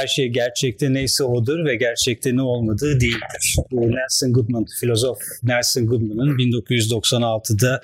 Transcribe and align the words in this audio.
her 0.00 0.06
şey 0.06 0.28
gerçekte 0.28 0.92
neyse 0.92 1.24
odur 1.24 1.64
ve 1.64 1.76
gerçekte 1.76 2.36
ne 2.36 2.42
olmadığı 2.42 3.00
değildir. 3.00 3.56
Bu 3.70 3.90
Nelson 3.90 4.32
Goodman, 4.32 4.66
filozof 4.80 5.18
Nelson 5.42 5.86
Goodman'ın 5.86 6.38
1996'da 6.38 7.80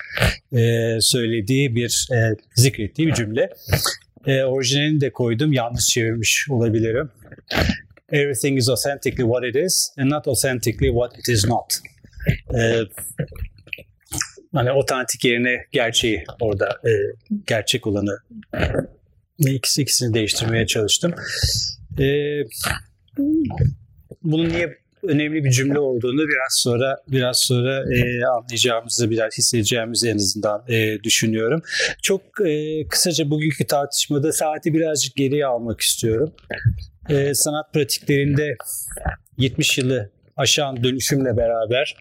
e, 0.52 0.96
söylediği 1.00 1.74
bir, 1.74 2.08
e, 2.12 2.36
zikrettiği 2.54 3.08
bir 3.08 3.14
cümle. 3.14 3.50
E, 4.26 4.42
orijinalini 4.42 5.00
de 5.00 5.12
koydum, 5.12 5.52
yanlış 5.52 5.84
çevirmiş 5.84 6.46
olabilirim. 6.50 7.10
Everything 8.12 8.58
is 8.58 8.68
authentically 8.68 9.24
what 9.24 9.44
it 9.44 9.56
is 9.56 9.92
and 9.98 10.10
not 10.10 10.28
authentically 10.28 10.88
what 10.88 11.18
it 11.18 11.28
is 11.28 11.44
not. 11.44 11.74
E, 12.58 12.80
hani 14.54 14.72
otantik 14.72 15.24
yerine 15.24 15.64
gerçeği 15.72 16.24
orada 16.40 16.66
e, 16.66 16.90
gerçek 17.46 17.86
olanı 17.86 18.18
ikisi 19.38 19.82
ikisini 19.82 20.14
değiştirmeye 20.14 20.66
çalıştım. 20.66 21.14
E, 22.00 22.06
bunun 24.22 24.48
niye 24.48 24.78
önemli 25.02 25.44
bir 25.44 25.50
cümle 25.50 25.78
olduğunu 25.78 26.20
biraz 26.20 26.52
sonra 26.62 26.96
biraz 27.08 27.38
sonra 27.38 27.84
e, 27.94 28.24
anlayacağımızı 28.24 29.10
biraz 29.10 29.38
hissedeceğimizi 29.38 30.08
en 30.08 30.16
azından 30.16 30.64
e, 30.68 31.02
düşünüyorum. 31.02 31.62
Çok 32.02 32.22
e, 32.46 32.82
kısaca 32.88 33.30
bugünkü 33.30 33.66
tartışmada 33.66 34.32
saati 34.32 34.74
birazcık 34.74 35.16
geriye 35.16 35.46
almak 35.46 35.80
istiyorum. 35.80 36.32
E, 37.08 37.34
sanat 37.34 37.72
pratiklerinde 37.72 38.56
70 39.38 39.78
yılı 39.78 40.10
aşan 40.36 40.84
dönüşümle 40.84 41.36
beraber 41.36 41.96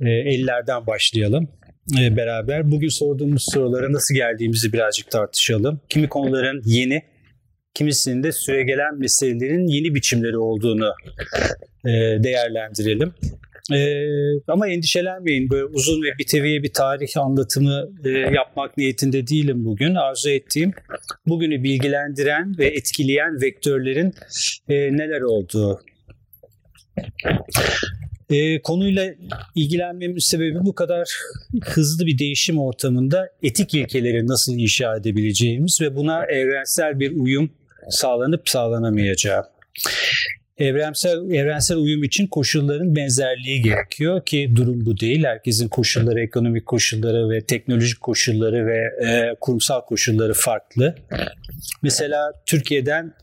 e, 0.00 0.04
50'lerden 0.04 0.86
başlayalım 0.86 1.48
e, 2.00 2.16
beraber. 2.16 2.70
Bugün 2.70 2.88
sorduğumuz 2.88 3.46
sorulara 3.52 3.92
nasıl 3.92 4.14
geldiğimizi 4.14 4.72
birazcık 4.72 5.10
tartışalım. 5.10 5.80
Kimi 5.88 6.08
konuların 6.08 6.62
yeni, 6.64 7.02
kimisinin 7.74 8.22
de 8.22 8.32
süregelen 8.32 8.98
meselelerin 8.98 9.66
yeni 9.66 9.94
biçimleri 9.94 10.38
olduğunu 10.38 10.92
e, 11.84 11.90
değerlendirelim. 12.22 13.14
Ee, 13.72 14.06
ama 14.48 14.68
endişelenmeyin. 14.68 15.50
Böyle 15.50 15.64
uzun 15.64 16.02
ve 16.02 16.18
biteviye 16.18 16.62
bir 16.62 16.72
tarih 16.72 17.16
anlatımı 17.16 17.88
e, 18.04 18.08
yapmak 18.10 18.76
niyetinde 18.76 19.26
değilim 19.26 19.64
bugün. 19.64 19.94
Arzu 19.94 20.30
ettiğim 20.30 20.72
bugünü 21.26 21.62
bilgilendiren 21.62 22.58
ve 22.58 22.66
etkileyen 22.66 23.40
vektörlerin 23.42 24.12
e, 24.68 24.74
neler 24.74 25.20
olduğu. 25.20 25.80
E, 28.30 28.62
konuyla 28.62 29.14
ilgilenmemin 29.54 30.18
sebebi 30.18 30.58
bu 30.60 30.74
kadar 30.74 31.08
hızlı 31.64 32.06
bir 32.06 32.18
değişim 32.18 32.58
ortamında 32.58 33.28
etik 33.42 33.74
ilkeleri 33.74 34.26
nasıl 34.26 34.58
inşa 34.58 34.96
edebileceğimiz 34.96 35.78
ve 35.80 35.96
buna 35.96 36.24
evrensel 36.24 37.00
bir 37.00 37.12
uyum 37.16 37.50
sağlanıp 37.88 38.48
sağlanamayacağı. 38.48 39.44
Evrensel, 40.58 41.30
evrensel 41.30 41.76
uyum 41.76 42.04
için 42.04 42.26
koşulların 42.26 42.96
benzerliği 42.96 43.62
gerekiyor 43.62 44.24
ki 44.24 44.52
durum 44.56 44.86
bu 44.86 45.00
değil. 45.00 45.24
Herkesin 45.24 45.68
koşulları, 45.68 46.20
ekonomik 46.20 46.66
koşulları 46.66 47.30
ve 47.30 47.40
teknolojik 47.40 48.00
koşulları 48.00 48.66
ve 48.66 49.06
e, 49.06 49.34
kurumsal 49.40 49.80
koşulları 49.80 50.32
farklı. 50.34 50.94
Mesela 51.82 52.32
Türkiye'den 52.46 53.14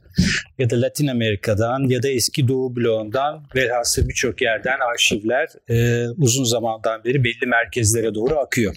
ya 0.58 0.69
da 0.69 0.81
Latin 0.81 1.08
Amerika'dan 1.08 1.89
ya 1.89 2.03
da 2.03 2.09
eski 2.09 2.47
Doğu 2.47 2.75
bloğundan 2.75 3.44
velhasıl 3.55 4.09
birçok 4.09 4.41
yerden 4.41 4.78
arşivler 4.94 5.47
e, 5.69 6.07
uzun 6.18 6.44
zamandan 6.44 7.03
beri 7.03 7.24
belli 7.24 7.45
merkezlere 7.47 8.16
doğru 8.16 8.39
akıyor. 8.39 8.75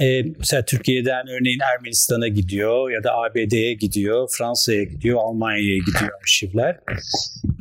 Ee, 0.00 0.22
mesela 0.38 0.64
Türkiye'den 0.64 1.28
örneğin 1.28 1.58
Ermenistan'a 1.74 2.28
gidiyor 2.28 2.90
ya 2.90 3.04
da 3.04 3.14
ABD'ye 3.14 3.74
gidiyor, 3.74 4.28
Fransa'ya 4.38 4.84
gidiyor, 4.84 5.18
Almanya'ya 5.22 5.78
gidiyor 5.78 6.10
arşivler. 6.22 6.80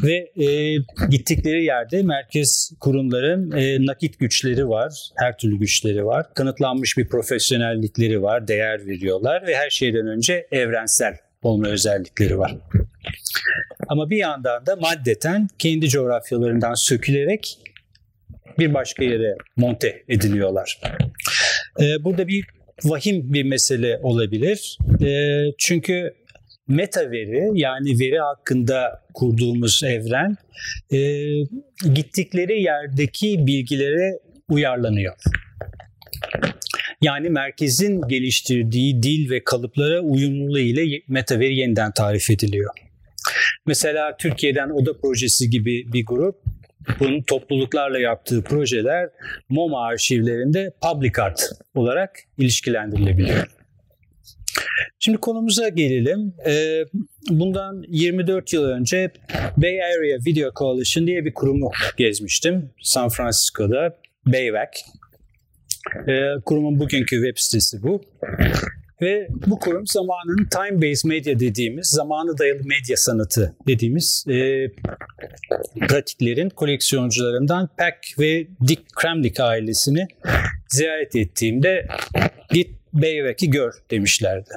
Ve 0.04 0.44
e, 0.46 0.76
gittikleri 1.10 1.64
yerde 1.64 2.04
merkez 2.04 2.72
kurumların 2.80 3.52
e, 3.52 3.86
nakit 3.86 4.20
güçleri 4.20 4.70
var, 4.70 4.94
her 5.18 5.38
türlü 5.38 5.60
güçleri 5.60 6.06
var. 6.06 6.34
Kanıtlanmış 6.34 6.98
bir 6.98 7.08
profesyonellikleri 7.08 8.22
var, 8.22 8.48
değer 8.48 8.88
veriyorlar 8.88 9.48
ve 9.48 9.56
her 9.56 9.70
şeyden 9.70 10.08
önce 10.08 10.48
evrensel 10.52 11.18
olma 11.44 11.68
özellikleri 11.68 12.40
var. 12.40 12.56
Ama 13.88 14.10
bir 14.10 14.18
yandan 14.18 14.66
da 14.66 14.76
maddeten 14.76 15.48
kendi 15.58 15.90
coğrafyalarından 15.90 16.74
sökülerek 16.74 17.58
bir 18.60 18.74
başka 18.74 19.04
yere 19.04 19.36
monte 19.56 20.04
ediliyorlar. 20.10 20.82
Ee, 21.82 22.04
burada 22.04 22.28
bir 22.28 22.46
vahim 22.84 23.34
bir 23.34 23.44
mesele 23.44 24.00
olabilir. 24.04 24.78
Ee, 25.02 25.54
çünkü 25.58 26.14
meta 26.68 27.12
veri 27.12 27.52
yani 27.54 28.00
veri 28.00 28.20
hakkında 28.20 29.02
kurduğumuz 29.14 29.82
evren 29.84 30.36
e, 30.92 31.00
gittikleri 31.94 32.62
yerdeki 32.62 33.48
bilgilere 33.48 34.20
uyarlanıyor. 34.50 35.16
Yani 37.02 37.30
merkezin 37.30 38.02
geliştirdiği 38.02 39.04
dil 39.04 39.30
ve 39.30 39.44
kalıplara 39.44 40.02
uyumluluğu 40.02 40.60
ile 40.60 41.02
meta 41.08 41.40
veri 41.40 41.56
yeniden 41.56 41.92
tarif 41.92 42.30
ediliyor. 42.30 42.74
Mesela 43.66 44.18
Türkiye'den 44.18 44.70
Oda 44.70 45.02
Projesi 45.02 45.50
gibi 45.50 45.94
bir 45.94 46.06
grup 46.06 46.36
bunun 47.00 47.22
topluluklarla 47.22 48.00
yaptığı 48.00 48.44
projeler 48.44 49.10
MoMA 49.50 49.86
arşivlerinde 49.86 50.72
public 50.82 51.12
art 51.22 51.50
olarak 51.76 52.20
ilişkilendirilebiliyor. 52.38 53.48
Şimdi 55.00 55.18
konumuza 55.18 55.70
gelelim. 55.70 56.34
Ee, 56.48 56.86
bundan 57.30 57.84
24 57.88 58.54
yıl 58.54 58.64
önce 58.64 59.12
Bay 59.58 59.82
Area 59.84 60.18
Video 60.26 60.52
Coalition 60.56 61.08
diye 61.08 61.26
bir 61.26 61.34
kurumu 61.34 61.72
gezmiştim 61.98 62.70
San 62.82 63.10
Francisco'da. 63.10 63.98
BAYVAC. 64.26 64.70
Ee, 66.08 66.30
kurumun 66.46 66.80
bugünkü 66.80 67.16
web 67.16 67.38
sitesi 67.38 67.84
bu. 67.84 68.02
Ve 69.02 69.28
bu 69.48 69.60
kurum 69.60 69.88
zamanın 69.88 70.46
time-based 70.46 71.08
media 71.08 71.40
dediğimiz, 71.40 71.88
zamanı 71.88 72.38
dayalı 72.38 72.60
medya 72.60 72.98
sanatı 72.98 73.56
dediğimiz 73.68 74.26
e, 74.30 74.68
pratiklerin 75.88 76.50
koleksiyoncularından 76.50 77.70
Peck 77.78 78.20
ve 78.20 78.48
Dick 78.68 78.82
Kramnik 78.96 79.40
ailesini 79.40 80.08
ziyaret 80.70 81.16
ettiğimde 81.16 81.88
git 82.54 82.70
Beyvek'i 82.94 83.50
gör 83.50 83.74
demişlerdi. 83.92 84.50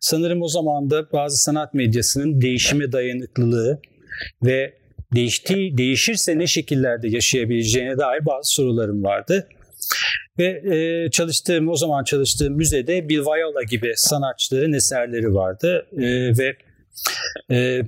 Sanırım 0.00 0.42
o 0.42 0.48
zaman 0.48 0.90
da 0.90 1.12
bazı 1.12 1.36
sanat 1.36 1.74
medyasının 1.74 2.40
değişime 2.40 2.92
dayanıklılığı 2.92 3.80
ve 4.42 4.74
değiştiği, 5.14 5.78
değişirse 5.78 6.38
ne 6.38 6.46
şekillerde 6.46 7.08
yaşayabileceğine 7.08 7.98
dair 7.98 8.26
bazı 8.26 8.54
sorularım 8.54 9.04
vardı. 9.04 9.48
Ve 10.40 10.76
e, 10.76 11.10
çalıştığım, 11.10 11.68
o 11.68 11.76
zaman 11.76 12.04
çalıştığım 12.04 12.54
müzede 12.54 13.08
Bill 13.08 13.20
Viola 13.20 13.62
gibi 13.70 13.92
sanatçıların 13.96 14.72
eserleri 14.72 15.34
vardı. 15.34 15.86
E, 15.92 16.38
ve 16.38 16.56
e, 17.50 17.82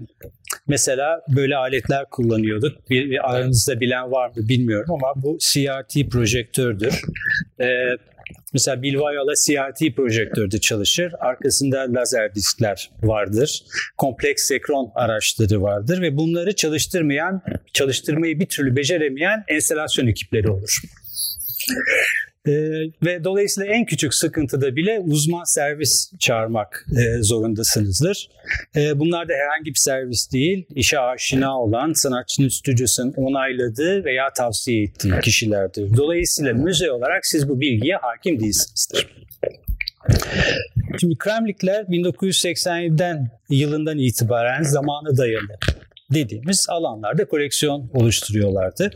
mesela 0.69 1.21
böyle 1.37 1.57
aletler 1.57 2.05
kullanıyorduk. 2.11 2.91
Bir, 2.91 3.11
bir 3.11 3.31
aranızda 3.31 3.81
bilen 3.81 4.11
var 4.11 4.29
mı 4.29 4.49
bilmiyorum 4.49 4.91
ama 4.91 5.23
bu 5.23 5.39
CRT 5.39 6.11
projektördür. 6.11 7.01
E, 7.61 7.67
Mesela 8.53 8.83
Bill 8.83 8.95
Viola 8.95 9.33
CRT 9.47 9.97
projektörde 9.97 10.61
çalışır. 10.61 11.13
Arkasında 11.21 11.87
lazer 11.89 12.35
diskler 12.35 12.91
vardır. 13.03 13.63
Kompleks 13.97 14.45
sekron 14.45 14.93
araçları 14.95 15.63
vardır 15.63 16.03
ve 16.03 16.17
bunları 16.17 16.55
çalıştırmayan, 16.55 17.43
çalıştırmayı 17.73 18.41
bir 18.41 18.47
türlü 18.47 18.77
beceremeyen 18.77 19.45
enstalasyon 19.49 20.07
ekipleri 20.07 20.51
olur. 20.51 20.81
E, 22.47 22.53
ve 23.05 23.25
dolayısıyla 23.25 23.75
en 23.75 23.85
küçük 23.85 24.15
sıkıntıda 24.15 24.77
bile 24.77 25.01
uzman 25.01 25.45
servis 25.45 26.13
çağırmak 26.19 26.87
e, 26.99 27.23
zorundasınızdır. 27.23 28.29
E, 28.77 28.99
bunlar 28.99 29.29
da 29.29 29.33
herhangi 29.33 29.71
bir 29.71 29.79
servis 29.79 30.33
değil, 30.33 30.67
işe 30.75 30.99
aşina 30.99 31.61
olan 31.61 31.93
sanatçının 31.93 32.49
stüdyosunun 32.49 33.13
onayladığı 33.13 34.05
veya 34.05 34.33
tavsiye 34.37 34.83
ettiği 34.83 35.21
kişilerdir. 35.21 35.97
Dolayısıyla 35.97 36.55
müze 36.55 36.91
olarak 36.91 37.27
siz 37.27 37.49
bu 37.49 37.61
bilgiye 37.61 37.97
hakim 37.97 38.41
değilsinizdir. 38.41 39.09
Şimdi 41.01 41.19
Kremlikler 41.19 41.85
1987'den 41.85 43.31
yılından 43.51 43.99
itibaren 43.99 44.63
zamanı 44.63 45.17
dayalı 45.17 45.59
dediğimiz 46.15 46.67
alanlarda 46.69 47.25
koleksiyon 47.25 47.91
oluşturuyorlardı. 47.95 48.91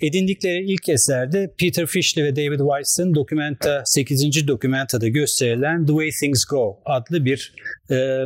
Edindikleri 0.00 0.72
ilk 0.72 0.88
eserde 0.88 1.54
Peter 1.58 1.86
Fishley 1.86 2.24
ve 2.24 2.36
David 2.36 2.58
Weiss'ın 2.58 3.14
dokumenta 3.14 3.82
8. 3.84 4.48
dokumentada 4.48 5.08
gösterilen 5.08 5.86
The 5.86 5.92
Way 5.92 6.10
Things 6.10 6.44
Go 6.44 6.80
adlı 6.84 7.24
bir 7.24 7.54
e, 7.90 8.24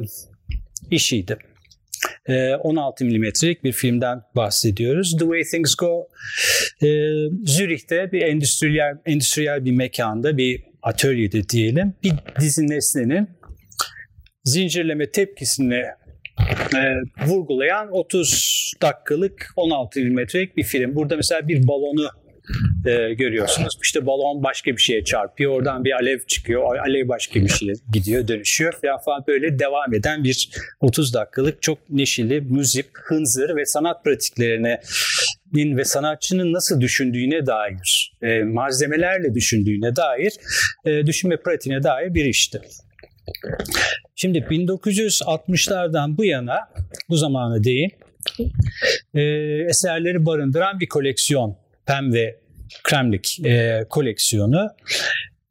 işiydi. 0.91 1.39
16 2.63 3.05
milimetrelik 3.05 3.65
bir 3.65 3.73
filmden 3.73 4.23
bahsediyoruz. 4.37 5.13
The 5.13 5.25
Way 5.25 5.43
Things 5.43 5.75
Go 5.75 6.09
e, 6.83 6.89
Zürih'te 7.47 8.13
bir 8.13 8.23
endüstriyel, 8.23 8.95
endüstriyel 9.07 9.65
bir 9.65 9.73
mekanda 9.73 10.37
bir 10.37 10.65
atölyede 10.83 11.49
diyelim 11.49 11.95
bir 12.03 12.13
dizi 12.41 12.69
nesnenin 12.69 13.29
zincirleme 14.45 15.11
tepkisini 15.11 15.83
e, 16.77 16.81
vurgulayan 17.27 17.89
30 17.93 18.73
dakikalık 18.83 19.53
16 19.57 20.01
milimetrelik 20.01 20.57
bir 20.57 20.65
film. 20.65 20.97
Burada 20.97 21.17
mesela 21.17 21.49
bir 21.49 21.69
balonu 21.69 22.09
e, 22.87 23.15
görüyorsunuz. 23.15 23.79
İşte 23.83 24.07
balon 24.07 24.43
başka 24.43 24.71
bir 24.71 24.81
şeye 24.81 25.05
çarpıyor. 25.05 25.53
Oradan 25.53 25.85
bir 25.85 25.93
alev 25.93 26.19
çıkıyor. 26.27 26.77
Alev 26.77 27.09
başka 27.09 27.41
bir 27.41 27.49
şeye 27.49 27.73
gidiyor, 27.93 28.29
dönüşüyor 28.29 28.73
falan 28.83 28.99
falan 29.05 29.25
böyle 29.29 29.59
devam 29.59 29.95
eden 29.95 30.25
bir 30.25 30.51
30 30.81 31.15
dakikalık 31.15 31.63
çok 31.63 31.91
neşeli, 31.91 32.41
müzik, 32.41 32.87
hınzır 32.99 33.57
ve 33.57 33.67
sanat 33.67 34.05
pratiklerine 34.05 34.81
ve 35.55 35.85
sanatçının 35.85 36.53
nasıl 36.53 36.81
düşündüğüne 36.81 37.47
dair, 37.47 38.13
e, 38.23 38.43
malzemelerle 38.43 39.35
düşündüğüne 39.35 39.97
dair, 39.97 40.33
e, 40.85 41.07
düşünme 41.07 41.37
pratiğine 41.37 41.83
dair 41.83 42.15
bir 42.15 42.25
işti. 42.25 42.61
Şimdi 44.15 44.39
1960'lardan 44.39 46.17
bu 46.17 46.25
yana, 46.25 46.59
bu 47.09 47.17
zamana 47.17 47.65
değin, 47.65 47.91
e, 49.15 49.23
eserleri 49.69 50.27
barındıran 50.27 50.81
bir 50.81 50.89
koleksiyon 50.89 51.57
Pem 51.87 52.13
ve 52.13 52.37
Kremlik 52.83 53.41
e, 53.45 53.85
koleksiyonu 53.91 54.71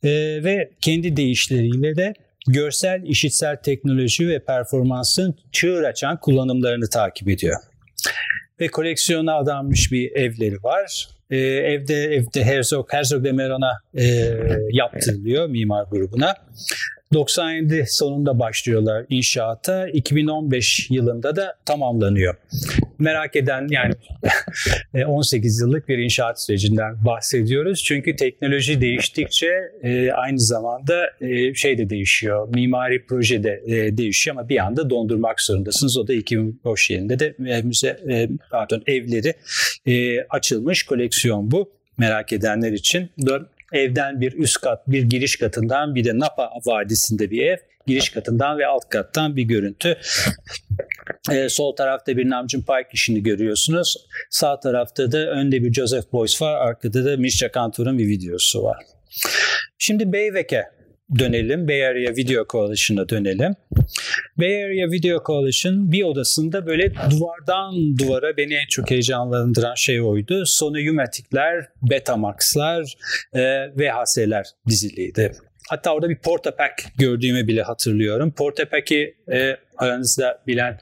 e, 0.04 0.10
ve 0.44 0.72
kendi 0.82 1.16
deyişleriyle 1.16 1.96
de 1.96 2.14
görsel 2.48 3.04
işitsel 3.04 3.56
teknoloji 3.56 4.28
ve 4.28 4.40
performansın 4.40 5.36
çığır 5.52 5.84
açan 5.84 6.20
kullanımlarını 6.20 6.90
takip 6.90 7.30
ediyor. 7.30 7.58
Ve 8.60 8.68
koleksiyona 8.68 9.36
adanmış 9.36 9.92
bir 9.92 10.12
evleri 10.12 10.64
var. 10.64 11.08
Ee, 11.30 11.38
evde 11.38 12.04
evde 12.04 12.44
Herzog, 12.44 12.94
Herzog 12.94 13.24
de 13.24 13.32
Meron'a 13.32 13.72
e, 13.94 14.04
yaptırılıyor 14.72 15.48
mimar 15.48 15.86
grubuna. 15.92 16.36
97 17.13 17.86
sonunda 17.88 18.40
başlıyorlar 18.40 19.06
inşaata. 19.10 19.88
2015 19.88 20.88
yılında 20.90 21.36
da 21.36 21.56
tamamlanıyor. 21.66 22.36
Merak 23.00 23.36
eden 23.36 23.68
yani 23.69 23.94
18 25.08 25.62
yıllık 25.62 25.90
bir 25.90 25.98
inşaat 25.98 26.42
sürecinden 26.42 27.06
bahsediyoruz. 27.06 27.84
Çünkü 27.84 28.16
teknoloji 28.16 28.81
değiştikçe 28.81 29.52
e, 29.84 30.12
aynı 30.12 30.40
zamanda 30.40 31.04
e, 31.22 31.54
şey 31.54 31.78
de 31.78 31.90
değişiyor. 31.90 32.48
Mimari 32.56 33.06
proje 33.06 33.44
de 33.44 33.63
e, 33.66 33.98
değişiyor 33.98 34.38
ama 34.38 34.50
bir 34.50 34.58
anda 34.58 34.90
dondurmak 34.90 35.42
zorundasınız. 35.42 35.98
O 35.98 36.08
da 36.08 36.13
2015 36.13 36.90
yılında 36.90 37.19
de 37.19 37.36
müze 37.63 38.30
pardon 38.52 38.84
evleri 38.88 39.34
açılmış 40.30 40.84
koleksiyon 40.84 41.52
bu 41.52 41.72
merak 41.98 42.34
edenler 42.34 42.72
için 42.72 43.10
evden 43.72 44.22
bir 44.22 44.34
üst 44.34 44.62
kat, 44.62 44.88
bir 44.88 45.04
giriş 45.04 45.36
katından 45.36 45.96
bir 45.96 46.04
de 46.06 46.20
Napa 46.20 46.50
Vadisi'nde 46.66 47.32
bir 47.32 47.46
ev. 47.46 47.58
Giriş 47.88 48.10
katından 48.10 48.58
ve 48.58 48.68
alt 48.68 48.90
kattan 48.90 49.36
bir 49.36 49.44
görüntü. 49.44 49.98
Ee, 51.32 51.50
sol 51.50 51.76
tarafta 51.76 52.18
bir 52.18 52.30
Namjoon 52.30 52.62
Pike 52.62 52.90
işini 52.94 53.24
görüyorsunuz. 53.24 53.98
Sağ 54.30 54.60
tarafta 54.60 55.12
da 55.12 55.18
önde 55.18 55.64
bir 55.64 55.74
Joseph 55.74 56.14
Beuys 56.14 56.42
var. 56.42 56.68
Arkada 56.68 57.06
da 57.06 57.18
Misha 57.18 57.52
Kantor'un 57.52 57.98
bir 57.98 58.08
videosu 58.08 58.64
var. 58.64 58.78
Şimdi 59.78 60.14
Beyvek'e 60.14 60.66
dönelim. 61.19 61.68
Bay 61.68 61.88
Area 61.88 62.16
Video 62.16 62.46
Coalition'a 62.50 63.10
dönelim. 63.10 63.56
Bay 64.38 64.63
Area 64.63 64.92
Video 64.92 65.24
Coalition 65.24 65.92
bir 65.92 66.04
odasında 66.04 66.66
böyle 66.66 66.94
duvardan 67.12 67.98
duvara 67.98 68.38
beni 68.38 68.54
en 68.54 68.68
çok 68.69 68.92
heyecanlandıran 68.92 69.75
şey 69.75 70.02
oydu. 70.02 70.46
Sony 70.46 70.90
Umatic'ler, 70.90 71.68
Betamax'lar 71.81 72.96
e, 73.34 73.42
VHS'ler 73.75 74.46
diziliydi. 74.68 75.31
Hatta 75.69 75.94
orada 75.94 76.10
bir 76.10 76.18
Portapack 76.18 76.84
gördüğümü 76.98 77.48
bile 77.48 77.62
hatırlıyorum. 77.62 78.31
Portapack'i 78.31 79.16
e, 79.31 79.58
aranızda 79.78 80.42
bilen 80.48 80.80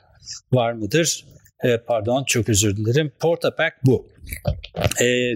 var 0.51 0.73
mıdır? 0.73 1.25
E, 1.63 1.77
pardon 1.77 2.23
çok 2.23 2.49
özür 2.49 2.77
dilerim. 2.77 3.11
Portapack 3.19 3.75
bu. 3.85 4.07
E, 5.01 5.33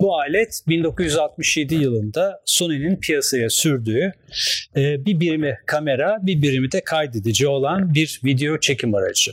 bu 0.00 0.18
alet 0.18 0.62
1967 0.68 1.74
yılında 1.74 2.40
Sony'nin 2.44 2.96
piyasaya 2.96 3.50
sürdüğü 3.50 4.12
e, 4.76 5.04
bir 5.06 5.20
birimi 5.20 5.58
kamera, 5.66 6.18
bir 6.22 6.42
birimi 6.42 6.72
de 6.72 6.84
kaydedici 6.84 7.48
olan 7.48 7.94
bir 7.94 8.20
video 8.24 8.60
çekim 8.60 8.94
aracı. 8.94 9.32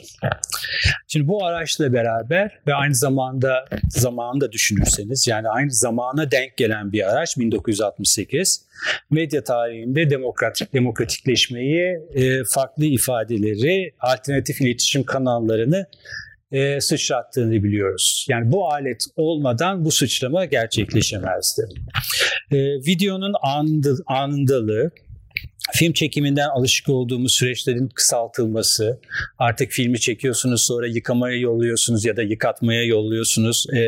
Şimdi 1.07 1.27
bu 1.27 1.45
araçla 1.45 1.93
beraber 1.93 2.59
ve 2.67 2.73
aynı 2.73 2.95
zamanda 2.95 3.65
zamanında 3.89 4.51
düşünürseniz 4.51 5.27
yani 5.27 5.49
aynı 5.49 5.71
zamana 5.71 6.31
denk 6.31 6.57
gelen 6.57 6.91
bir 6.91 7.09
araç 7.09 7.37
1968 7.37 8.67
medya 9.11 9.43
tarihinde 9.43 10.09
demokratik 10.09 10.73
demokratikleşmeyi, 10.73 11.99
e, 12.13 12.43
farklı 12.43 12.85
ifadeleri, 12.85 13.93
alternatif 13.99 14.61
iletişim 14.61 15.03
kanallarını 15.03 15.85
e, 16.51 16.81
sıçrattığını 16.81 17.63
biliyoruz. 17.63 18.25
Yani 18.29 18.51
bu 18.51 18.71
alet 18.71 19.05
olmadan 19.15 19.85
bu 19.85 19.91
sıçrama 19.91 20.45
gerçekleşemezdi. 20.45 21.61
E, 22.51 22.57
videonun 22.57 23.33
anında, 23.44 23.89
anındalığı, 24.07 24.91
film 25.73 25.93
çekiminden 25.93 26.49
alışık 26.49 26.89
olduğumuz 26.89 27.33
süreçlerin 27.33 27.87
kısaltılması, 27.87 28.99
artık 29.39 29.71
filmi 29.71 29.99
çekiyorsunuz 29.99 30.61
sonra 30.65 30.87
yıkamaya 30.87 31.37
yolluyorsunuz 31.37 32.05
ya 32.05 32.17
da 32.17 32.23
yıkatmaya 32.23 32.83
yolluyorsunuz. 32.83 33.67
E, 33.73 33.79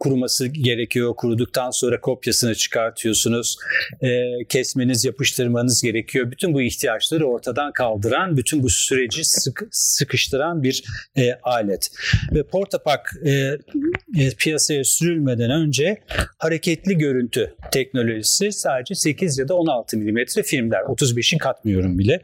kuruması 0.00 0.46
gerekiyor. 0.46 1.14
Kuruduktan 1.16 1.70
sonra 1.70 2.00
kopyasını 2.00 2.54
çıkartıyorsunuz. 2.54 3.56
E, 4.00 4.24
kesmeniz, 4.48 5.04
yapıştırmanız 5.04 5.82
gerekiyor. 5.82 6.30
Bütün 6.30 6.54
bu 6.54 6.62
ihtiyaçları 6.62 7.26
ortadan 7.26 7.72
kaldıran, 7.72 8.36
bütün 8.36 8.62
bu 8.62 8.68
süreci 8.68 9.24
sık, 9.24 9.62
sıkıştıran 9.70 10.62
bir 10.62 10.84
e, 11.16 11.32
alet. 11.42 11.90
Ve 12.32 12.42
Portapak 12.42 13.12
e, 13.24 13.30
e, 13.30 14.30
piyasaya 14.38 14.84
sürülmeden 14.84 15.50
önce 15.50 16.02
hareketli 16.38 16.98
görüntü 16.98 17.54
teknolojisi 17.72 18.52
sadece 18.52 18.94
8 18.94 19.38
ya 19.38 19.48
da 19.48 19.54
16 19.54 19.96
milimetre 19.96 20.42
filmler. 20.42 20.81
35'i 20.82 21.38
katmıyorum 21.38 21.98
bile 21.98 22.20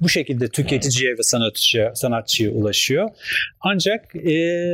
bu 0.00 0.08
şekilde 0.08 0.48
tüketiciye 0.48 1.12
ve 1.18 1.22
sanatçıya, 1.22 1.94
sanatçıya 1.94 2.50
ulaşıyor. 2.50 3.10
Ancak 3.60 4.16
e, 4.16 4.66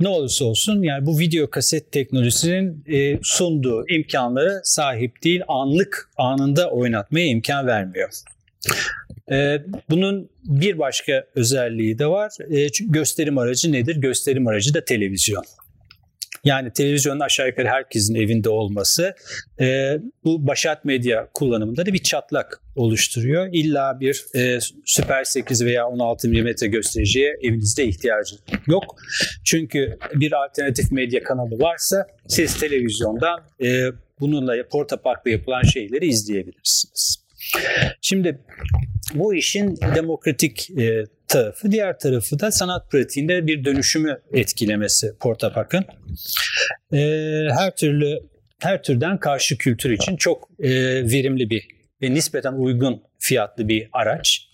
ne 0.00 0.08
olursa 0.08 0.44
olsun 0.44 0.82
yani 0.82 1.06
bu 1.06 1.18
video 1.18 1.50
kaset 1.50 1.92
teknolojisinin 1.92 2.84
e, 2.86 3.18
sunduğu 3.22 3.88
imkanlara 3.88 4.60
sahip 4.64 5.22
değil. 5.24 5.42
Anlık 5.48 6.10
anında 6.16 6.70
oynatmaya 6.70 7.26
imkan 7.26 7.66
vermiyor. 7.66 8.10
E, 9.32 9.62
bunun 9.90 10.28
bir 10.44 10.78
başka 10.78 11.26
özelliği 11.34 11.98
de 11.98 12.06
var. 12.06 12.32
E, 12.50 12.68
gösterim 12.80 13.38
aracı 13.38 13.72
nedir? 13.72 13.96
Gösterim 13.96 14.46
aracı 14.46 14.74
da 14.74 14.84
televizyon. 14.84 15.44
Yani 16.46 16.72
televizyonun 16.72 17.20
aşağı 17.20 17.46
yukarı 17.46 17.68
herkesin 17.68 18.14
evinde 18.14 18.48
olması 18.48 19.14
e, 19.60 19.96
bu 20.24 20.46
başat 20.46 20.84
medya 20.84 21.28
kullanımında 21.34 21.86
da 21.86 21.92
bir 21.92 22.02
çatlak 22.02 22.62
oluşturuyor. 22.76 23.48
İlla 23.52 24.00
bir 24.00 24.24
e, 24.34 24.58
Super 24.84 25.24
8 25.24 25.64
veya 25.64 25.86
16 25.86 26.28
mm 26.28 26.48
göstericiye 26.70 27.36
evinizde 27.42 27.84
ihtiyacı 27.84 28.36
yok. 28.66 28.96
Çünkü 29.44 29.98
bir 30.14 30.32
alternatif 30.44 30.92
medya 30.92 31.22
kanalı 31.22 31.58
varsa 31.58 32.06
siz 32.28 32.60
televizyondan 32.60 33.40
e, 33.64 33.84
bununla 34.20 34.68
portaparkla 34.70 35.30
yapılan 35.30 35.62
şeyleri 35.62 36.06
izleyebilirsiniz. 36.06 37.26
Şimdi 38.00 38.38
bu 39.14 39.34
işin 39.34 39.76
demokratik 39.94 40.70
e, 40.70 41.04
tarafı. 41.28 41.72
Diğer 41.72 41.98
tarafı 41.98 42.38
da 42.38 42.50
sanat 42.50 42.90
pratiğinde 42.90 43.46
bir 43.46 43.64
dönüşümü 43.64 44.20
etkilemesi 44.32 45.16
Portapak'ın. 45.20 45.84
E, 46.92 46.98
her 47.58 47.76
türlü 47.76 48.18
her 48.58 48.82
türden 48.82 49.20
karşı 49.20 49.58
kültür 49.58 49.90
için 49.90 50.16
çok 50.16 50.48
e, 50.58 50.70
verimli 51.12 51.50
bir 51.50 51.68
ve 52.02 52.14
nispeten 52.14 52.52
uygun 52.52 53.02
fiyatlı 53.18 53.68
bir 53.68 53.88
araç. 53.92 54.48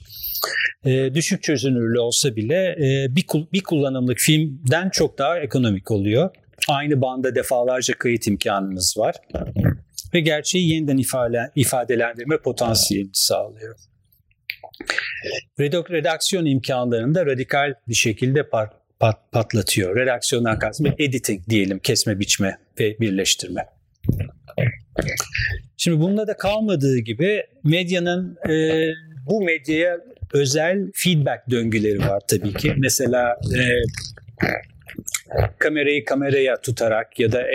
E, 0.84 1.14
düşük 1.14 1.42
çözünürlüğü 1.42 2.00
olsa 2.00 2.36
bile 2.36 2.76
e, 2.78 3.16
bir, 3.16 3.24
bir 3.52 3.62
kullanımlık 3.62 4.18
filmden 4.18 4.90
çok 4.90 5.18
daha 5.18 5.38
ekonomik 5.38 5.90
oluyor. 5.90 6.30
Aynı 6.68 7.02
banda 7.02 7.34
defalarca 7.34 7.94
kayıt 7.98 8.26
imkanınız 8.26 8.94
var 8.98 9.14
ve 10.14 10.20
gerçeği 10.20 10.74
yeniden 10.74 10.96
ifade, 10.96 11.50
ifadelendirme 11.56 12.38
potansiyelini 12.38 13.10
sağlıyor. 13.12 13.76
Redaksiyon 15.60 16.46
imkanlarını 16.46 17.14
da 17.14 17.26
radikal 17.26 17.74
bir 17.88 17.94
şekilde 17.94 18.48
pat, 18.48 18.72
pat, 19.00 19.32
patlatıyor. 19.32 19.96
Redaksiyondan 19.96 20.58
kastım 20.58 20.94
editing 20.98 21.48
diyelim, 21.48 21.78
kesme, 21.78 22.18
biçme 22.18 22.58
ve 22.80 22.96
birleştirme. 23.00 23.66
Şimdi 25.76 26.00
bunda 26.00 26.26
da 26.26 26.36
kalmadığı 26.36 26.98
gibi 26.98 27.42
medyanın 27.64 28.36
e, 28.48 28.86
bu 29.26 29.42
medyaya 29.42 29.98
özel 30.32 30.90
feedback 30.94 31.50
döngüleri 31.50 31.98
var 31.98 32.22
tabii 32.28 32.52
ki. 32.52 32.74
Mesela 32.76 33.36
e, 33.56 33.60
kamerayı 35.58 36.04
kameraya 36.04 36.60
tutarak 36.60 37.18
ya 37.20 37.32
da 37.32 37.46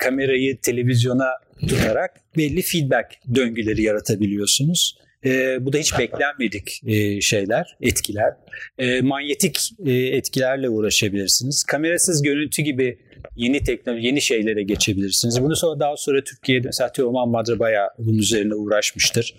kamerayı 0.00 0.60
televizyona 0.60 1.28
tutarak 1.68 2.10
belli 2.36 2.62
feedback 2.62 3.06
döngüleri 3.34 3.82
yaratabiliyorsunuz. 3.82 4.98
E, 5.24 5.64
bu 5.66 5.72
da 5.72 5.78
hiç 5.78 5.92
beklenmedik 5.98 6.80
e, 6.86 7.20
şeyler, 7.20 7.76
etkiler. 7.80 8.34
E, 8.78 9.00
manyetik 9.00 9.70
e, 9.86 9.92
etkilerle 9.92 10.68
uğraşabilirsiniz. 10.68 11.64
Kamerasız 11.64 12.22
görüntü 12.22 12.62
gibi 12.62 12.98
yeni 13.36 13.64
teknoloji, 13.64 14.06
yeni 14.06 14.20
şeylere 14.20 14.62
geçebilirsiniz. 14.62 15.42
Bunu 15.42 15.56
sonra 15.56 15.80
daha 15.80 15.96
sonra 15.96 16.24
Türkiye'de 16.24 16.66
mesela 16.66 16.92
Teoman 16.92 17.28
Madra 17.28 17.58
bayağı 17.58 17.88
bunun 17.98 18.18
üzerine 18.18 18.54
uğraşmıştır. 18.54 19.34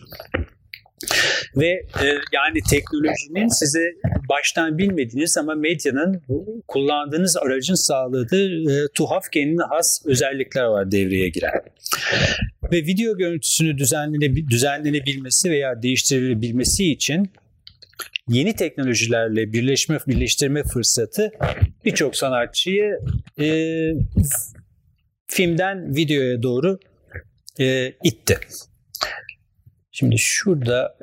Ve 1.56 1.68
e, 2.04 2.06
yani 2.34 2.60
teknolojinin 2.70 3.48
size 3.48 3.94
baştan 4.30 4.78
bilmediğiniz 4.78 5.38
ama 5.38 5.56
medyanın 5.56 6.22
kullandığınız 6.68 7.38
aracın 7.38 7.76
sağladığı 7.76 8.72
e, 8.72 8.88
tuhaf 8.94 9.24
kendine 9.32 9.64
has 9.64 10.06
özellikler 10.06 10.64
var 10.64 10.92
devreye 10.92 11.30
giren. 11.30 11.62
Ve 12.72 12.78
video 12.78 13.18
görüntüsünü 13.18 13.78
düzenlene, 13.78 14.36
düzenlenebilmesi 14.36 15.52
veya 15.52 15.82
değiştirilebilmesi 15.82 16.92
için 16.92 17.32
yeni 18.28 18.56
teknolojilerle 18.56 19.54
birleşme 19.54 20.00
birleştirme 20.08 20.64
fırsatı 20.64 21.32
birçok 21.86 22.16
sanatçıyı 22.16 23.00
e, 23.40 23.48
filmden 25.28 25.96
videoya 25.96 26.44
doğru 26.44 26.80
e, 27.60 27.94
itti. 28.04 28.38
Şimdi 30.00 30.18
şurada 30.18 30.98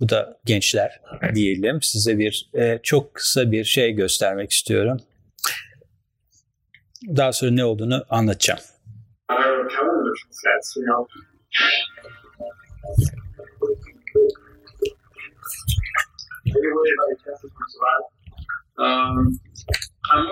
bu 0.00 0.08
da 0.08 0.40
gençler 0.44 1.00
diyelim. 1.34 1.82
Size 1.82 2.18
bir 2.18 2.50
e, 2.54 2.80
çok 2.82 3.14
kısa 3.14 3.52
bir 3.52 3.64
şey 3.64 3.92
göstermek 3.92 4.50
istiyorum. 4.50 5.00
Daha 7.16 7.32
sonra 7.32 7.50
ne 7.50 7.64
olduğunu 7.64 8.04
anlatacağım. 8.10 8.60
Um, 18.78 19.40
I'm 20.12 20.26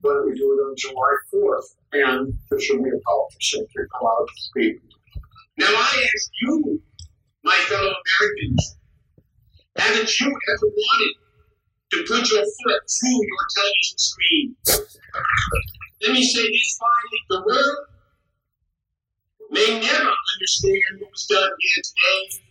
what 0.00 0.14
do 0.14 0.24
we 0.26 0.34
do 0.34 0.44
on 0.44 0.74
July 0.76 1.16
4th? 1.34 1.76
And 1.92 2.32
there 2.50 2.60
should 2.60 2.82
be 2.82 2.90
a 2.90 3.00
politician 3.00 3.66
to 3.66 3.86
come 3.92 4.06
out 4.06 4.28
and. 4.52 4.80
Now 5.58 5.66
I 5.68 6.06
ask 6.14 6.30
you, 6.42 6.82
my 7.44 7.56
fellow 7.68 7.92
Americans, 8.20 8.76
haven't 9.76 10.20
you 10.20 10.26
ever 10.26 10.66
wanted 10.66 11.14
to 11.92 11.96
put 12.08 12.30
your 12.30 12.42
foot 12.42 12.82
through 12.88 13.10
your 13.10 13.46
television 13.56 13.98
screen? 13.98 14.56
Let 16.02 16.12
me 16.12 16.22
say 16.24 16.42
this 16.42 16.78
finally, 16.78 17.22
the 17.30 17.42
world 17.46 17.76
may 19.50 19.80
never 19.80 20.10
understand 20.34 21.00
what 21.00 21.10
was 21.10 21.26
done 21.28 21.50
here 21.58 21.82
today. 21.82 22.45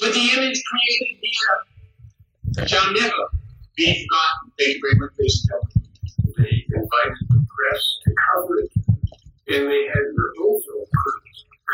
But 0.00 0.14
the 0.14 0.30
image 0.32 0.62
created 0.64 1.18
here 1.20 2.66
shall 2.66 2.90
never 2.92 3.28
be 3.76 4.06
forgotten. 4.08 4.52
Thank 4.58 4.76
you 4.76 4.80
very 4.80 4.98
much, 4.98 5.12
ladies 5.18 5.46
They 6.38 6.64
invited 6.74 7.20
the 7.28 7.46
press 7.52 7.82
to 8.04 8.14
cover 8.32 8.60
it, 8.60 8.72
and 9.48 9.70
they 9.70 9.84
had 9.88 10.04
their 10.16 10.32
own 10.40 10.62
film 10.62 10.86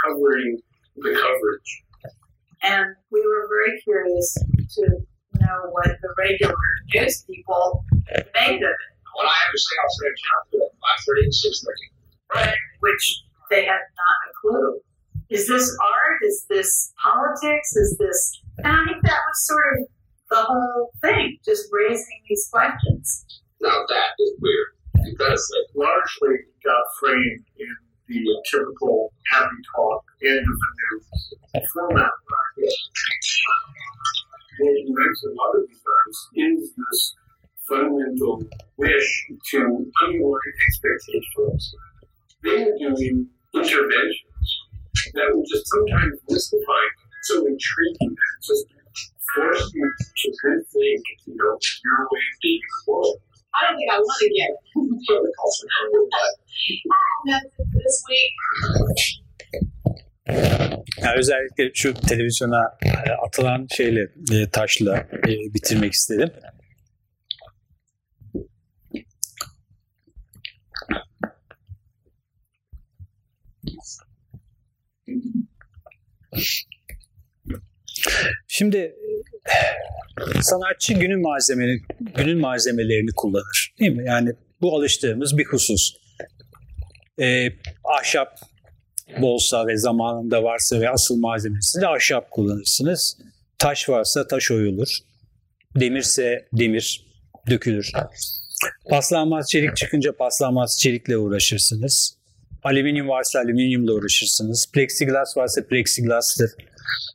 covering 0.03 0.59
the 0.97 1.15
coverage. 1.15 1.83
And 2.65 2.97
we 3.13 3.21
were 3.25 3.47
very 3.49 3.81
curious 3.83 4.35
to 4.75 4.83
know 5.39 5.71
what 5.71 5.87
the 5.87 6.15
regular 6.19 6.55
news 6.95 7.25
people 7.31 7.85
made 8.09 8.57
of 8.57 8.63
it. 8.63 8.91
What 9.15 9.27
I 9.27 9.35
have 9.45 9.53
to 9.53 9.59
say, 9.59 9.77
I'll 9.83 9.91
say 9.91 10.07
it 10.09 10.21
now, 10.51 10.67
5.30 11.15 11.23
and 11.23 11.33
6.30. 11.33 12.45
Right, 12.45 12.55
which 12.81 13.23
they 13.51 13.65
had 13.65 13.79
not 13.79 14.19
a 14.27 14.33
clue. 14.41 14.81
Is 15.29 15.49
this 15.49 15.77
art? 15.83 16.19
Is 16.23 16.47
this 16.49 16.93
politics? 17.03 17.75
Is 17.77 17.97
this? 17.99 18.41
And 18.59 18.67
I 18.67 18.85
think 18.85 19.03
that 19.03 19.21
was 19.27 19.47
sort 19.47 19.65
of 19.79 19.87
the 20.31 20.43
whole 20.43 20.91
thing, 21.03 21.39
just 21.45 21.69
raising 21.73 22.21
these 22.29 22.49
questions. 22.53 23.25
Now 23.61 23.85
that 23.89 24.09
is 24.21 24.33
weird 24.41 24.67
because 25.05 25.53
it 25.59 25.79
largely 25.79 26.37
got 26.65 26.85
framed 27.01 27.45
in 27.59 27.77
the 28.09 28.45
typical 28.51 29.13
happy 29.33 29.57
talk 29.75 30.05
end 30.25 30.39
of 30.39 30.45
the 30.45 30.71
news 30.93 31.69
format. 31.73 32.11
What 34.59 34.73
you 34.73 34.95
mentioned 34.95 35.37
other 35.49 35.67
times 35.67 36.29
is 36.35 36.73
this 36.77 37.15
fundamental 37.69 38.43
wish 38.77 39.27
to 39.51 39.59
underline 40.03 40.41
expectations. 40.69 41.75
They 42.43 42.65
were 42.65 42.79
doing 42.79 43.29
interventions 43.55 44.26
that 45.17 45.29
were 45.35 45.49
just 45.53 45.67
sometimes 45.75 46.15
mystifying, 46.29 46.95
so 47.29 47.35
intriguing 47.53 48.13
that 48.19 48.31
it 48.37 48.43
just 48.51 48.65
forced 49.35 49.75
you 49.75 49.89
to 50.21 50.27
rethink, 50.45 51.03
you 51.27 51.35
know, 51.37 51.53
your 51.85 52.01
way 52.13 52.25
of 52.33 52.37
being 52.43 52.63
in 52.63 52.71
the 52.77 52.93
world. 52.93 53.19
I 53.57 53.73
don't 53.73 53.79
think 53.79 53.91
I 53.91 53.99
want 53.99 54.21
to 54.21 54.29
get 54.37 54.53
this 57.73 57.97
week. 58.09 58.35
Yani 61.03 61.19
özellikle 61.19 61.71
şu 61.75 61.95
televizyona 61.95 62.79
e, 62.83 63.11
atılan 63.27 63.67
şeyle 63.77 64.09
e, 64.33 64.51
taşla 64.51 64.97
e, 65.29 65.55
bitirmek 65.55 65.93
istedim. 65.93 66.31
Şimdi 78.49 78.97
sanatçı 80.41 80.93
günün 80.93 81.23
malzemelerini, 81.23 81.81
günün 82.17 82.39
malzemelerini 82.39 83.11
kullanır. 83.17 83.75
Değil 83.81 83.93
mi? 83.93 84.05
Yani 84.07 84.33
bu 84.61 84.77
alıştığımız 84.77 85.39
bir 85.39 85.45
husus. 85.45 85.97
Ee, 87.21 87.49
ahşap 87.85 88.39
bolsa 89.21 89.67
ve 89.67 89.77
zamanında 89.77 90.43
varsa 90.43 90.81
ve 90.81 90.91
asıl 90.91 91.17
malzemesinde 91.17 91.87
ahşap 91.87 92.31
kullanırsınız. 92.31 93.19
Taş 93.59 93.89
varsa 93.89 94.27
taş 94.27 94.51
oyulur. 94.51 94.99
Demirse 95.81 96.49
demir 96.53 97.07
dökülür. 97.51 97.93
Paslanmaz 98.91 99.51
çelik 99.51 99.77
çıkınca 99.77 100.17
paslanmaz 100.17 100.79
çelikle 100.81 101.17
uğraşırsınız. 101.17 102.17
Alüminyum 102.67 103.09
varsa 103.09 103.39
alüminyumla 103.39 103.93
uğraşırsınız. 103.93 104.71
Plexiglas 104.73 105.37
varsa 105.37 105.67
plexiglastır. 105.67 106.51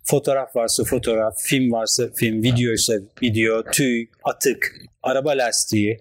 Fotoğraf 0.03 0.55
varsa 0.55 0.83
fotoğraf, 0.83 1.33
film 1.39 1.71
varsa 1.71 2.03
film, 2.15 2.43
video 2.43 2.73
ise 2.73 3.01
video, 3.21 3.63
tüy, 3.71 4.05
atık, 4.23 4.75
araba 5.03 5.29
lastiği, 5.29 5.99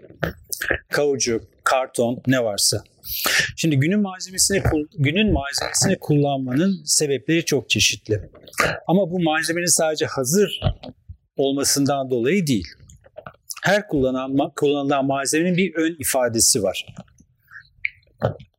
kauçuk, 0.88 1.42
karton 1.64 2.22
ne 2.26 2.44
varsa. 2.44 2.84
Şimdi 3.56 3.76
günün 3.76 4.00
malzemesini 4.00 4.62
günün 4.98 5.32
malzemesini 5.32 5.98
kullanmanın 5.98 6.82
sebepleri 6.84 7.44
çok 7.44 7.70
çeşitli. 7.70 8.30
Ama 8.86 9.10
bu 9.10 9.20
malzemenin 9.20 9.76
sadece 9.76 10.06
hazır 10.06 10.60
olmasından 11.36 12.10
dolayı 12.10 12.46
değil. 12.46 12.68
Her 13.62 13.88
kullanılan, 13.88 14.52
kullanılan 14.56 15.06
malzemenin 15.06 15.56
bir 15.56 15.74
ön 15.74 15.96
ifadesi 15.98 16.62
var. 16.62 16.86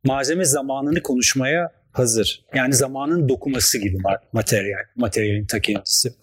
Malzeme 0.04 0.44
zamanını 0.44 1.02
konuşmaya 1.02 1.72
hazır. 1.92 2.44
Yani 2.54 2.74
zamanın 2.74 3.28
dokuması 3.28 3.78
gibi 3.78 3.96
materyal, 4.32 4.84
materyalin 4.96 5.46
ta 5.46 5.60
kendisi. 5.60 6.14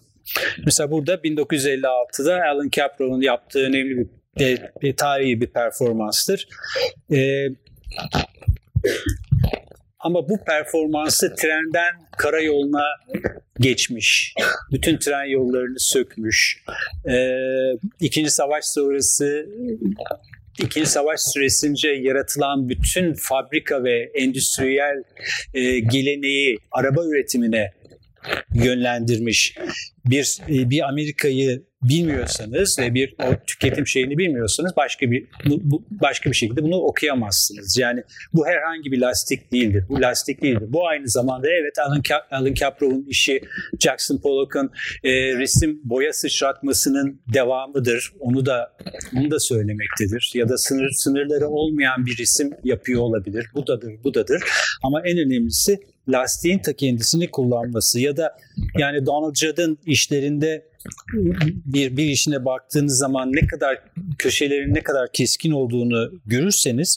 Mesela 0.64 0.90
burada 0.90 1.14
1956'da 1.14 2.44
Alan 2.44 2.68
Capro'nun 2.72 3.20
yaptığı 3.20 3.58
önemli 3.58 3.98
bir, 3.98 4.06
bir, 4.38 4.62
bir 4.82 4.96
tarihi 4.96 5.40
bir 5.40 5.46
performanstır. 5.46 6.48
Ee, 7.12 7.46
ama 9.98 10.28
bu 10.28 10.44
performansı 10.44 11.34
trenden 11.34 12.06
karayoluna 12.16 12.84
geçmiş. 13.58 14.34
Bütün 14.72 14.98
tren 14.98 15.24
yollarını 15.24 15.78
sökmüş. 15.80 16.64
Ee, 17.08 17.36
İkinci 18.00 18.30
Savaş 18.30 18.64
sonrası 18.64 19.46
İkinci 20.64 20.90
Savaş 20.90 21.20
süresince 21.20 21.88
yaratılan 21.88 22.68
bütün 22.68 23.14
fabrika 23.14 23.84
ve 23.84 24.10
endüstriyel 24.14 25.02
e, 25.54 25.78
geleneği 25.78 26.58
araba 26.72 27.04
üretimine 27.04 27.72
yönlendirmiş 28.54 29.56
bir 30.04 30.38
e, 30.48 30.70
bir 30.70 30.88
Amerika'yı 30.88 31.62
bilmiyorsanız 31.82 32.78
ve 32.78 32.94
bir 32.94 33.14
o 33.18 33.44
tüketim 33.46 33.86
şeyini 33.86 34.18
bilmiyorsanız 34.18 34.72
başka 34.76 35.10
bir 35.10 35.26
bu, 35.46 35.84
başka 35.90 36.30
bir 36.30 36.36
şekilde 36.36 36.62
bunu 36.62 36.76
okuyamazsınız. 36.76 37.78
Yani 37.78 38.02
bu 38.32 38.46
herhangi 38.46 38.92
bir 38.92 39.00
lastik 39.00 39.52
değildir. 39.52 39.84
Bu 39.88 40.00
lastik 40.00 40.42
değildir. 40.42 40.66
Bu 40.68 40.88
aynı 40.88 41.08
zamanda 41.08 41.48
evet 41.48 41.78
Alan, 41.78 42.02
Alan 42.30 42.54
Kaprov'un 42.54 43.06
işi 43.08 43.40
Jackson 43.80 44.18
Pollock'un 44.18 44.70
e, 45.04 45.10
resim 45.38 45.80
boya 45.84 46.12
sıçratmasının 46.12 47.20
devamıdır. 47.34 48.12
Onu 48.20 48.46
da 48.46 48.72
onu 49.16 49.30
da 49.30 49.40
söylemektedir. 49.40 50.32
Ya 50.34 50.48
da 50.48 50.58
sınır 50.58 50.90
sınırları 50.90 51.48
olmayan 51.48 52.06
bir 52.06 52.18
resim 52.18 52.50
yapıyor 52.64 53.00
olabilir. 53.00 53.46
Bu 53.54 53.66
dadır, 53.66 53.92
bu 54.04 54.14
dadır. 54.14 54.42
Ama 54.82 55.02
en 55.04 55.18
önemlisi 55.18 55.78
lastiğin 56.08 56.58
ta 56.58 56.72
kendisini 56.72 57.30
kullanması 57.30 58.00
ya 58.00 58.16
da 58.16 58.36
yani 58.78 59.06
Donald 59.06 59.34
Judd'ın 59.34 59.78
işlerinde 59.86 60.70
bir, 61.46 61.96
bir 61.96 62.04
işine 62.04 62.44
baktığınız 62.44 62.98
zaman 62.98 63.32
ne 63.32 63.46
kadar 63.46 63.78
köşelerin 64.18 64.74
ne 64.74 64.82
kadar 64.82 65.12
keskin 65.12 65.50
olduğunu 65.50 66.12
görürseniz 66.26 66.96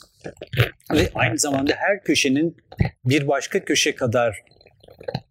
ve 0.92 1.10
aynı 1.14 1.38
zamanda 1.38 1.72
her 1.76 2.04
köşenin 2.04 2.56
bir 3.04 3.28
başka 3.28 3.64
köşe 3.64 3.94
kadar 3.94 4.36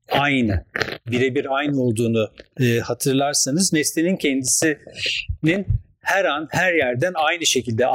aynı, 0.10 0.66
birebir 1.08 1.56
aynı 1.56 1.82
olduğunu 1.82 2.32
e, 2.60 2.80
hatırlarsanız 2.80 3.74
nesnenin 3.74 4.18
kendisinin 4.18 5.66
her 6.04 6.26
an 6.26 6.48
her 6.52 6.74
yerden 6.74 7.12
aynı 7.16 7.46
şekilde 7.46 7.86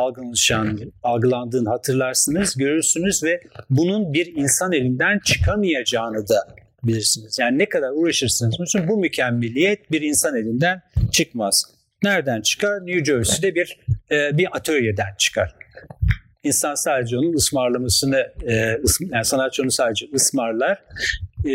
algılandığını 1.02 1.68
hatırlarsınız, 1.68 2.56
görürsünüz 2.56 3.24
ve 3.24 3.40
bunun 3.70 4.12
bir 4.12 4.36
insan 4.36 4.72
elinden 4.72 5.18
çıkamayacağını 5.18 6.28
da 6.28 6.54
bilirsiniz. 6.84 7.38
Yani 7.38 7.58
ne 7.58 7.68
kadar 7.68 7.90
uğraşırsınız 7.90 8.54
bu 8.88 8.98
mükemmeliyet 8.98 9.92
bir 9.92 10.02
insan 10.02 10.36
elinden 10.36 10.82
çıkmaz. 11.12 11.64
Nereden 12.02 12.40
çıkar? 12.40 12.86
New 12.86 13.04
Jersey'de 13.04 13.54
bir 13.54 13.80
e, 14.10 14.38
bir 14.38 14.56
atölyeden 14.56 15.14
çıkar. 15.18 15.54
İnsan 16.42 16.74
sadece 16.74 17.18
onun 17.18 17.32
ısmarlamasını, 17.32 18.32
e, 18.48 18.54
yani 19.00 19.24
sanatçı 19.24 19.62
onu 19.62 19.70
sadece 19.70 20.06
ısmarlar, 20.14 20.82
e, 21.46 21.52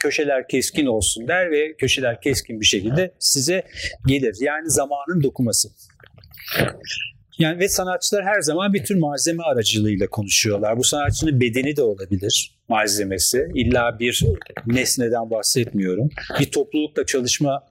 köşeler 0.00 0.48
keskin 0.48 0.86
olsun 0.86 1.28
der 1.28 1.50
ve 1.50 1.74
köşeler 1.76 2.20
keskin 2.20 2.60
bir 2.60 2.66
şekilde 2.66 3.14
size 3.18 3.62
gelir. 4.06 4.36
Yani 4.40 4.70
zamanın 4.70 5.22
dokuması. 5.22 5.68
Yani 7.38 7.58
ve 7.58 7.68
sanatçılar 7.68 8.24
her 8.24 8.40
zaman 8.40 8.72
bir 8.72 8.84
tür 8.84 8.94
malzeme 8.94 9.42
aracılığıyla 9.42 10.06
konuşuyorlar. 10.06 10.78
Bu 10.78 10.84
sanatçının 10.84 11.40
bedeni 11.40 11.76
de 11.76 11.82
olabilir, 11.82 12.54
malzemesi. 12.68 13.48
İlla 13.54 13.98
bir 13.98 14.24
nesneden 14.66 15.30
bahsetmiyorum. 15.30 16.08
Bir 16.40 16.50
toplulukla 16.50 17.06
çalışma 17.06 17.64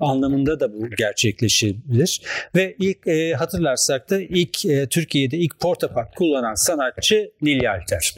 anlamında 0.00 0.60
da 0.60 0.72
bu 0.72 0.90
gerçekleşebilir. 0.90 2.22
Ve 2.54 2.76
ilk 2.78 3.06
e, 3.06 3.32
hatırlarsak 3.32 4.10
da 4.10 4.20
ilk 4.20 4.64
e, 4.64 4.86
Türkiye'de 4.88 5.36
ilk 5.36 5.60
portapak 5.60 6.16
kullanan 6.16 6.54
sanatçı 6.54 7.30
Nil 7.42 7.62
Yalter. 7.62 8.14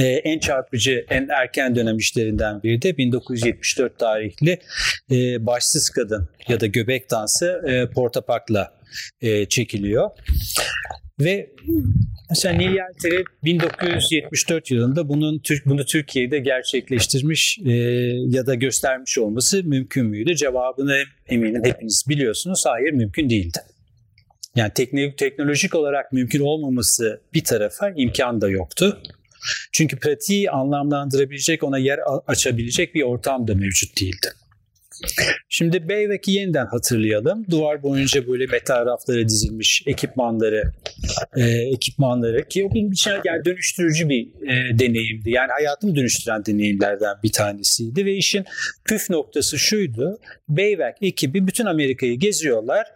Ee, 0.00 0.04
en 0.04 0.38
çarpıcı, 0.38 1.06
en 1.10 1.28
erken 1.28 1.76
dönem 1.76 1.96
işlerinden 1.96 2.62
biri 2.62 2.82
de 2.82 2.96
1974 2.96 3.98
tarihli 3.98 4.58
e, 5.10 5.46
Başsız 5.46 5.90
Kadın 5.90 6.28
ya 6.48 6.60
da 6.60 6.66
Göbek 6.66 7.10
Dansı 7.10 7.62
e, 7.66 7.90
Portapak'la 7.90 8.78
e, 9.20 9.46
çekiliyor. 9.46 10.10
Ve 11.20 11.50
mesela 12.30 12.54
Neil 12.54 12.74
Yelter'i 12.74 13.24
1974 13.44 14.70
yılında 14.70 15.08
bunun 15.08 15.42
bunu 15.66 15.84
Türkiye'de 15.84 16.38
gerçekleştirmiş 16.38 17.58
e, 17.66 17.72
ya 18.26 18.46
da 18.46 18.54
göstermiş 18.54 19.18
olması 19.18 19.64
mümkün 19.64 20.06
müydü? 20.06 20.36
Cevabını 20.36 21.02
eminim 21.28 21.64
hepiniz 21.64 22.04
biliyorsunuz. 22.08 22.64
Hayır 22.66 22.92
mümkün 22.92 23.30
değildi. 23.30 23.58
Yani 24.56 24.72
teknolojik, 25.16 25.74
olarak 25.74 26.12
mümkün 26.12 26.40
olmaması 26.40 27.20
bir 27.34 27.44
tarafa 27.44 27.90
imkan 27.96 28.40
da 28.40 28.48
yoktu. 28.48 29.02
Çünkü 29.72 29.98
pratiği 29.98 30.50
anlamlandırabilecek, 30.50 31.62
ona 31.62 31.78
yer 31.78 31.98
açabilecek 32.26 32.94
bir 32.94 33.02
ortam 33.02 33.48
da 33.48 33.54
mevcut 33.54 34.00
değildi. 34.00 34.28
Şimdi 35.48 35.88
Beyvek'i 35.88 36.30
yeniden 36.32 36.66
hatırlayalım. 36.66 37.46
Duvar 37.50 37.82
boyunca 37.82 38.26
böyle 38.26 38.46
metal 38.46 38.86
raflara 38.86 39.28
dizilmiş 39.28 39.82
ekipmanları, 39.86 40.72
e, 41.36 41.44
ekipmanları 41.46 42.48
ki 42.48 42.64
o 42.64 42.74
benim 42.74 42.92
için 42.92 43.10
yani 43.24 43.44
dönüştürücü 43.44 44.08
bir 44.08 44.28
e, 44.42 44.78
deneyimdi. 44.78 45.30
Yani 45.30 45.52
hayatımı 45.52 45.96
dönüştüren 45.96 46.44
deneyimlerden 46.44 47.16
bir 47.22 47.32
tanesiydi 47.32 48.06
ve 48.06 48.14
işin 48.14 48.44
püf 48.84 49.10
noktası 49.10 49.58
şuydu. 49.58 50.18
Beyvek 50.48 50.96
ekibi 51.00 51.46
bütün 51.46 51.66
Amerika'yı 51.66 52.18
geziyorlar 52.18 52.86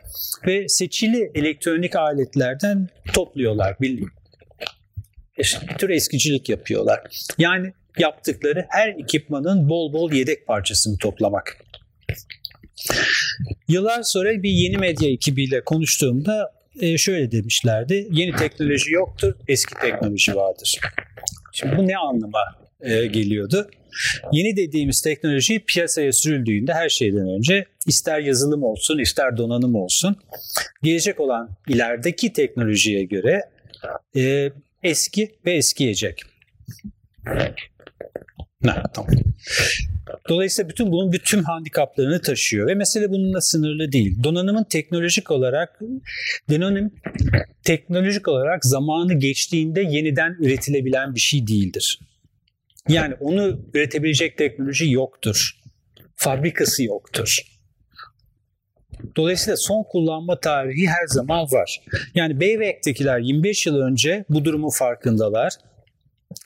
ve 0.47 0.69
seçili 0.69 1.31
elektronik 1.35 1.97
aletlerden 1.97 2.89
topluyorlar. 3.15 3.77
Bir 3.81 4.03
tür 5.79 5.91
eskicilik 5.91 6.49
yapıyorlar. 6.49 7.01
Yani 7.39 7.73
yaptıkları 7.99 8.67
her 8.69 8.89
ekipmanın 8.89 9.69
bol 9.69 9.93
bol 9.93 10.13
yedek 10.13 10.47
parçasını 10.47 10.99
toplamak. 10.99 11.57
Yıllar 13.69 14.03
sonra 14.03 14.43
bir 14.43 14.51
yeni 14.51 14.79
medya 14.79 15.11
ekibiyle 15.11 15.65
konuştuğumda 15.65 16.53
e, 16.81 16.99
şöyle 16.99 17.33
demişlerdi. 17.33 18.09
Yeni 18.11 18.37
teknoloji 18.37 18.93
yoktur, 18.93 19.35
eski 19.49 19.75
teknoloji 19.75 20.35
vardır. 20.35 20.81
Şimdi 21.53 21.77
bu 21.77 21.89
ne 21.89 21.97
anlama 21.97 22.41
e, 22.81 23.07
geliyordu? 23.07 23.71
Yeni 24.33 24.57
dediğimiz 24.57 25.03
teknoloji 25.03 25.61
piyasaya 25.61 26.13
sürüldüğünde 26.13 26.75
her 26.75 26.89
şeyden 26.89 27.29
önce 27.29 27.67
ister 27.87 28.21
yazılım 28.21 28.63
olsun 28.63 28.99
ister 28.99 29.37
donanım 29.37 29.75
olsun 29.75 30.17
gelecek 30.83 31.21
olan 31.21 31.51
ilerideki 31.69 32.33
teknolojiye 32.33 33.05
göre 33.05 33.41
e, 34.17 34.51
eski 34.83 35.39
ve 35.47 35.53
eskiyecek. 35.53 36.23
Ne, 38.63 38.75
tamam. 38.95 39.11
Dolayısıyla 40.29 40.69
bütün 40.69 40.93
bunun 40.93 41.13
bütün 41.13 41.43
handikaplarını 41.43 42.21
taşıyor 42.21 42.69
ve 42.69 42.75
mesele 42.75 43.11
bununla 43.11 43.41
sınırlı 43.41 43.93
değil. 43.93 44.23
Donanımın 44.25 44.65
teknolojik 44.65 45.31
olarak 45.31 45.81
donanım 46.51 46.91
teknolojik 47.65 48.29
olarak 48.29 48.65
zamanı 48.65 49.15
geçtiğinde 49.15 49.81
yeniden 49.81 50.37
üretilebilen 50.41 51.15
bir 51.15 51.21
şey 51.21 51.47
değildir. 51.47 51.99
Yani 52.89 53.15
onu 53.15 53.61
üretebilecek 53.75 54.39
teknoloji 54.39 54.91
yoktur. 54.91 55.59
Fabrikası 56.17 56.85
yoktur. 56.85 57.39
Dolayısıyla 59.17 59.57
son 59.57 59.83
kullanma 59.83 60.41
tarihi 60.41 60.87
her 60.87 61.07
zaman 61.07 61.45
var. 61.53 61.81
Yani 62.15 62.41
Beyvek'tekiler 62.41 63.19
25 63.19 63.67
yıl 63.67 63.77
önce 63.77 64.25
bu 64.31 64.45
durumun 64.45 64.71
farkındalar 64.71 65.53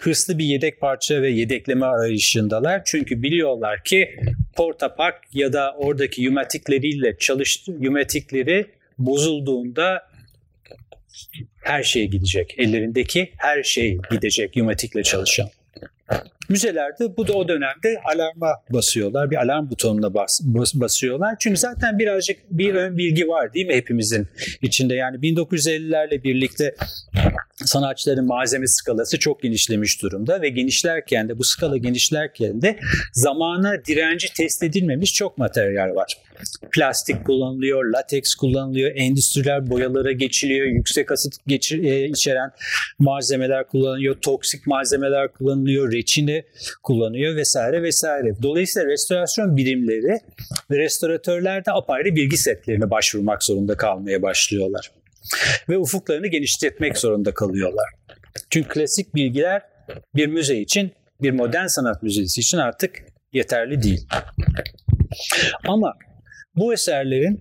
hırslı 0.01 0.39
bir 0.39 0.45
yedek 0.45 0.81
parça 0.81 1.23
ve 1.23 1.31
yedekleme 1.31 1.87
arayışındalar. 1.87 2.83
Çünkü 2.85 3.23
biliyorlar 3.23 3.85
ki 3.85 4.17
Portapak 4.57 5.15
ya 5.33 5.53
da 5.53 5.75
oradaki 5.79 6.23
yumatikleriyle 6.23 7.17
çalıştı, 7.19 7.73
yumatikleri 7.81 8.67
bozulduğunda 8.99 10.03
her 11.63 11.83
şey 11.83 12.09
gidecek. 12.09 12.55
Ellerindeki 12.59 13.33
her 13.37 13.63
şey 13.63 13.99
gidecek 14.11 14.57
yumatikle 14.57 15.03
çalışan. 15.03 15.49
Müzelerde 16.49 17.17
bu 17.17 17.29
da 17.29 17.33
o 17.33 17.49
dönemde 17.49 18.01
alarma 18.15 18.55
basıyorlar. 18.71 19.31
Bir 19.31 19.37
alarm 19.37 19.71
butonuna 19.71 20.15
bas, 20.15 20.41
basıyorlar. 20.75 21.37
Çünkü 21.39 21.57
zaten 21.57 21.99
birazcık 21.99 22.39
bir 22.51 22.75
ön 22.75 22.99
bilgi 22.99 23.29
var 23.29 23.55
değil 23.55 23.67
mi 23.67 23.75
hepimizin 23.75 24.29
içinde? 24.63 24.95
Yani 24.95 25.17
1950'lerle 25.17 26.23
birlikte 26.23 26.75
sanatçıların 27.65 28.27
malzeme 28.27 28.67
skalası 28.67 29.19
çok 29.19 29.43
genişlemiş 29.43 30.03
durumda 30.03 30.43
ve 30.43 30.49
genişlerken 30.49 31.29
de 31.29 31.39
bu 31.39 31.45
skala 31.45 31.77
genişlerken 31.77 32.63
de 32.63 32.79
zamana 33.13 33.85
direnci 33.85 34.33
test 34.33 34.63
edilmemiş 34.63 35.15
çok 35.15 35.39
materyal 35.39 35.95
var. 35.95 36.17
Plastik 36.73 37.27
kullanılıyor, 37.27 37.85
lateks 37.85 38.35
kullanılıyor, 38.35 38.93
endüstriyel 38.95 39.71
boyalara 39.71 40.13
geçiliyor, 40.13 40.67
yüksek 40.67 41.13
asit 41.13 41.35
geçir, 41.47 41.85
e, 41.85 42.09
içeren 42.09 42.51
malzemeler 42.99 43.67
kullanılıyor, 43.67 44.15
toksik 44.21 44.67
malzemeler 44.67 45.33
kullanılıyor, 45.33 45.93
reçine 45.93 46.45
kullanıyor 46.83 47.37
vesaire 47.37 47.83
vesaire. 47.83 48.35
Dolayısıyla 48.43 48.89
restorasyon 48.89 49.57
birimleri 49.57 50.21
ve 50.71 50.79
restoratörler 50.79 51.65
de 51.65 51.73
apayrı 51.73 52.17
bilgi 52.17 52.37
setlerine 52.37 52.91
başvurmak 52.91 53.43
zorunda 53.43 53.77
kalmaya 53.77 54.23
başlıyorlar 54.23 54.91
ve 55.69 55.79
ufuklarını 55.79 56.27
genişletmek 56.27 56.99
zorunda 56.99 57.35
kalıyorlar. 57.35 57.87
Çünkü 58.51 58.69
klasik 58.69 59.15
bilgiler 59.15 59.63
bir 60.15 60.27
müze 60.27 60.57
için, 60.57 60.93
bir 61.23 61.31
modern 61.31 61.67
sanat 61.67 62.03
müzesi 62.03 62.41
için 62.41 62.59
artık 62.59 63.03
yeterli 63.33 63.83
değil. 63.83 64.07
Ama 65.69 65.95
bu 66.57 66.73
eserlerin 66.73 67.41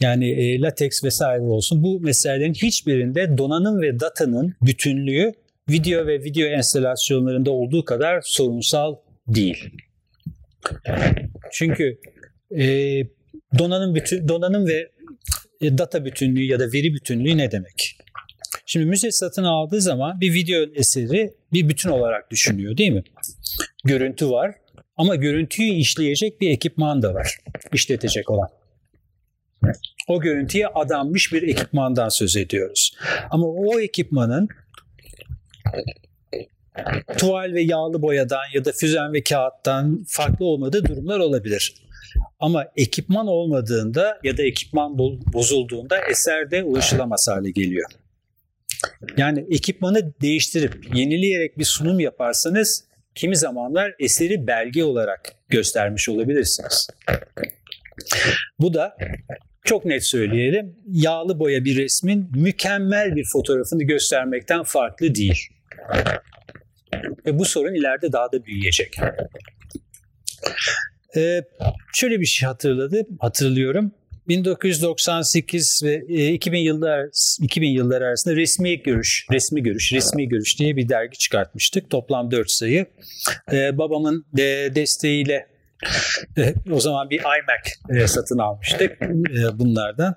yani 0.00 0.30
e, 0.30 0.60
lateks 0.60 1.04
vesaire 1.04 1.42
olsun 1.42 1.82
bu 1.82 2.00
meselelerin 2.00 2.54
hiçbirinde 2.54 3.38
donanım 3.38 3.82
ve 3.82 4.00
datanın 4.00 4.54
bütünlüğü 4.62 5.32
video 5.70 6.06
ve 6.06 6.24
video 6.24 6.48
enstalasyonlarında 6.48 7.50
olduğu 7.50 7.84
kadar 7.84 8.20
sorunsal 8.24 8.96
değil. 9.28 9.70
Çünkü 11.52 11.98
e, 12.58 12.64
donanım 13.58 13.94
bütün 13.94 14.28
donanım 14.28 14.66
ve 14.66 14.90
e, 15.60 15.78
data 15.78 16.04
bütünlüğü 16.04 16.44
ya 16.44 16.60
da 16.60 16.72
veri 16.72 16.94
bütünlüğü 16.94 17.36
ne 17.36 17.50
demek? 17.50 17.98
Şimdi 18.66 18.86
müze 18.86 19.10
satın 19.10 19.44
aldığı 19.44 19.80
zaman 19.80 20.20
bir 20.20 20.34
video 20.34 20.66
eseri 20.74 21.34
bir 21.52 21.68
bütün 21.68 21.90
olarak 21.90 22.30
düşünüyor 22.30 22.76
değil 22.76 22.92
mi? 22.92 23.02
Görüntü 23.84 24.30
var 24.30 24.54
ama 24.98 25.14
görüntüyü 25.14 25.72
işleyecek 25.72 26.40
bir 26.40 26.50
ekipman 26.50 27.02
da 27.02 27.14
var. 27.14 27.38
işletecek 27.72 28.30
olan. 28.30 28.48
O 30.08 30.20
görüntüye 30.20 30.66
adanmış 30.66 31.32
bir 31.32 31.42
ekipmandan 31.42 32.08
söz 32.08 32.36
ediyoruz. 32.36 32.96
Ama 33.30 33.46
o 33.46 33.80
ekipmanın 33.80 34.48
tuval 37.18 37.52
ve 37.54 37.62
yağlı 37.62 38.02
boyadan 38.02 38.42
ya 38.54 38.64
da 38.64 38.72
füzen 38.72 39.12
ve 39.12 39.22
kağıttan 39.22 40.04
farklı 40.08 40.46
olmadığı 40.46 40.84
durumlar 40.84 41.18
olabilir. 41.18 41.74
Ama 42.40 42.66
ekipman 42.76 43.26
olmadığında 43.26 44.18
ya 44.24 44.36
da 44.36 44.42
ekipman 44.42 44.98
bozulduğunda 45.32 45.98
eserde 46.10 46.62
ulaşılamaz 46.62 47.28
hale 47.28 47.50
geliyor. 47.50 47.90
Yani 49.16 49.46
ekipmanı 49.50 50.12
değiştirip 50.20 50.96
yenileyerek 50.96 51.58
bir 51.58 51.64
sunum 51.64 52.00
yaparsanız 52.00 52.87
kimi 53.14 53.36
zamanlar 53.36 53.94
eseri 53.98 54.46
belge 54.46 54.84
olarak 54.84 55.32
göstermiş 55.48 56.08
olabilirsiniz. 56.08 56.88
Bu 58.58 58.74
da 58.74 58.96
çok 59.64 59.84
net 59.84 60.04
söyleyelim 60.04 60.76
yağlı 60.86 61.38
boya 61.38 61.64
bir 61.64 61.76
resmin 61.76 62.30
mükemmel 62.34 63.16
bir 63.16 63.24
fotoğrafını 63.32 63.82
göstermekten 63.82 64.62
farklı 64.62 65.14
değil. 65.14 65.48
Ve 67.26 67.38
bu 67.38 67.44
sorun 67.44 67.74
ileride 67.74 68.12
daha 68.12 68.32
da 68.32 68.44
büyüyecek. 68.44 68.96
Ee, 71.16 71.42
şöyle 71.94 72.20
bir 72.20 72.26
şey 72.26 72.46
hatırladı, 72.46 73.06
hatırlıyorum. 73.20 73.92
1998 74.28 75.82
ve 75.84 76.02
2000 76.32 76.58
yıllar 76.58 77.06
2000 77.42 77.68
yıllar 77.68 78.02
arasında 78.02 78.36
resmi 78.36 78.82
görüş, 78.82 79.26
resmi 79.32 79.62
görüş, 79.62 79.92
resmi 79.92 80.28
görüş 80.28 80.58
diye 80.58 80.76
bir 80.76 80.88
dergi 80.88 81.18
çıkartmıştık. 81.18 81.90
Toplam 81.90 82.30
4 82.30 82.50
sayı. 82.50 82.86
Ee, 83.52 83.78
babamın 83.78 84.26
de 84.36 84.74
desteğiyle 84.74 85.46
e, 86.38 86.54
o 86.72 86.80
zaman 86.80 87.10
bir 87.10 87.18
iMac 87.18 88.00
e, 88.02 88.06
satın 88.06 88.38
almıştık 88.38 89.02
e, 89.02 89.58
bunlardan. 89.58 90.14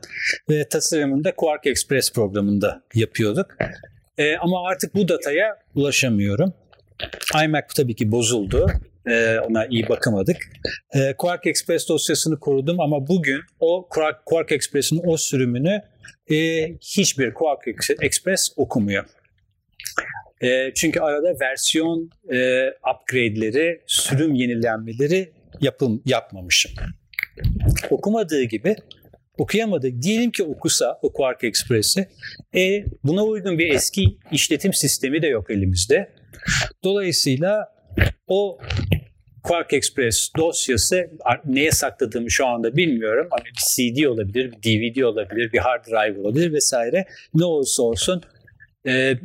Ve 0.49 0.69
tasarımını 0.69 1.23
da 1.23 1.35
Quark 1.35 1.67
Express 1.67 2.13
programında 2.13 2.83
yapıyorduk. 2.95 3.57
E, 4.17 4.37
ama 4.37 4.67
artık 4.67 4.95
bu 4.95 5.07
dataya 5.07 5.57
ulaşamıyorum. 5.75 6.53
iMac 7.45 7.65
tabii 7.75 7.95
ki 7.95 8.11
bozuldu. 8.11 8.71
E, 9.07 9.39
ona 9.39 9.65
iyi 9.65 9.89
bakamadık. 9.89 10.37
E, 10.93 11.13
Quark 11.17 11.47
Express 11.47 11.89
dosyasını 11.89 12.39
korudum 12.39 12.79
ama 12.79 13.07
bugün 13.07 13.41
o 13.59 13.87
Quark, 13.89 14.25
Quark 14.25 14.51
Express'in 14.51 15.01
o 15.05 15.17
sürümünü 15.17 15.81
e, 16.31 16.67
hiçbir 16.81 17.33
Quark 17.33 17.59
Express 18.01 18.53
okumuyor. 18.57 19.05
E, 20.41 20.73
çünkü 20.75 20.99
arada 20.99 21.39
versiyon 21.41 22.09
e, 22.33 22.67
upgrade'leri, 22.93 23.81
sürüm 23.87 24.35
yenilenmeleri 24.35 25.31
yapım, 25.61 26.01
yapmamışım. 26.05 26.71
Okumadığı 27.89 28.43
gibi 28.43 28.75
okuyamadı. 29.37 30.01
Diyelim 30.01 30.31
ki 30.31 30.43
okusa 30.43 30.99
o 31.01 31.13
Quark 31.13 31.43
Express'i. 31.43 32.07
E, 32.55 32.85
buna 33.03 33.23
uygun 33.23 33.59
bir 33.59 33.73
eski 33.73 34.17
işletim 34.31 34.73
sistemi 34.73 35.21
de 35.21 35.27
yok 35.27 35.51
elimizde. 35.51 36.09
Dolayısıyla 36.83 37.80
o 38.27 38.57
Quark 39.43 39.73
Express 39.73 40.31
dosyası 40.37 41.09
neye 41.45 41.71
sakladığımı 41.71 42.31
şu 42.31 42.47
anda 42.47 42.75
bilmiyorum 42.75 43.27
ama 43.31 43.43
bir 43.45 43.53
CD 43.75 44.05
olabilir, 44.05 44.51
bir 44.51 44.57
DVD 44.63 45.01
olabilir, 45.01 45.53
bir 45.53 45.57
hard 45.57 45.85
drive 45.85 46.19
olabilir 46.19 46.53
vesaire. 46.53 47.05
Ne 47.33 47.45
olursa 47.45 47.83
olsun 47.83 48.23
e, 48.87 49.15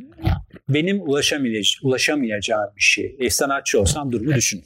benim 0.68 1.02
ulaşamayacağım, 1.02 1.88
ulaşamayacağım 1.88 2.70
bir 2.76 2.82
şey. 2.82 3.16
E, 3.18 3.30
sanatçı 3.30 3.80
olsam 3.80 4.12
durumu 4.12 4.34
düşün. 4.34 4.64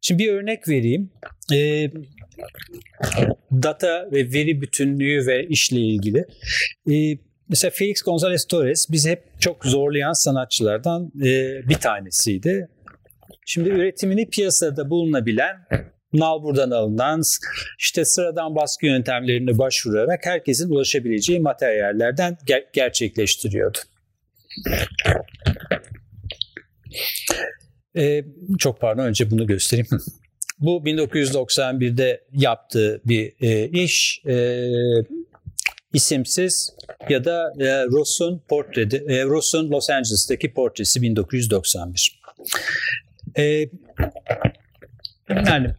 Şimdi 0.00 0.22
bir 0.22 0.32
örnek 0.32 0.68
vereyim. 0.68 1.10
E, 1.52 1.90
data 3.52 4.08
ve 4.12 4.32
veri 4.32 4.60
bütünlüğü 4.60 5.26
ve 5.26 5.46
işle 5.46 5.80
ilgili. 5.80 6.24
E, 6.90 7.18
mesela 7.48 7.70
Felix 7.70 8.02
González 8.02 8.48
Torres 8.48 8.90
bizi 8.90 9.10
hep 9.10 9.40
çok 9.40 9.64
zorlayan 9.64 10.12
sanatçılardan 10.12 11.12
e, 11.16 11.60
bir 11.68 11.74
tanesiydi. 11.74 12.68
Şimdi 13.46 13.68
üretimini 13.68 14.30
piyasada 14.30 14.90
bulunabilen 14.90 15.56
nalburdan 16.12 16.70
alınan 16.70 17.22
işte 17.78 18.04
sıradan 18.04 18.54
baskı 18.54 18.86
yöntemlerine 18.86 19.58
başvurarak 19.58 20.26
herkesin 20.26 20.70
ulaşabileceği 20.70 21.40
materyallerden 21.40 22.38
ger- 22.46 22.66
gerçekleştiriyordu. 22.72 23.78
Ee, 27.96 28.24
çok 28.58 28.80
pardon 28.80 29.04
önce 29.04 29.30
bunu 29.30 29.46
göstereyim. 29.46 29.86
Bu 30.58 30.82
1991'de 30.84 32.24
yaptığı 32.32 33.00
bir 33.04 33.32
e, 33.40 33.68
iş. 33.68 34.22
E, 34.26 34.34
isimsiz 35.94 36.70
ya 37.08 37.24
da 37.24 37.52
e, 37.60 37.84
Ross'un 37.84 38.42
portresi, 38.48 39.04
e, 39.08 39.24
Ross'un 39.24 39.70
Los 39.70 39.90
Angeles'taki 39.90 40.52
portresi 40.52 41.02
1991. 41.02 42.20
E, 43.36 43.68
yani 45.28 45.70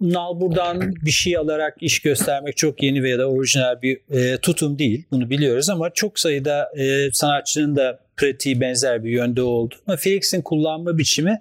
nalburdan 0.00 0.94
bir 1.04 1.10
şey 1.10 1.36
alarak 1.36 1.76
iş 1.80 2.02
göstermek 2.02 2.56
çok 2.56 2.82
yeni 2.82 3.02
veya 3.02 3.18
da 3.18 3.30
orijinal 3.30 3.82
bir 3.82 4.00
e, 4.10 4.38
tutum 4.38 4.78
değil. 4.78 5.04
Bunu 5.10 5.30
biliyoruz 5.30 5.70
ama 5.70 5.90
çok 5.90 6.18
sayıda 6.18 6.68
e, 6.76 7.12
sanatçının 7.12 7.76
da 7.76 7.98
pratiği 8.16 8.60
benzer 8.60 9.04
bir 9.04 9.10
yönde 9.10 9.42
oldu. 9.42 9.74
Ama 9.86 9.96
Felix'in 9.96 10.42
kullanma 10.42 10.98
biçimi 10.98 11.40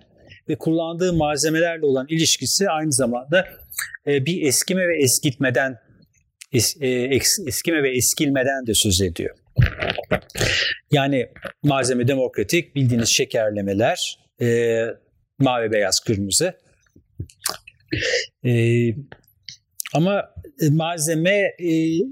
ve 0.50 0.56
kullandığı 0.56 1.14
malzemelerle 1.14 1.86
olan 1.86 2.08
ilişkisi 2.10 2.70
aynı 2.70 2.92
zamanda 2.92 3.46
e, 4.08 4.26
bir 4.26 4.48
eskime 4.48 4.88
ve 4.88 5.04
eskitmeden 5.04 5.78
es, 6.56 6.78
e, 6.82 6.90
es, 6.90 7.40
eskime 7.48 7.84
ve 7.84 7.98
eskilmeden 7.98 8.68
de 8.68 8.74
söz 8.74 9.02
ediyor. 9.02 9.36
Yani 10.92 11.28
malzeme 11.64 12.08
demokratik 12.08 12.76
bildiğiniz 12.76 13.10
şekerlemeler 13.10 14.20
e, 14.42 14.80
mavi 15.40 15.72
beyaz 15.72 16.00
kırmızı 16.00 16.54
e, 18.46 18.52
ama 19.94 20.34
malzemenin 20.70 22.10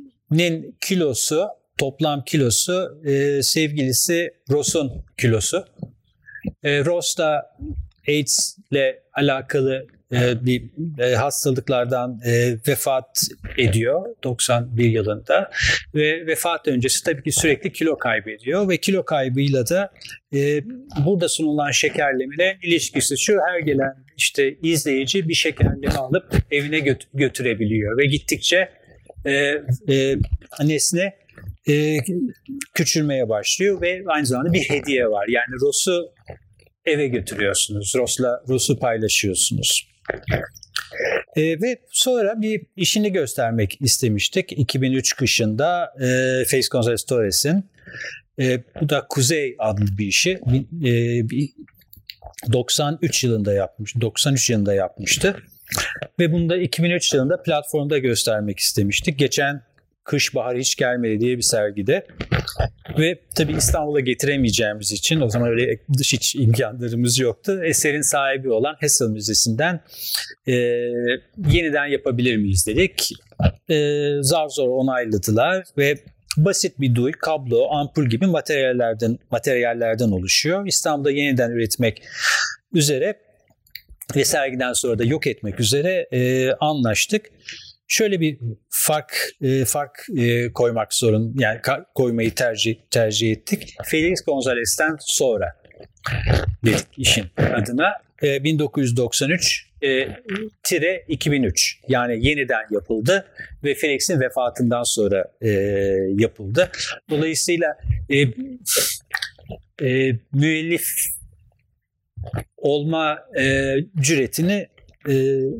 kilosu 0.81 1.47
toplam 1.77 2.23
kilosu 2.23 3.01
e, 3.05 3.43
sevgilisi 3.43 4.33
Ross'un 4.51 5.05
kilosu. 5.17 5.65
E, 6.63 6.85
Ross 6.85 7.17
da 7.17 7.57
AIDS 8.07 8.57
ile 8.71 9.03
alakalı 9.13 9.87
e, 10.13 10.45
bir 10.45 10.63
e, 10.99 11.15
hastalıklardan 11.15 12.19
e, 12.25 12.57
vefat 12.67 13.27
ediyor 13.57 14.15
91 14.23 14.85
yılında 14.85 15.51
ve 15.95 16.27
vefat 16.27 16.67
öncesi 16.67 17.03
tabii 17.03 17.23
ki 17.23 17.31
sürekli 17.31 17.73
kilo 17.73 17.97
kaybediyor 17.97 18.69
ve 18.69 18.77
kilo 18.77 19.05
kaybıyla 19.05 19.69
da 19.69 19.91
burada 21.05 21.29
sunulan 21.29 21.71
şekerlemele 21.71 22.57
ilişkisi 22.63 23.17
şu 23.17 23.39
her 23.47 23.59
gelen 23.59 23.95
işte 24.17 24.57
izleyici 24.63 25.29
bir 25.29 25.33
şekerleme 25.33 25.93
alıp 25.93 26.35
evine 26.51 26.79
göt- 26.79 27.07
götürebiliyor 27.13 27.97
ve 27.97 28.05
gittikçe 28.05 28.69
e, 29.25 29.61
nesne 30.63 31.13
küçülmeye 32.73 33.29
başlıyor 33.29 33.81
ve 33.81 34.03
aynı 34.07 34.25
zamanda 34.25 34.53
bir 34.53 34.69
hediye 34.69 35.07
var. 35.07 35.27
Yani 35.27 35.61
Ross'u 35.61 36.11
eve 36.85 37.07
götürüyorsunuz. 37.07 37.93
Ross'la 37.95 38.43
Ross'u 38.49 38.79
paylaşıyorsunuz. 38.79 39.92
E, 41.35 41.41
ve 41.41 41.79
sonra 41.91 42.41
bir 42.41 42.61
işini 42.75 43.11
göstermek 43.11 43.81
istemiştik. 43.81 44.51
2003 44.51 45.15
kışında 45.15 45.93
e, 45.99 46.07
Face 46.45 46.67
Gonzalez 46.71 47.05
Torres'in 47.05 47.65
e, 48.39 48.63
bu 48.81 48.89
da 48.89 49.05
Kuzey 49.09 49.55
adlı 49.59 49.97
bir 49.97 50.07
işi. 50.07 50.31
E, 50.85 51.29
bir 51.29 51.49
93 52.51 53.23
yılında 53.23 53.53
yapmış. 53.53 53.95
93 54.01 54.49
yılında 54.49 54.73
yapmıştı. 54.73 55.35
Ve 56.19 56.31
bunu 56.31 56.49
da 56.49 56.57
2003 56.57 57.13
yılında 57.13 57.41
platformda 57.41 57.97
göstermek 57.97 58.59
istemiştik. 58.59 59.19
Geçen 59.19 59.61
kış 60.03 60.35
bahar 60.35 60.57
hiç 60.57 60.75
gelmedi 60.75 61.19
diye 61.19 61.37
bir 61.37 61.41
sergide. 61.41 62.07
Ve 62.99 63.19
tabii 63.35 63.53
İstanbul'a 63.53 63.99
getiremeyeceğimiz 63.99 64.91
için 64.91 65.21
o 65.21 65.29
zaman 65.29 65.49
öyle 65.49 65.79
dış 65.97 66.13
iç 66.13 66.35
imkanlarımız 66.35 67.19
yoktu. 67.19 67.63
Eserin 67.63 68.01
sahibi 68.01 68.49
olan 68.51 68.75
Hessel 68.79 69.07
Müzesi'nden 69.07 69.79
e, 70.47 70.53
yeniden 71.51 71.85
yapabilir 71.85 72.37
miyiz 72.37 72.67
dedik. 72.67 73.11
E, 73.69 74.07
zar 74.21 74.49
zor 74.49 74.69
onayladılar 74.69 75.63
ve 75.77 75.97
basit 76.37 76.79
bir 76.79 76.95
duy, 76.95 77.11
kablo, 77.11 77.69
ampul 77.71 78.05
gibi 78.05 78.25
materyallerden 78.25 79.17
materyallerden 79.31 80.11
oluşuyor. 80.11 80.67
İstanbul'da 80.67 81.11
yeniden 81.11 81.51
üretmek 81.51 82.01
üzere 82.73 83.19
ve 84.15 84.25
sergiden 84.25 84.73
sonra 84.73 84.99
da 84.99 85.03
yok 85.03 85.27
etmek 85.27 85.59
üzere 85.59 86.07
e, 86.11 86.51
anlaştık. 86.51 87.25
Şöyle 87.87 88.19
bir 88.19 88.39
fark 88.69 89.29
e, 89.41 89.65
fark 89.65 90.07
e, 90.17 90.53
koymak 90.53 90.93
zorun 90.93 91.35
yani 91.39 91.59
koymayı 91.95 92.35
tercih 92.35 92.75
tercih 92.91 93.31
ettik. 93.31 93.75
Felix 93.85 94.25
Gonzalez'ten 94.25 94.97
sonra 94.99 95.63
dedik 96.65 96.87
işin 96.97 97.25
adına. 97.37 97.93
E, 98.23 98.43
1993 98.43 99.69
e, 99.83 100.07
tire 100.63 101.05
2003 101.07 101.79
yani 101.87 102.27
yeniden 102.27 102.63
yapıldı 102.71 103.25
ve 103.63 103.75
Felix'in 103.75 104.19
vefatından 104.19 104.83
sonra 104.83 105.31
e, 105.41 105.49
yapıldı. 106.17 106.71
Dolayısıyla 107.09 107.77
e, 108.09 108.21
e, 109.87 110.15
müellif 110.33 110.93
olma 112.57 113.19
e, 113.39 113.75
cüretini 114.01 114.67
e, 115.09 115.13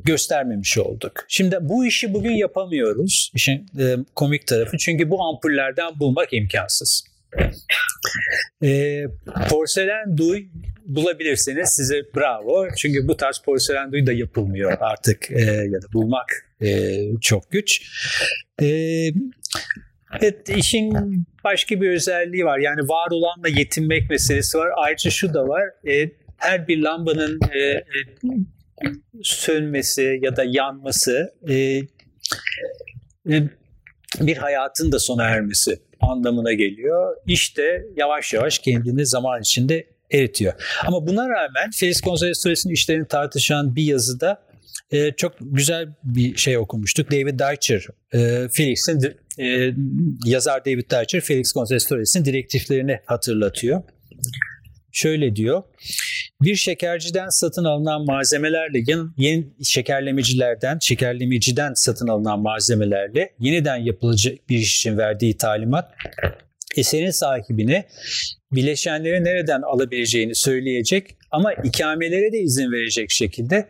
göstermemiş 0.06 0.78
olduk. 0.78 1.26
Şimdi 1.28 1.58
bu 1.62 1.86
işi 1.86 2.14
bugün 2.14 2.32
yapamıyoruz. 2.32 3.32
İşin 3.36 3.66
e, 3.80 3.96
komik 4.16 4.48
tarafı 4.48 4.78
çünkü 4.78 5.10
bu 5.10 5.24
ampullerden 5.24 6.00
bulmak 6.00 6.34
imkansız. 6.34 7.04
E, 8.64 9.04
porselen 9.50 10.18
duy 10.18 10.46
bulabilirseniz 10.86 11.70
size 11.70 12.02
bravo. 12.16 12.68
Çünkü 12.78 13.08
bu 13.08 13.18
tarz 13.18 13.42
porselen 13.46 13.92
duy 13.92 14.06
da 14.06 14.14
yapılmıyor 14.14 14.78
artık 14.80 15.32
e, 15.32 15.42
ya 15.44 15.82
da 15.82 15.94
bulmak 15.94 16.56
e, 16.62 17.00
çok 17.22 17.52
güç. 17.52 17.82
E, 18.62 18.68
Evet 20.22 20.50
işin 20.50 20.94
başka 21.44 21.82
bir 21.82 21.90
özelliği 21.90 22.46
var. 22.46 22.60
Yani 22.60 22.82
var 22.82 23.12
olanla 23.12 23.48
yetinmek 23.48 24.10
meselesi 24.10 24.58
var. 24.58 24.70
Ayrıca 24.76 25.10
şu 25.12 25.34
da 25.34 25.48
var. 25.48 25.64
E, 25.88 26.12
her 26.38 26.68
bir 26.68 26.82
lambanın 26.82 27.40
e, 27.54 27.60
e, 27.60 27.84
sönmesi 29.24 30.20
ya 30.22 30.36
da 30.36 30.44
yanması 30.48 31.34
e, 31.50 31.54
e, 33.30 33.50
bir 34.20 34.38
hayatın 34.38 34.92
da 34.92 35.00
sona 35.00 35.24
ermesi 35.24 35.80
anlamına 36.02 36.54
geliyor. 36.54 37.16
İşte 37.28 37.86
yavaş 37.96 38.34
yavaş 38.34 38.60
kendini 38.60 39.06
zaman 39.06 39.42
içinde 39.42 39.88
eritiyor. 40.12 40.54
Ama 40.86 41.08
buna 41.08 41.30
rağmen 41.30 41.70
Felix 41.80 42.02
González 42.02 42.44
Torres'in 42.44 42.70
işlerini 42.70 43.08
tartışan 43.08 43.76
bir 43.76 43.84
yazıda 43.84 44.44
e, 44.92 45.12
çok 45.12 45.34
güzel 45.42 45.90
bir 46.04 46.38
şey 46.38 46.58
okumuştuk. 46.58 47.12
David 47.12 47.40
Deicher, 47.40 47.88
e, 48.14 48.48
Felix'in 48.52 49.16
e, 49.40 49.74
yazar 50.26 50.66
David 50.66 50.92
Deicher, 50.92 51.22
Felix 51.22 51.52
González 51.52 51.90
Torres'in 51.90 52.26
direktiflerini 52.26 53.00
hatırlatıyor. 53.06 53.84
Şöyle 54.92 55.36
diyor. 55.36 55.64
Bir 56.44 56.56
şekerciden 56.56 57.30
satın 57.30 57.64
alınan 57.64 58.06
malzemelerle 58.06 58.84
yeni 59.18 59.46
şekerlemecilerden, 59.64 60.78
şekerlemeciden 60.82 61.74
satın 61.74 62.08
alınan 62.08 62.40
malzemelerle 62.40 63.34
yeniden 63.40 63.78
yapılacak 63.78 64.50
bir 64.50 64.58
iş 64.58 64.78
için 64.78 64.98
verdiği 64.98 65.38
talimat 65.38 65.92
eserin 66.78 67.12
sahibine 67.12 67.88
bileşenleri 68.52 69.24
nereden 69.24 69.62
alabileceğini 69.62 70.36
söyleyecek 70.36 71.18
ama 71.32 71.54
ikamelere 71.54 72.32
de 72.32 72.40
izin 72.40 72.72
verecek 72.72 73.12
şekilde 73.12 73.68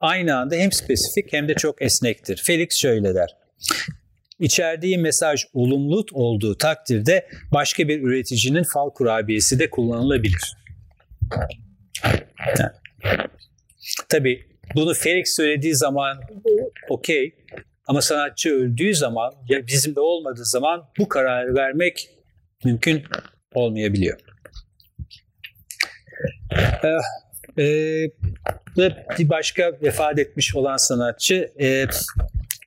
aynı 0.00 0.36
anda 0.36 0.54
hem 0.54 0.72
spesifik 0.72 1.32
hem 1.32 1.48
de 1.48 1.54
çok 1.54 1.82
esnektir. 1.82 2.42
Felix 2.44 2.76
şöyle 2.76 3.14
der. 3.14 3.36
İçerdiği 4.40 4.98
mesaj 4.98 5.44
olumlu 5.52 6.06
olduğu 6.12 6.58
takdirde 6.58 7.26
başka 7.52 7.88
bir 7.88 8.02
üreticinin 8.02 8.62
fal 8.62 8.90
kurabiyesi 8.90 9.58
de 9.58 9.70
kullanılabilir. 9.70 10.56
Tabii 14.08 14.46
bunu 14.74 14.94
Felix 14.94 15.36
söylediği 15.36 15.74
zaman 15.74 16.20
okey 16.88 17.34
ama 17.86 18.02
sanatçı 18.02 18.50
öldüğü 18.50 18.94
zaman 18.94 19.34
ya 19.48 19.66
bizim 19.66 19.94
de 19.94 20.00
olmadığı 20.00 20.44
zaman 20.44 20.84
bu 20.98 21.08
kararı 21.08 21.54
vermek 21.54 22.08
mümkün 22.64 23.02
olmayabiliyor. 23.54 24.18
Ee, 26.84 27.62
e, 27.62 28.10
bir 29.18 29.28
başka 29.28 29.72
vefat 29.82 30.18
etmiş 30.18 30.56
olan 30.56 30.76
sanatçı 30.76 31.52
e, 31.60 31.86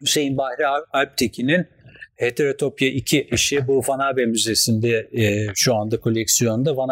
Hüseyin 0.01 0.37
Bahri 0.37 0.67
Alptekin'in 0.93 1.67
Heterotopya 2.15 2.87
2 2.87 3.27
işi 3.31 3.67
bu 3.67 3.81
Van 3.87 3.99
Abe 3.99 4.25
Müzesi'nde 4.25 5.09
e, 5.13 5.47
şu 5.55 5.75
anda 5.75 5.99
koleksiyonda 5.99 6.77
Van 6.77 6.89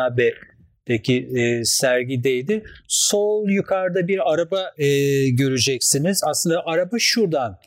Abe'deki 0.88 1.30
e, 1.36 1.66
sergideydi. 1.66 2.64
Sol 2.88 3.50
yukarıda 3.50 4.08
bir 4.08 4.34
araba 4.34 4.72
e, 4.78 4.88
göreceksiniz. 5.30 6.22
Aslında 6.26 6.66
araba 6.66 6.96
şuradan 7.00 7.58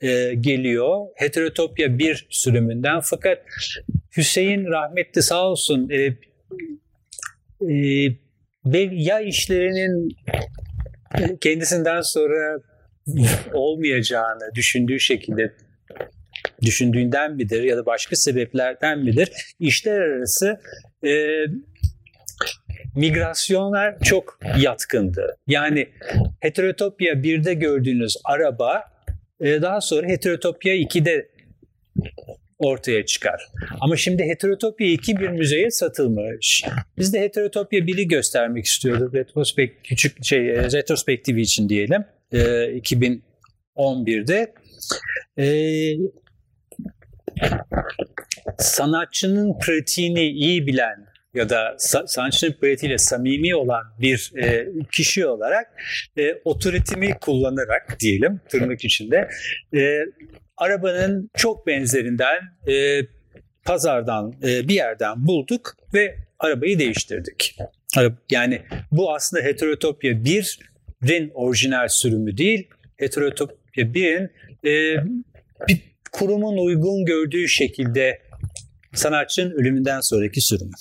e, 0.00 0.34
geliyor. 0.34 1.06
Heterotopya 1.16 1.98
1 1.98 2.26
sürümünden 2.30 3.00
fakat 3.00 3.38
Hüseyin 4.16 4.66
rahmetli 4.66 5.22
sağ 5.22 5.48
olsun 5.48 5.90
e, 5.90 6.16
e, 7.70 8.86
ya 8.92 9.20
işlerinin 9.20 10.08
kendisinden 11.40 12.00
sonra 12.00 12.58
olmayacağını 13.52 14.54
düşündüğü 14.54 15.00
şekilde 15.00 15.52
düşündüğünden 16.62 17.36
midir 17.36 17.62
ya 17.62 17.76
da 17.76 17.86
başka 17.86 18.16
sebeplerden 18.16 18.98
midir 18.98 19.30
işler 19.60 20.00
arası 20.00 20.60
e, 21.04 21.10
migrasyonlar 22.96 24.00
çok 24.00 24.38
yatkındı. 24.58 25.36
Yani 25.46 25.88
Heterotopya 26.40 27.12
1'de 27.12 27.54
gördüğünüz 27.54 28.16
araba 28.24 28.82
e, 29.40 29.62
daha 29.62 29.80
sonra 29.80 30.08
Heterotopya 30.08 30.76
2'de 30.76 31.28
ortaya 32.58 33.06
çıkar. 33.06 33.48
Ama 33.80 33.96
şimdi 33.96 34.24
Heterotopya 34.24 34.86
2 34.86 35.16
bir 35.16 35.28
müzeye 35.28 35.70
satılmış. 35.70 36.64
Biz 36.98 37.14
de 37.14 37.20
Heterotopya 37.20 37.80
1'i 37.80 38.08
göstermek 38.08 38.64
istiyorduk. 38.64 39.14
Retrospekt 39.14 39.88
küçük 39.88 40.24
şey 40.24 40.50
e, 40.50 40.62
retrospektifi 40.62 41.40
için 41.40 41.68
diyelim. 41.68 42.04
E, 42.32 42.38
2011'de. 42.38 44.54
E, 45.38 45.46
sanatçının 48.58 49.58
pratiğini 49.58 50.24
iyi 50.24 50.66
bilen 50.66 51.09
ya 51.34 51.48
da 51.48 51.76
sanatçının 52.06 52.52
pratiğiyle 52.52 52.98
samimi 52.98 53.54
olan 53.54 53.82
bir 54.00 54.32
e, 54.42 54.68
kişi 54.92 55.26
olarak 55.26 55.66
e, 56.18 56.34
otoritimi 56.44 57.18
kullanarak 57.20 57.96
diyelim 58.00 58.40
tırnak 58.48 58.84
içinde 58.84 59.28
e, 59.74 59.98
arabanın 60.56 61.30
çok 61.36 61.66
benzerinden 61.66 62.38
e, 62.68 63.00
pazardan 63.64 64.34
e, 64.42 64.68
bir 64.68 64.74
yerden 64.74 65.26
bulduk 65.26 65.76
ve 65.94 66.16
arabayı 66.38 66.78
değiştirdik. 66.78 67.56
Yani 68.30 68.62
bu 68.92 69.14
aslında 69.14 69.42
Heterotopya 69.42 70.12
1'in 70.12 71.30
orijinal 71.34 71.88
sürümü 71.88 72.36
değil, 72.36 72.68
Heterotopya 72.96 73.84
1'in 73.84 74.30
e, 74.64 75.04
bir 75.68 75.80
kurumun 76.12 76.66
uygun 76.66 77.04
gördüğü 77.04 77.48
şekilde 77.48 78.22
sanatçının 78.94 79.50
ölümünden 79.50 80.00
sonraki 80.00 80.40
sürümü. 80.40 80.72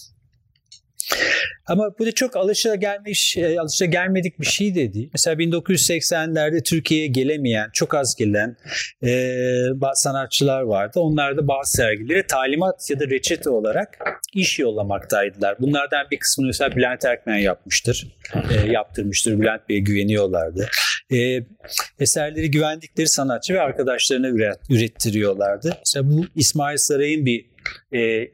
Ama 1.70 2.00
bu 2.00 2.06
da 2.06 2.12
çok 2.12 2.36
alışagelmiş, 2.36 3.38
e, 3.38 3.60
alışagelmedik 3.60 4.40
bir 4.40 4.46
şey 4.46 4.76
de 4.76 4.94
değil. 4.94 5.10
Mesela 5.14 5.36
1980'lerde 5.36 6.64
Türkiye'ye 6.64 7.08
gelemeyen, 7.08 7.70
çok 7.74 7.94
az 7.94 8.16
gelen 8.16 8.58
e, 9.06 9.36
sanatçılar 9.94 10.62
vardı. 10.62 11.00
Onlar 11.00 11.38
da 11.38 11.48
bazı 11.48 11.72
sergileri 11.72 12.28
talimat 12.28 12.90
ya 12.90 13.00
da 13.00 13.08
reçete 13.08 13.50
olarak 13.50 13.98
iş 14.34 14.60
yollamaktaydılar. 14.60 15.56
Bunlardan 15.60 16.08
bir 16.12 16.20
kısmını 16.20 16.48
mesela 16.48 16.76
Bülent 16.76 17.06
Erkmen 17.06 17.38
yapmıştır, 17.38 18.08
e, 18.34 18.72
yaptırmıştır. 18.72 19.40
Bülent 19.40 19.70
Bey'e 19.70 19.80
güveniyorlardı. 19.80 20.68
E, 21.14 21.44
eserleri 22.00 22.52
güvendikleri 22.52 23.08
sanatçı 23.08 23.54
ve 23.54 23.62
arkadaşlarına 23.62 24.28
üret, 24.28 24.60
ürettiriyorlardı. 24.70 25.76
Mesela 25.80 26.12
bu 26.12 26.26
İsmail 26.36 26.78
Saray'ın 26.78 27.26
bir 27.26 27.46
e, 27.94 28.32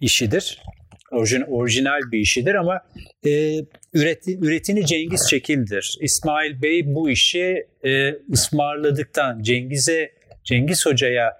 işidir 0.00 0.62
orijin, 1.10 1.44
orijinal 1.48 2.00
bir 2.12 2.18
işidir 2.18 2.54
ama 2.54 2.80
e, 3.26 3.58
üreti, 3.94 4.38
üretini 4.38 4.86
Cengiz 4.86 5.28
Çekil'dir. 5.28 5.98
İsmail 6.00 6.62
Bey 6.62 6.94
bu 6.94 7.10
işi 7.10 7.66
e, 7.84 8.14
ısmarladıktan, 8.32 9.42
Cengiz'e 9.42 10.12
Cengiz 10.44 10.86
Hoca'ya 10.86 11.36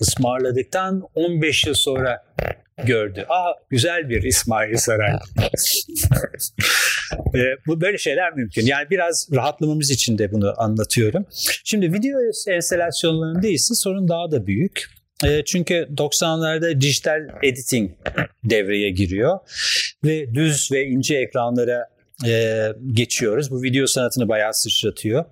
ısmarladıktan 0.00 1.08
15 1.14 1.66
yıl 1.66 1.74
sonra 1.74 2.24
gördü. 2.84 3.26
Aa 3.28 3.52
güzel 3.70 4.08
bir 4.08 4.22
İsmail 4.22 4.76
Saray. 4.76 5.10
e, 7.34 7.40
bu 7.66 7.80
böyle 7.80 7.98
şeyler 7.98 8.32
mümkün. 8.32 8.66
Yani 8.66 8.90
biraz 8.90 9.28
rahatlamamız 9.34 9.90
için 9.90 10.18
de 10.18 10.32
bunu 10.32 10.54
anlatıyorum. 10.56 11.26
Şimdi 11.64 11.92
video 11.92 12.18
enstalasyonlarında 12.48 13.48
ise 13.48 13.74
sorun 13.74 14.08
daha 14.08 14.30
da 14.30 14.46
büyük. 14.46 14.84
E, 15.24 15.44
çünkü 15.44 15.74
90'larda 15.74 16.80
dijital 16.80 17.28
editing 17.42 17.90
devreye 18.44 18.90
giriyor 18.90 19.38
ve 20.04 20.34
düz 20.34 20.72
ve 20.72 20.86
ince 20.86 21.16
ekranlara 21.16 21.88
e, 22.26 22.68
geçiyoruz. 22.92 23.50
Bu 23.50 23.62
video 23.62 23.86
sanatını 23.86 24.28
bayağı 24.28 24.54
sıçratıyor. 24.54 25.24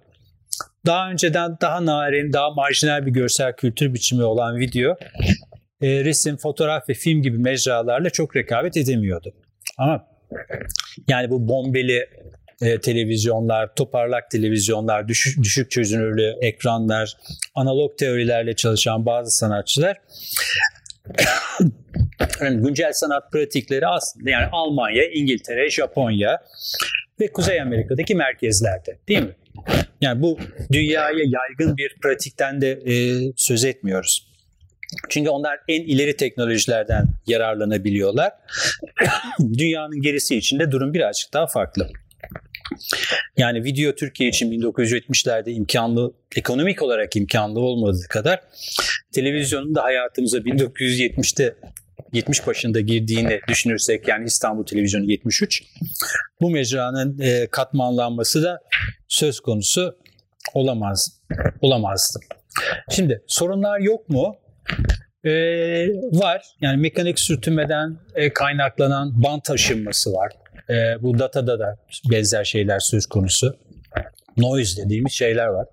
Daha 0.87 1.11
önceden 1.11 1.57
daha 1.61 1.85
narin, 1.85 2.33
daha 2.33 2.51
marjinal 2.51 3.07
bir 3.07 3.11
görsel 3.11 3.57
kültür 3.57 3.95
biçimi 3.95 4.25
olan 4.25 4.59
video 4.59 4.97
e, 5.83 6.05
resim, 6.05 6.37
fotoğraf 6.37 6.89
ve 6.89 6.95
film 6.95 7.23
gibi 7.23 7.39
mecralarla 7.39 8.11
çok 8.11 8.37
rekabet 8.37 8.77
edemiyordu. 8.77 9.35
Ama 9.79 10.07
yani 11.09 11.31
bu 11.31 11.49
bombeli 11.49 12.09
e, 12.63 12.81
televizyonlar, 12.81 13.75
toparlak 13.75 14.31
televizyonlar, 14.31 15.09
düşük, 15.09 15.43
düşük 15.43 15.71
çözünürlüğü 15.71 16.35
ekranlar, 16.41 17.17
analog 17.55 17.99
teorilerle 17.99 18.57
çalışan 18.57 19.07
bazı 19.07 19.31
sanatçılar 19.31 19.97
güncel 22.41 22.93
sanat 22.93 23.33
pratikleri 23.33 23.87
aslında 23.87 24.31
yani 24.31 24.47
Almanya, 24.53 25.05
İngiltere, 25.11 25.71
Japonya 25.71 26.43
ve 27.21 27.33
Kuzey 27.33 27.61
Amerika'daki 27.61 28.15
merkezlerde 28.15 28.99
değil 29.09 29.23
mi? 29.23 29.37
Yani 30.01 30.23
bu 30.23 30.39
dünyaya 30.73 31.25
yaygın 31.25 31.77
bir 31.77 31.97
pratikten 32.03 32.61
de 32.61 32.71
e, 32.71 32.95
söz 33.37 33.65
etmiyoruz. 33.65 34.33
Çünkü 35.09 35.31
onlar 35.31 35.59
en 35.69 35.83
ileri 35.83 36.17
teknolojilerden 36.17 37.05
yararlanabiliyorlar. 37.27 38.33
Dünyanın 39.59 40.03
gerisi 40.03 40.37
için 40.37 40.59
de 40.59 40.71
durum 40.71 40.95
birazcık 40.95 41.33
daha 41.33 41.47
farklı. 41.47 41.89
Yani 43.37 43.65
video 43.65 43.95
Türkiye 43.95 44.29
için 44.29 44.53
1970'lerde 44.53 45.51
imkanlı, 45.51 46.13
ekonomik 46.37 46.83
olarak 46.83 47.17
imkanlı 47.17 47.61
olmadığı 47.61 48.09
kadar 48.09 48.41
televizyonun 49.13 49.75
da 49.75 49.83
hayatımıza 49.83 50.39
1970'te 50.39 51.57
70 52.13 52.47
başında 52.47 52.81
girdiğini 52.81 53.41
düşünürsek 53.49 54.09
yani 54.09 54.25
İstanbul 54.25 54.67
Televizyonu 54.67 55.11
73 55.11 55.63
bu 56.41 56.51
mecranın 56.51 57.19
e, 57.19 57.47
katmanlanması 57.47 58.43
da 58.43 58.61
söz 59.09 59.41
konusu 59.41 59.99
olamaz 60.55 61.21
olamazdı. 61.61 62.21
Şimdi 62.91 63.23
sorunlar 63.27 63.81
yok 63.81 64.09
mu? 64.09 64.37
Ee, 65.25 65.89
var. 66.13 66.43
Yani 66.61 66.77
mekanik 66.77 67.21
sürtünmeden 67.21 67.99
e, 68.15 68.33
kaynaklanan 68.33 69.23
bant 69.23 69.45
taşınması 69.45 70.13
var. 70.13 70.33
E, 70.71 71.03
bu 71.03 71.19
datada 71.19 71.59
da 71.59 71.77
benzer 72.11 72.45
şeyler 72.45 72.79
söz 72.79 73.07
konusu. 73.07 73.57
Noise 74.37 74.85
dediğimiz 74.85 75.13
şeyler 75.13 75.47
var. 75.47 75.67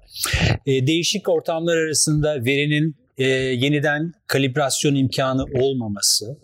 E, 0.66 0.88
değişik 0.88 1.30
ortamlar 1.30 1.78
arasında 1.78 2.46
verinin 2.46 2.96
e, 3.18 3.28
yeniden 3.28 4.14
kalibrasyon 4.28 4.96
imkanı 4.96 5.44
olmaması, 5.44 6.38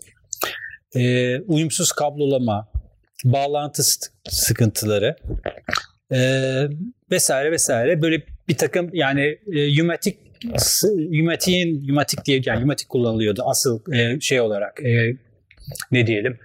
e, 0.96 1.38
uyumsuz 1.40 1.92
kablolama, 1.92 2.68
bağlantı 3.24 3.82
sıkıntıları 4.28 5.16
e, 6.12 6.18
vesaire 7.10 7.52
vesaire 7.52 8.02
böyle 8.02 8.22
bir 8.48 8.56
takım 8.56 8.90
yani 8.92 9.38
e, 9.52 9.60
yumatik 9.60 10.18
Yumatik'in 11.10 11.84
Yumatik 11.84 12.24
diye 12.24 12.40
yani 12.46 12.60
Yumatik 12.60 12.88
kullanılıyordu 12.88 13.42
asıl 13.46 13.92
e, 13.92 14.20
şey 14.20 14.40
olarak 14.40 14.82
e, 14.84 15.16
ne 15.90 16.06
diyelim 16.06 16.38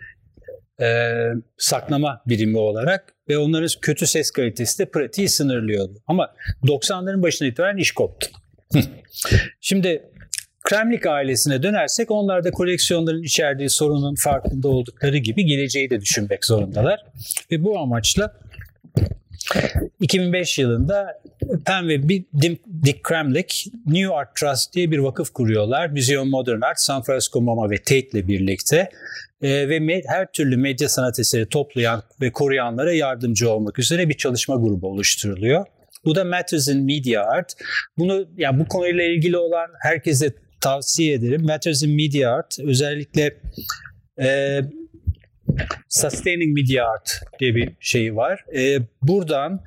e, 0.81 1.17
saklama 1.57 2.21
birimi 2.27 2.57
olarak 2.57 3.13
ve 3.29 3.37
onların 3.37 3.69
kötü 3.81 4.07
ses 4.07 4.31
kalitesi 4.31 4.79
de 4.79 4.85
pratiği 4.85 5.29
sınırlıyordu. 5.29 5.93
Ama 6.07 6.33
90'ların 6.63 7.21
başına 7.21 7.47
itibaren 7.47 7.77
iş 7.77 7.91
koptu. 7.91 8.27
Şimdi 9.61 10.11
Kremlik 10.63 11.05
ailesine 11.05 11.63
dönersek 11.63 12.11
onlar 12.11 12.43
da 12.43 12.51
koleksiyonların 12.51 13.23
içerdiği 13.23 13.69
sorunun 13.69 14.15
farkında 14.23 14.67
oldukları 14.67 15.17
gibi 15.17 15.45
geleceği 15.45 15.89
de 15.89 16.01
düşünmek 16.01 16.45
zorundalar. 16.45 16.99
Ve 17.51 17.63
bu 17.63 17.79
amaçla 17.79 18.33
2005 19.99 20.59
yılında 20.59 21.21
Penn 21.65 21.87
ve 21.87 22.09
Dick 22.83 23.03
Kremlik 23.03 23.67
New 23.85 24.13
Art 24.13 24.35
Trust 24.35 24.73
diye 24.73 24.91
bir 24.91 24.97
vakıf 24.97 25.29
kuruyorlar. 25.33 25.89
Museum 25.89 26.29
Modern 26.29 26.61
Art, 26.61 26.79
San 26.79 27.01
Francisco 27.01 27.41
MoMA 27.41 27.69
ve 27.69 27.77
Tate 27.77 27.99
ile 27.99 28.27
birlikte 28.27 28.89
e, 29.41 29.69
ve 29.69 30.01
her 30.07 30.31
türlü 30.31 30.57
medya 30.57 30.89
sanat 30.89 31.19
eseri 31.19 31.45
toplayan 31.45 32.03
ve 32.21 32.31
koruyanlara 32.31 32.93
yardımcı 32.93 33.49
olmak 33.49 33.79
üzere 33.79 34.09
bir 34.09 34.17
çalışma 34.17 34.55
grubu 34.55 34.87
oluşturuluyor. 34.87 35.65
Bu 36.05 36.15
da 36.15 36.23
Matters 36.23 36.67
in 36.67 36.83
Media 36.83 37.23
Art. 37.23 37.53
Bunu 37.97 38.27
yani 38.37 38.59
bu 38.59 38.67
konuyla 38.67 39.03
ilgili 39.03 39.37
olan 39.37 39.67
herkese 39.79 40.33
tavsiye 40.61 41.13
ederim. 41.13 41.45
Matters 41.45 41.83
in 41.83 41.95
Media 41.95 42.35
Art 42.35 42.59
özellikle 42.59 43.37
e, 44.21 44.59
Sustaining 45.89 46.57
Media 46.57 46.91
Art 46.91 47.09
diye 47.39 47.55
bir 47.55 47.69
şey 47.79 48.15
var. 48.15 48.45
E, 48.55 48.77
buradan 49.01 49.63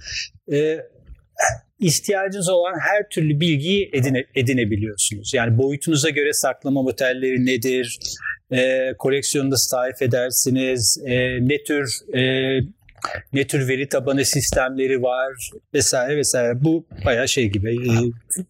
e, 0.52 0.80
ihtiyacınız 1.78 2.48
olan 2.48 2.74
her 2.80 3.08
türlü 3.08 3.40
bilgiyi 3.40 3.90
edine, 3.92 4.24
edinebiliyorsunuz. 4.34 5.34
Yani 5.34 5.58
boyutunuza 5.58 6.10
göre 6.10 6.32
saklama 6.32 6.82
modelleri 6.82 7.46
nedir, 7.46 7.98
e, 8.52 8.92
koleksiyonda 8.98 9.56
tarif 9.70 10.02
edersiniz, 10.02 11.02
e, 11.06 11.48
ne 11.48 11.62
tür 11.64 12.14
e, 12.14 12.60
ne 13.32 13.46
tür 13.46 13.68
veri 13.68 13.88
tabanı 13.88 14.24
sistemleri 14.24 15.02
var 15.02 15.50
vesaire 15.74 16.16
vesaire. 16.16 16.64
Bu 16.64 16.86
bayağı 17.04 17.28
şey 17.28 17.48
gibi 17.48 17.74
e, 17.74 17.92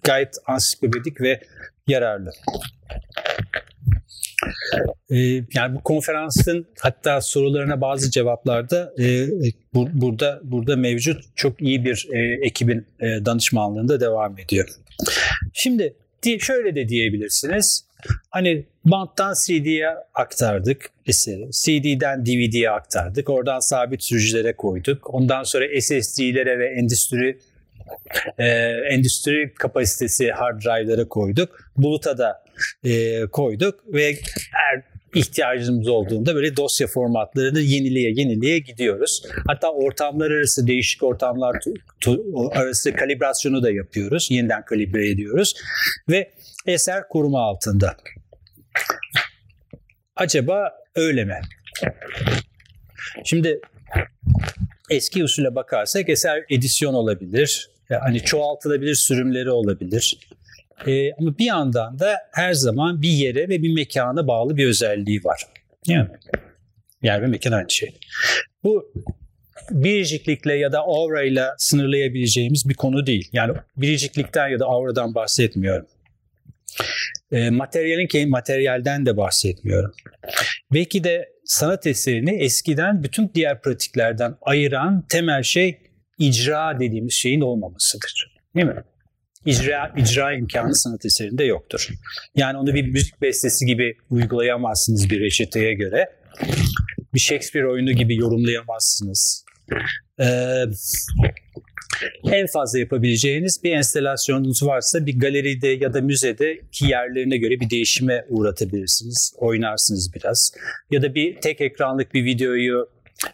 gayet 0.03 0.35
ansiklopedik 0.47 1.21
ve 1.21 1.41
yararlı. 1.89 2.31
E, 5.11 5.17
yani 5.55 5.75
bu 5.75 5.83
konferansın 5.83 6.67
hatta 6.81 7.21
sorularına 7.21 7.81
bazı 7.81 8.11
cevaplarda 8.11 8.93
e, 8.99 9.29
bu, 9.75 9.89
burada 9.93 10.41
burada 10.43 10.77
mevcut 10.77 11.23
çok 11.37 11.63
iyi 11.63 11.85
bir 11.85 12.09
e, 12.13 12.47
ekibin 12.47 12.87
e, 13.01 13.07
danışmanlığında 13.25 14.01
devam 14.01 14.39
ediyor. 14.39 14.69
Şimdi 15.53 15.95
şöyle 16.41 16.75
de 16.75 16.89
diyebilirsiniz. 16.89 17.85
Hani 18.31 18.65
banttan 18.85 19.35
CD'ye 19.47 19.89
aktardık 20.15 20.91
eseri. 21.07 21.51
CD'den 21.51 22.27
DVD'ye 22.27 22.71
aktardık. 22.71 23.31
Oradan 23.31 23.61
sabit 23.61 24.03
sürücülere 24.03 24.57
koyduk. 24.57 25.15
Ondan 25.15 25.43
sonra 25.43 25.81
SSD'lere 25.81 26.59
ve 26.59 26.67
endüstri 26.67 27.39
e, 28.39 28.47
endüstri 28.91 29.55
kapasitesi 29.55 30.31
hard 30.31 30.63
drive'lara 30.63 31.09
koyduk. 31.09 31.71
Buluta 31.77 32.19
da 32.19 32.45
e, 32.85 33.23
koyduk 33.27 33.95
ve 33.95 34.17
her 34.53 34.83
ihtiyacımız 35.15 35.89
olduğunda 35.89 36.35
böyle 36.35 36.57
dosya 36.57 36.87
formatlarını 36.87 37.61
yenileye 37.61 38.11
yenileye 38.11 38.59
gidiyoruz. 38.59 39.23
Hatta 39.47 39.73
ortamlar 39.73 40.31
arası 40.31 40.67
değişik 40.67 41.03
ortamlar 41.03 41.57
arası 42.53 42.93
kalibrasyonu 42.93 43.63
da 43.63 43.71
yapıyoruz. 43.71 44.29
Yeniden 44.31 44.65
kalibre 44.65 45.11
ediyoruz 45.11 45.55
ve 46.11 46.31
eser 46.67 47.09
koruma 47.09 47.41
altında. 47.41 47.97
Acaba 50.17 50.73
öyle 50.95 51.25
mi? 51.25 51.41
Şimdi 53.25 53.61
eski 54.91 55.25
usule 55.25 55.55
bakarsak 55.55 56.09
eser 56.09 56.45
edisyon 56.51 56.95
olabilir. 56.95 57.71
Hani 57.89 58.21
çoğaltılabilir 58.21 58.95
sürümleri 58.95 59.51
olabilir. 59.51 60.19
Ee, 60.87 61.13
ama 61.13 61.39
bir 61.39 61.45
yandan 61.45 61.99
da 61.99 62.17
her 62.33 62.53
zaman 62.53 63.03
bir 63.03 63.09
yere 63.09 63.49
ve 63.49 63.63
bir 63.63 63.75
mekana 63.75 64.27
bağlı 64.27 64.57
bir 64.57 64.67
özelliği 64.67 65.25
var. 65.25 65.43
Yani 65.87 66.09
yer 67.03 67.23
ve 67.23 67.27
mekan 67.27 67.53
aynı 67.53 67.71
şey. 67.71 67.99
Bu 68.65 68.93
biriciklikle 69.71 70.55
ya 70.55 70.73
da 70.73 70.81
aura 70.81 71.23
ile 71.23 71.45
sınırlayabileceğimiz 71.59 72.69
bir 72.69 72.75
konu 72.75 73.07
değil. 73.07 73.29
Yani 73.33 73.55
biriciklikten 73.77 74.49
ya 74.49 74.59
da 74.59 74.65
auradan 74.65 75.15
bahsetmiyorum. 75.15 75.87
E, 77.33 77.51
materyalin 77.51 78.31
materyalden 78.31 79.07
de 79.07 79.17
bahsetmiyorum. 79.17 79.93
Belki 80.73 81.05
de 81.05 81.29
sanat 81.45 81.87
eserini 81.87 82.31
eskiden 82.31 83.03
bütün 83.03 83.31
diğer 83.35 83.63
pratiklerden 83.63 84.37
ayıran 84.43 85.05
temel 85.09 85.43
şey 85.43 85.79
icra 86.19 86.81
dediğimiz 86.81 87.13
şeyin 87.13 87.41
olmamasıdır. 87.41 88.35
Değil 88.55 88.67
mi? 88.67 88.85
icra, 89.47 89.93
icra 89.97 90.33
imkanı 90.33 90.75
sanat 90.75 91.07
eserinde 91.07 91.45
yoktur. 91.45 91.89
Yani 92.37 92.59
onu 92.59 92.75
bir 92.75 92.87
müzik 92.87 93.23
bestesi 93.23 93.67
gibi 93.67 93.97
uygulayamazsınız 94.11 95.11
bir 95.11 95.21
reçeteye 95.21 95.75
göre. 95.75 96.07
Bir 97.15 97.21
Shakespeare 97.21 97.69
oyunu 97.69 97.93
gibi 97.93 98.17
yorumlayamazsınız. 98.17 99.45
Ee, 100.21 100.65
en 102.33 102.47
fazla 102.47 102.79
yapabileceğiniz 102.79 103.65
bir 103.65 103.73
enstalasyonunuz 103.73 104.63
varsa 104.63 105.07
bir 105.07 105.19
galeride 105.19 105.69
ya 105.69 105.95
da 105.95 106.01
müzede 106.01 106.61
ki 106.73 106.87
yerlerine 106.87 107.37
göre 107.37 107.61
bir 107.61 107.71
değişime 107.71 108.25
uğratabilirsiniz. 108.29 109.35
Oynarsınız 109.37 110.15
biraz. 110.15 110.53
Ya 110.91 111.03
da 111.03 111.15
bir 111.15 111.41
tek 111.41 111.61
ekranlık 111.61 112.15
bir 112.15 112.25
videoyu 112.25 112.89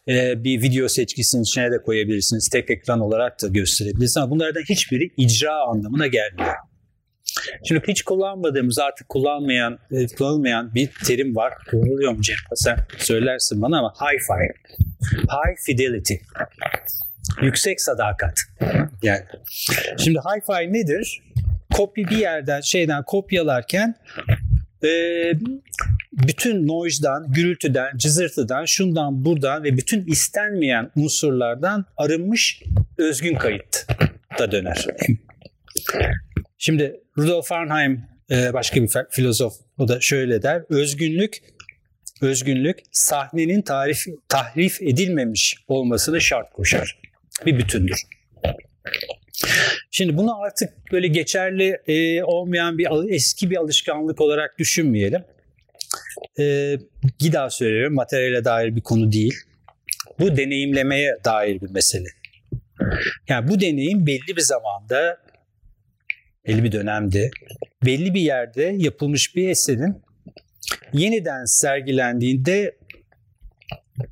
e, 0.08 0.44
bir 0.44 0.62
video 0.62 0.88
seçkisinin 0.88 1.42
içine 1.42 1.72
de 1.72 1.82
koyabilirsiniz. 1.82 2.48
Tek 2.48 2.70
ekran 2.70 3.00
olarak 3.00 3.42
da 3.42 3.48
gösterebilirsiniz. 3.48 4.16
Ama 4.16 4.30
bunlardan 4.30 4.62
hiçbiri 4.68 5.10
icra 5.16 5.54
anlamına 5.54 6.06
gelmiyor. 6.06 6.54
Şimdi 7.68 7.82
hiç 7.88 8.02
kullanmadığımız 8.02 8.78
artık 8.78 9.08
kullanmayan 9.08 9.78
e, 9.90 10.06
kullanılmayan 10.06 10.74
bir 10.74 10.90
terim 11.06 11.36
var. 11.36 11.52
Kullanılıyor 11.70 12.12
mu 12.12 12.20
Cem? 12.22 12.36
Sen 12.54 12.78
söylersin 12.98 13.62
bana 13.62 13.78
ama 13.78 13.92
hi-fi. 13.94 14.52
High 15.12 15.56
fidelity. 15.66 16.14
Yüksek 17.42 17.80
sadakat. 17.80 18.38
Yani 19.02 19.20
şimdi 19.98 20.18
hi-fi 20.18 20.72
nedir? 20.72 21.22
Kopya 21.74 22.10
bir 22.10 22.16
yerden 22.16 22.60
şeyden 22.60 23.02
kopyalarken 23.02 23.94
e, 24.84 24.90
bütün 26.12 26.66
noise'dan, 26.66 27.32
gürültüden, 27.32 27.96
cızırtıdan, 27.96 28.64
şundan 28.64 29.24
buradan 29.24 29.64
ve 29.64 29.76
bütün 29.76 30.06
istenmeyen 30.06 30.90
unsurlardan 30.96 31.84
arınmış 31.96 32.62
özgün 32.98 33.34
kayıt 33.34 33.86
da 34.38 34.52
döner. 34.52 34.86
Şimdi 36.58 37.00
Rudolf 37.18 37.46
Farnheim 37.46 38.04
e, 38.30 38.52
başka 38.52 38.82
bir 38.82 38.88
filozof 39.10 39.54
o 39.78 39.88
da 39.88 40.00
şöyle 40.00 40.42
der. 40.42 40.62
Özgünlük 40.68 41.42
özgünlük 42.22 42.78
sahnenin 42.92 43.62
tarif, 43.62 44.04
tahrif 44.28 44.82
edilmemiş 44.82 45.56
olmasını 45.68 46.20
şart 46.20 46.52
koşar. 46.52 47.00
Bir 47.46 47.58
bütündür. 47.58 48.02
Şimdi 49.90 50.16
bunu 50.16 50.40
artık 50.40 50.92
böyle 50.92 51.08
geçerli 51.08 51.80
e, 51.86 52.22
olmayan 52.24 52.78
bir 52.78 53.14
eski 53.14 53.50
bir 53.50 53.56
alışkanlık 53.56 54.20
olarak 54.20 54.58
düşünmeyelim. 54.58 55.24
E, 56.38 56.76
bir 57.20 57.48
söylüyorum 57.48 57.94
materyale 57.94 58.44
dair 58.44 58.76
bir 58.76 58.80
konu 58.80 59.12
değil. 59.12 59.34
Bu 60.18 60.36
deneyimlemeye 60.36 61.16
dair 61.24 61.60
bir 61.60 61.70
mesele. 61.70 62.08
Yani 63.28 63.48
bu 63.48 63.60
deneyim 63.60 64.06
belli 64.06 64.36
bir 64.36 64.40
zamanda, 64.40 65.18
belli 66.46 66.64
bir 66.64 66.72
dönemde, 66.72 67.30
belli 67.84 68.14
bir 68.14 68.20
yerde 68.20 68.62
yapılmış 68.62 69.36
bir 69.36 69.48
eserin 69.48 70.02
yeniden 70.92 71.44
sergilendiğinde 71.44 72.76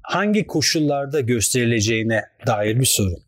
hangi 0.02 0.46
koşullarda 0.46 1.20
gösterileceğine 1.20 2.22
dair 2.46 2.80
bir 2.80 2.86
sorun. 2.86 3.27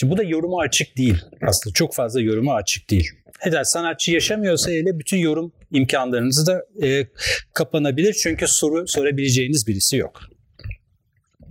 Şimdi 0.00 0.12
bu 0.12 0.18
da 0.18 0.22
yoruma 0.22 0.60
açık 0.60 0.96
değil. 0.96 1.24
Aslında 1.42 1.74
çok 1.74 1.94
fazla 1.94 2.20
yoruma 2.20 2.54
açık 2.54 2.90
değil. 2.90 3.10
Eder 3.46 3.64
sanatçı 3.64 4.12
yaşamıyorsa 4.12 4.70
hele 4.70 4.98
bütün 4.98 5.18
yorum 5.18 5.52
imkanlarınızı 5.72 6.46
da 6.46 6.64
e, 6.86 7.06
kapanabilir. 7.54 8.12
Çünkü 8.12 8.46
soru 8.48 8.88
sorabileceğiniz 8.88 9.66
birisi 9.66 9.96
yok. 9.96 10.20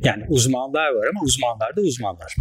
Yani 0.03 0.23
uzmanlar 0.29 0.89
var 0.89 1.07
ama 1.07 1.21
uzmanlar 1.23 1.75
da 1.75 1.81
uzmanlar. 1.81 2.35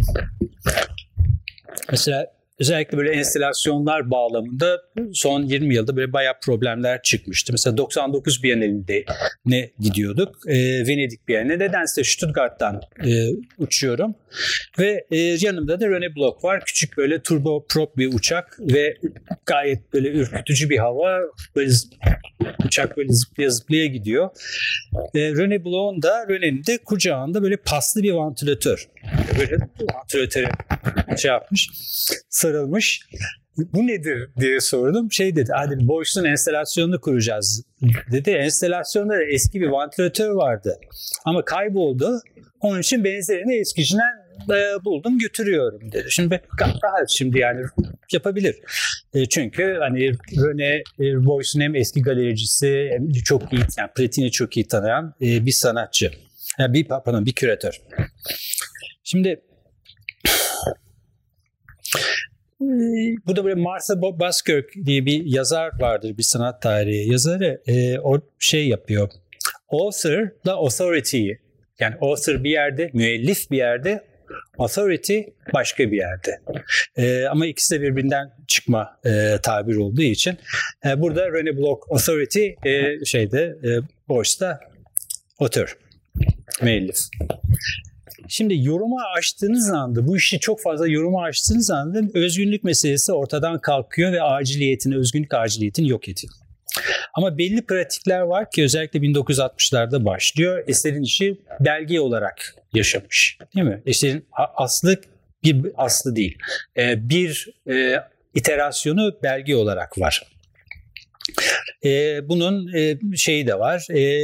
Mesela 1.91 2.33
özellikle 2.59 2.97
böyle 2.97 3.11
enstalasyonlar 3.11 4.11
bağlamında 4.11 4.81
son 5.13 5.43
20 5.43 5.75
yılda 5.75 5.95
böyle 5.95 6.13
bayağı 6.13 6.33
problemler 6.43 7.01
çıkmıştı. 7.01 7.53
Mesela 7.53 7.77
99 7.77 8.43
Bienalinde 8.43 9.05
ne 9.45 9.71
gidiyorduk? 9.79 10.35
E, 10.47 10.57
Venedik 10.87 11.27
Bienali. 11.27 11.59
Nedense 11.59 12.03
Stuttgart'tan 12.03 12.81
e, 13.05 13.29
uçuyorum. 13.57 14.15
Ve 14.79 15.05
e, 15.11 15.17
yanımda 15.17 15.79
da 15.79 15.89
Rene 15.89 16.15
Block 16.15 16.43
var. 16.43 16.65
Küçük 16.65 16.97
böyle 16.97 17.21
turbo 17.21 17.65
prop 17.69 17.97
bir 17.97 18.13
uçak 18.13 18.59
ve 18.59 18.97
gayet 19.45 19.93
böyle 19.93 20.09
ürkütücü 20.09 20.69
bir 20.69 20.77
hava. 20.77 21.19
Böyle 21.55 21.71
uçak 22.65 22.97
böyle 22.97 23.13
zıplaya 23.13 23.49
zıplaya 23.49 23.85
gidiyor. 23.85 24.29
E, 25.15 25.19
Rene 25.19 25.65
Block'un 25.65 26.01
da 26.01 26.27
Rene'nin 26.29 26.65
de 26.65 26.77
kucağında 26.77 27.43
böyle 27.43 27.57
paslı 27.57 28.03
bir 28.03 28.11
vantilatör. 28.11 28.89
Böyle 29.39 29.57
vantilatöre 29.93 30.49
şey 31.17 31.31
yapmış 31.31 31.69
sarılmış. 32.29 33.01
Bu 33.73 33.87
nedir 33.87 34.29
diye 34.39 34.59
sordum. 34.59 35.11
Şey 35.11 35.35
dedi, 35.35 35.51
hadi 35.55 35.87
boşluğun 35.87 36.25
enstalasyonunu 36.25 37.01
kuracağız 37.01 37.63
dedi. 38.11 38.29
Enstalasyonda 38.29 39.23
eski 39.23 39.61
bir 39.61 39.67
vantilatör 39.67 40.29
vardı. 40.29 40.79
Ama 41.25 41.45
kayboldu. 41.45 42.21
Onun 42.61 42.79
için 42.79 43.03
benzerini 43.03 43.59
eskicinden 43.59 44.18
e, 44.49 44.85
buldum 44.85 45.19
götürüyorum 45.19 45.91
dedi. 45.91 46.05
Şimdi 46.09 46.41
rahat 46.57 47.09
şimdi 47.09 47.39
yani 47.39 47.65
yapabilir. 48.11 48.55
E, 49.13 49.25
çünkü 49.25 49.77
hani 49.79 50.11
Rene 50.11 50.83
e, 50.99 51.25
Boyce'un 51.25 51.61
hem 51.61 51.75
eski 51.75 52.01
galericisi 52.01 52.89
hem 52.91 53.11
çok 53.11 53.53
iyi 53.53 53.61
yani 53.77 53.89
Platini 53.95 54.31
çok 54.31 54.57
iyi 54.57 54.67
tanıyan 54.67 55.15
e, 55.21 55.45
bir 55.45 55.51
sanatçı. 55.51 56.11
Yani 56.59 56.73
bir 56.73 56.87
pardon 56.87 57.25
bir 57.25 57.33
küratör. 57.33 57.81
Şimdi 59.03 59.41
bu 63.27 63.35
da 63.35 63.45
böyle 63.45 63.61
Martha 63.61 64.01
Buskirk 64.01 64.65
diye 64.85 65.05
bir 65.05 65.25
yazar 65.25 65.71
vardır, 65.81 66.17
bir 66.17 66.23
sanat 66.23 66.61
tarihi 66.61 67.11
yazarı. 67.11 67.61
E, 67.67 67.99
o 67.99 68.21
şey 68.39 68.67
yapıyor. 68.67 69.09
Author 69.69 70.27
da 70.45 70.53
authority'yi 70.53 71.39
yani 71.79 71.95
author 72.01 72.43
bir 72.43 72.49
yerde, 72.49 72.89
müellif 72.93 73.51
bir 73.51 73.57
yerde, 73.57 74.08
authority 74.57 75.19
başka 75.53 75.91
bir 75.91 75.97
yerde. 75.97 76.41
E, 76.97 77.25
ama 77.25 77.45
ikisi 77.45 77.75
de 77.75 77.81
birbirinden 77.81 78.31
çıkma 78.47 78.99
e, 79.05 79.35
tabir 79.43 79.75
olduğu 79.75 80.01
için 80.01 80.37
e, 80.85 81.01
burada 81.01 81.31
Rene 81.31 81.57
Block 81.57 81.83
authority 81.91 82.47
e, 82.65 83.05
şeyde 83.05 83.57
e, 83.63 83.69
Boyce'da 84.09 84.59
author, 85.39 85.77
müellif. 86.61 86.97
Şimdi 88.27 88.65
yoruma 88.65 89.01
açtığınız 89.17 89.71
anda, 89.71 90.07
bu 90.07 90.17
işi 90.17 90.39
çok 90.39 90.61
fazla 90.61 90.87
yoruma 90.87 91.23
açtığınız 91.23 91.71
anda 91.71 92.01
özgünlük 92.13 92.63
meselesi 92.63 93.13
ortadan 93.13 93.59
kalkıyor 93.59 94.11
ve 94.11 94.21
aciliyetini, 94.21 94.97
özgünlük 94.97 95.33
aciliyetini 95.33 95.89
yok 95.89 96.09
ediyor. 96.09 96.33
Ama 97.13 97.37
belli 97.37 97.65
pratikler 97.65 98.19
var 98.19 98.51
ki 98.51 98.63
özellikle 98.63 98.99
1960'larda 98.99 100.05
başlıyor. 100.05 100.63
Eserin 100.67 101.03
işi 101.03 101.41
belge 101.59 101.99
olarak 101.99 102.55
yaşamış. 102.73 103.37
Değil 103.55 103.67
mi? 103.67 103.81
Eserin 103.85 104.25
aslı 104.55 105.01
bir 105.43 105.71
aslı 105.77 106.15
değil. 106.15 106.37
Ee, 106.77 107.09
bir 107.09 107.49
e, 107.69 107.95
iterasyonu 108.35 109.17
belge 109.23 109.55
olarak 109.55 109.99
var. 109.99 110.23
Ee, 111.85 112.29
bunun 112.29 112.73
e, 112.73 112.99
şeyi 113.15 113.47
de 113.47 113.59
var. 113.59 113.87
E, 113.91 114.21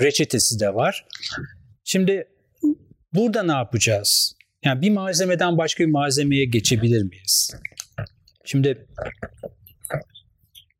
reçetesi 0.00 0.60
de 0.60 0.74
var. 0.74 1.06
Şimdi 1.84 2.26
Burada 3.16 3.42
ne 3.42 3.52
yapacağız? 3.52 4.36
Yani 4.64 4.82
bir 4.82 4.90
malzemeden 4.90 5.58
başka 5.58 5.84
bir 5.84 5.90
malzemeye 5.90 6.44
geçebilir 6.44 7.02
miyiz? 7.02 7.56
Şimdi 8.44 8.86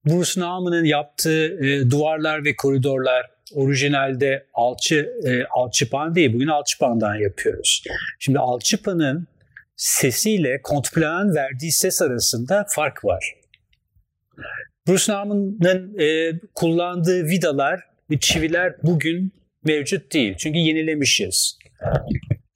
Bruce 0.06 0.40
Naumann'ın 0.40 0.84
yaptığı 0.84 1.66
e, 1.66 1.90
duvarlar 1.90 2.44
ve 2.44 2.56
koridorlar 2.56 3.26
orijinalde 3.54 4.46
alçı 4.54 5.10
e, 5.24 5.44
alçıpan 5.44 6.14
değil. 6.14 6.32
Bugün 6.32 6.46
alçıpandan 6.46 7.14
yapıyoruz. 7.14 7.84
Şimdi 8.18 8.38
alçıpanın 8.38 9.26
sesiyle 9.76 10.62
kontplanın 10.62 11.34
verdiği 11.34 11.72
ses 11.72 12.02
arasında 12.02 12.66
fark 12.68 13.04
var. 13.04 13.34
Bruce 14.88 15.12
Naumann'ın 15.12 15.98
e, 15.98 16.40
kullandığı 16.54 17.24
vidalar 17.24 17.80
ve 18.10 18.18
çiviler 18.20 18.74
bugün 18.82 19.32
mevcut 19.64 20.12
değil. 20.12 20.34
Çünkü 20.38 20.58
yenilemişiz. 20.58 21.58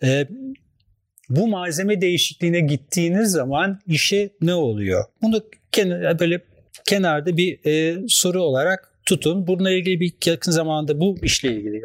E, 0.03 0.27
bu 1.29 1.49
malzeme 1.49 2.01
değişikliğine 2.01 2.61
gittiğiniz 2.61 3.31
zaman 3.31 3.81
işe 3.87 4.31
ne 4.41 4.55
oluyor? 4.55 5.05
Bunu 5.23 5.45
kenar, 5.73 6.19
böyle 6.19 6.41
kenarda 6.87 7.37
bir 7.37 7.67
e, 7.67 7.99
soru 8.09 8.43
olarak 8.43 8.91
tutun. 9.07 9.47
Bununla 9.47 9.71
ilgili 9.71 10.01
bir 10.01 10.13
yakın 10.27 10.53
zamanda 10.53 11.01
bu 11.01 11.17
işle 11.23 11.53
ilgili 11.53 11.83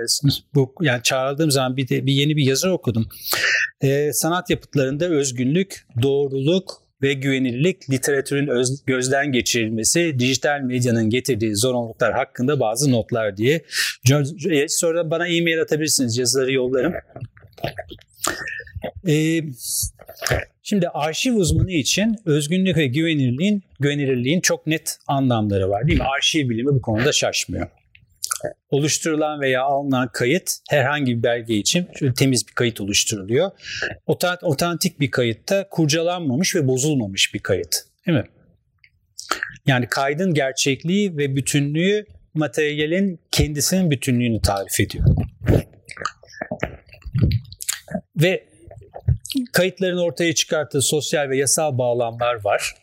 bu 0.56 0.74
yani 0.82 1.04
çağrıldığım 1.04 1.52
zaman 1.52 1.78
bir 1.78 1.88
de 1.88 2.06
bir 2.06 2.14
yeni 2.14 2.36
bir 2.36 2.44
yazı 2.44 2.72
okudum. 2.72 3.08
E, 3.82 4.14
sanat 4.14 4.50
yapıtlarında 4.50 5.06
özgünlük, 5.06 5.88
doğruluk 6.02 6.86
ve 7.02 7.14
güvenilirlik 7.14 7.90
literatürün 7.90 8.48
öz, 8.48 8.86
gözden 8.86 9.32
geçirilmesi, 9.32 10.20
dijital 10.20 10.62
medyanın 10.62 11.10
getirdiği 11.10 11.56
zorunluluklar 11.56 12.14
hakkında 12.14 12.60
bazı 12.60 12.92
notlar 12.92 13.38
diye. 13.38 13.62
E, 14.50 14.68
sonra 14.68 15.12
bana 15.12 15.28
e-mail 15.28 15.62
atabilirsiniz, 15.62 16.18
yazıları 16.18 16.54
yollarım. 16.54 16.94
Ee, 19.08 19.42
şimdi 20.64 20.90
arşiv 20.90 21.34
uzmanı 21.34 21.72
için 21.72 22.16
özgünlük 22.26 22.78
ve 22.78 22.88
güvenilirliğin, 22.88 23.64
güvenilirliğin 23.80 24.42
çok 24.42 24.68
net 24.68 24.98
anlamları 25.08 25.70
var 25.70 25.88
değil 25.88 26.00
mi? 26.00 26.06
Arşiv 26.18 26.50
bilimi 26.50 26.76
bu 26.76 26.82
konuda 26.82 27.12
şaşmıyor. 27.12 27.68
Oluşturulan 28.70 29.42
veya 29.42 29.64
alınan 29.64 30.10
kayıt 30.14 30.52
herhangi 30.70 31.18
bir 31.18 31.24
belge 31.24 31.56
için 31.56 31.88
temiz 32.18 32.48
bir 32.48 32.54
kayıt 32.54 32.82
oluşturuluyor. 32.82 33.52
Otantik 34.42 35.00
bir 35.00 35.12
kayıtta 35.12 35.70
kurcalanmamış 35.70 36.56
ve 36.56 36.68
bozulmamış 36.68 37.34
bir 37.34 37.40
kayıt. 37.40 37.76
Değil 38.08 38.18
mi? 38.18 38.26
Yani 39.68 39.88
kaydın 39.90 40.34
gerçekliği 40.34 41.18
ve 41.18 41.36
bütünlüğü 41.36 42.06
materyalin 42.34 43.20
kendisinin 43.32 43.92
bütünlüğünü 43.92 44.42
tarif 44.42 44.80
ediyor. 44.80 45.06
Ve 48.16 48.44
kayıtların 49.52 49.98
ortaya 49.98 50.36
çıkarttığı 50.36 50.82
sosyal 50.82 51.30
ve 51.30 51.38
yasal 51.38 51.78
bağlamlar 51.78 52.44
var. 52.44 52.76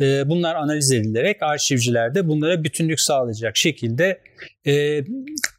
e, 0.00 0.28
bunlar 0.28 0.54
analiz 0.54 0.92
edilerek 0.92 1.42
arşivcilerde 1.42 2.28
bunlara 2.28 2.64
bütünlük 2.64 3.00
sağlayacak 3.00 3.56
şekilde 3.56 4.20
e, 4.66 5.04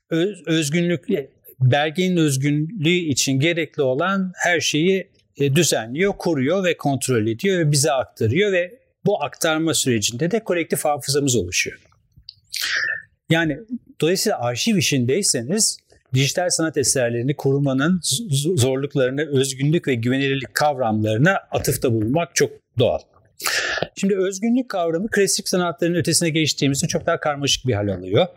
öz, 0.09 0.47
özgünlük 0.47 1.05
belgenin 1.59 2.17
özgünlüğü 2.17 2.89
için 2.89 3.39
gerekli 3.39 3.81
olan 3.81 4.31
her 4.35 4.59
şeyi 4.59 5.11
e, 5.37 5.55
düzenliyor, 5.55 6.13
koruyor 6.17 6.63
ve 6.63 6.77
kontrol 6.77 7.27
ediyor 7.27 7.59
ve 7.59 7.71
bize 7.71 7.91
aktarıyor 7.91 8.51
ve 8.51 8.79
bu 9.05 9.23
aktarma 9.23 9.73
sürecinde 9.73 10.31
de 10.31 10.43
kolektif 10.43 10.85
hafızamız 10.85 11.35
oluşuyor. 11.35 11.79
Yani 13.29 13.59
dolayısıyla 14.01 14.39
arşiv 14.39 14.77
işindeyseniz 14.77 15.77
dijital 16.13 16.49
sanat 16.49 16.77
eserlerini 16.77 17.35
korumanın 17.35 17.99
zorluklarına, 18.55 19.21
özgünlük 19.21 19.87
ve 19.87 19.95
güvenilirlik 19.95 20.53
kavramlarına 20.53 21.39
atıfta 21.51 21.93
bulunmak 21.93 22.35
çok 22.35 22.51
doğal. 22.79 22.99
Şimdi 23.95 24.17
özgünlük 24.17 24.69
kavramı 24.69 25.09
klasik 25.09 25.49
sanatların 25.49 25.95
ötesine 25.95 26.29
geçtiğimizde 26.29 26.87
çok 26.87 27.05
daha 27.05 27.19
karmaşık 27.19 27.67
bir 27.67 27.73
hal 27.73 27.87
alıyor. 27.87 28.27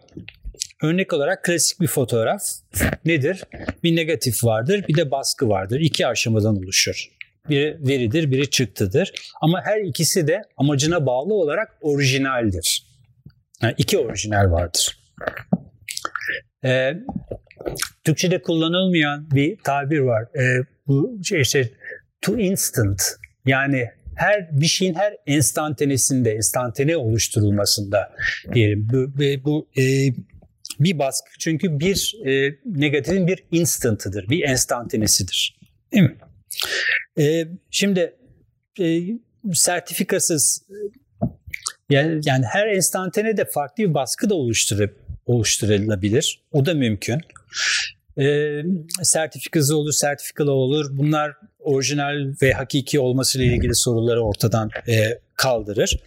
Örnek 0.83 1.13
olarak 1.13 1.45
klasik 1.45 1.81
bir 1.81 1.87
fotoğraf 1.87 2.43
nedir? 3.05 3.45
Bir 3.83 3.97
negatif 3.97 4.45
vardır, 4.45 4.85
bir 4.89 4.97
de 4.97 5.11
baskı 5.11 5.49
vardır. 5.49 5.81
İki 5.81 6.07
aşamadan 6.07 6.57
oluşur. 6.57 7.09
Biri 7.49 7.79
veridir, 7.81 8.31
biri 8.31 8.51
çıktıdır. 8.51 9.13
Ama 9.41 9.61
her 9.65 9.81
ikisi 9.81 10.27
de 10.27 10.43
amacına 10.57 11.07
bağlı 11.07 11.35
olarak 11.35 11.69
orijinaldir. 11.81 12.87
Yani 13.63 13.75
iki 13.79 13.99
orijinal 13.99 14.51
vardır. 14.51 14.99
Ee, 16.65 16.95
Türkçe'de 18.05 18.43
kullanılmayan 18.43 19.31
bir 19.31 19.59
tabir 19.65 19.99
var. 19.99 20.25
Ee, 20.39 20.65
bu 20.87 21.19
şey 21.25 21.41
işte 21.41 21.71
to 22.21 22.39
instant 22.39 23.03
yani 23.47 23.89
her 24.17 24.61
bir 24.61 24.67
şeyin 24.67 24.95
her 24.95 25.17
enstantanesinde, 25.27 26.33
enstantane 26.33 26.97
oluşturulmasında 26.97 28.13
diyelim. 28.55 28.89
Bu, 28.93 29.19
bu 29.45 29.69
e, 29.79 29.83
bir 30.81 30.99
baskı 30.99 31.31
çünkü 31.39 31.81
bir 31.81 32.15
e, 32.27 32.59
negatifin 32.65 33.27
bir 33.27 33.45
instantıdır, 33.51 34.29
bir 34.29 34.43
enstantanesidir. 34.43 35.59
Değil 35.93 36.05
mi? 36.05 36.17
E, 37.19 37.45
şimdi 37.71 38.17
e, 38.81 39.01
sertifikasız 39.53 40.67
yani, 41.91 42.21
yani 42.25 42.45
her 42.45 42.67
enstantane 42.67 43.37
de 43.37 43.45
farklı 43.45 43.85
bir 43.85 43.95
baskı 43.95 44.31
da 44.31 44.35
oluşturup 44.35 45.04
oluşturulabilir. 45.27 46.41
O 46.53 46.67
da 46.67 46.75
mümkün. 46.75 47.21
E, 48.19 48.61
sertifikası 49.03 49.77
olur, 49.77 49.93
sertifikalı 49.93 50.53
olur. 50.53 50.87
Bunlar 50.91 51.33
orijinal 51.59 52.35
ve 52.43 52.53
hakiki 52.53 53.01
olmasıyla 53.01 53.47
ilgili 53.47 53.75
soruları 53.75 54.23
ortadan 54.23 54.71
e, 54.89 55.19
kaldırır. 55.37 55.99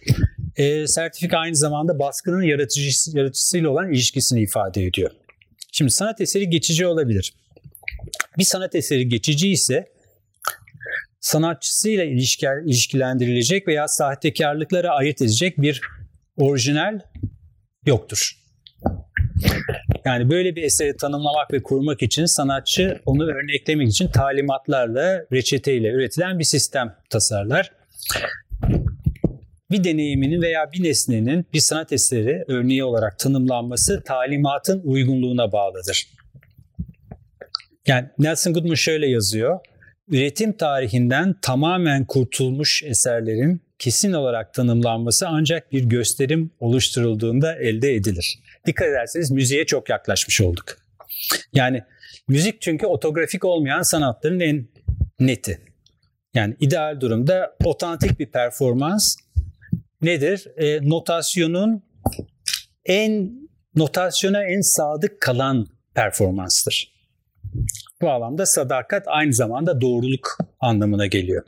E, 0.56 0.86
sertifika 0.86 1.38
aynı 1.38 1.56
zamanda 1.56 1.98
baskının 1.98 2.42
yaratıcısı, 2.42 3.18
yaratıcısıyla 3.18 3.70
olan 3.70 3.92
ilişkisini 3.92 4.42
ifade 4.42 4.84
ediyor. 4.84 5.10
Şimdi 5.72 5.90
sanat 5.90 6.20
eseri 6.20 6.50
geçici 6.50 6.86
olabilir. 6.86 7.32
Bir 8.38 8.44
sanat 8.44 8.74
eseri 8.74 9.08
geçici 9.08 9.50
ise 9.50 9.88
sanatçısıyla 11.20 12.04
ilişki, 12.04 12.46
ilişkilendirilecek 12.66 13.68
veya 13.68 13.88
sahtekarlıklara 13.88 14.90
ayırt 14.90 15.22
edecek 15.22 15.58
bir 15.62 15.80
orijinal 16.36 17.00
yoktur. 17.86 18.37
Yani 20.04 20.30
böyle 20.30 20.56
bir 20.56 20.62
eseri 20.62 20.96
tanımlamak 20.96 21.52
ve 21.52 21.62
kurmak 21.62 22.02
için 22.02 22.24
sanatçı 22.24 23.00
onu 23.06 23.24
örneklemek 23.24 23.88
için 23.88 24.08
talimatlarla, 24.08 25.24
reçeteyle 25.32 25.88
üretilen 25.88 26.38
bir 26.38 26.44
sistem 26.44 26.96
tasarlar. 27.10 27.72
Bir 29.70 29.84
deneyiminin 29.84 30.42
veya 30.42 30.72
bir 30.72 30.82
nesnenin 30.82 31.46
bir 31.52 31.60
sanat 31.60 31.92
eseri 31.92 32.44
örneği 32.48 32.84
olarak 32.84 33.18
tanımlanması 33.18 34.02
talimatın 34.06 34.82
uygunluğuna 34.84 35.52
bağlıdır. 35.52 36.06
Yani 37.86 38.06
Nelson 38.18 38.52
Goodman 38.52 38.74
şöyle 38.74 39.06
yazıyor. 39.06 39.58
Üretim 40.08 40.52
tarihinden 40.52 41.34
tamamen 41.42 42.04
kurtulmuş 42.04 42.82
eserlerin 42.82 43.62
kesin 43.78 44.12
olarak 44.12 44.54
tanımlanması 44.54 45.28
ancak 45.28 45.72
bir 45.72 45.84
gösterim 45.84 46.50
oluşturulduğunda 46.60 47.54
elde 47.54 47.94
edilir. 47.94 48.38
Dikkat 48.68 48.88
ederseniz 48.88 49.30
müziğe 49.30 49.66
çok 49.66 49.88
yaklaşmış 49.88 50.40
olduk. 50.40 50.78
Yani 51.54 51.82
müzik 52.28 52.60
çünkü 52.60 52.86
otografik 52.86 53.44
olmayan 53.44 53.82
sanatların 53.82 54.40
en 54.40 54.68
neti. 55.20 55.60
Yani 56.34 56.56
ideal 56.60 57.00
durumda 57.00 57.56
otantik 57.64 58.20
bir 58.20 58.26
performans 58.26 59.16
nedir? 60.02 60.46
E, 60.56 60.88
notasyonun 60.88 61.82
en 62.84 63.32
notasyona 63.74 64.44
en 64.44 64.60
sadık 64.60 65.20
kalan 65.20 65.66
performanstır. 65.94 66.94
Bu 68.02 68.06
bağlamda 68.06 68.46
sadakat 68.46 69.02
aynı 69.06 69.32
zamanda 69.32 69.80
doğruluk 69.80 70.38
anlamına 70.60 71.06
geliyor. 71.06 71.44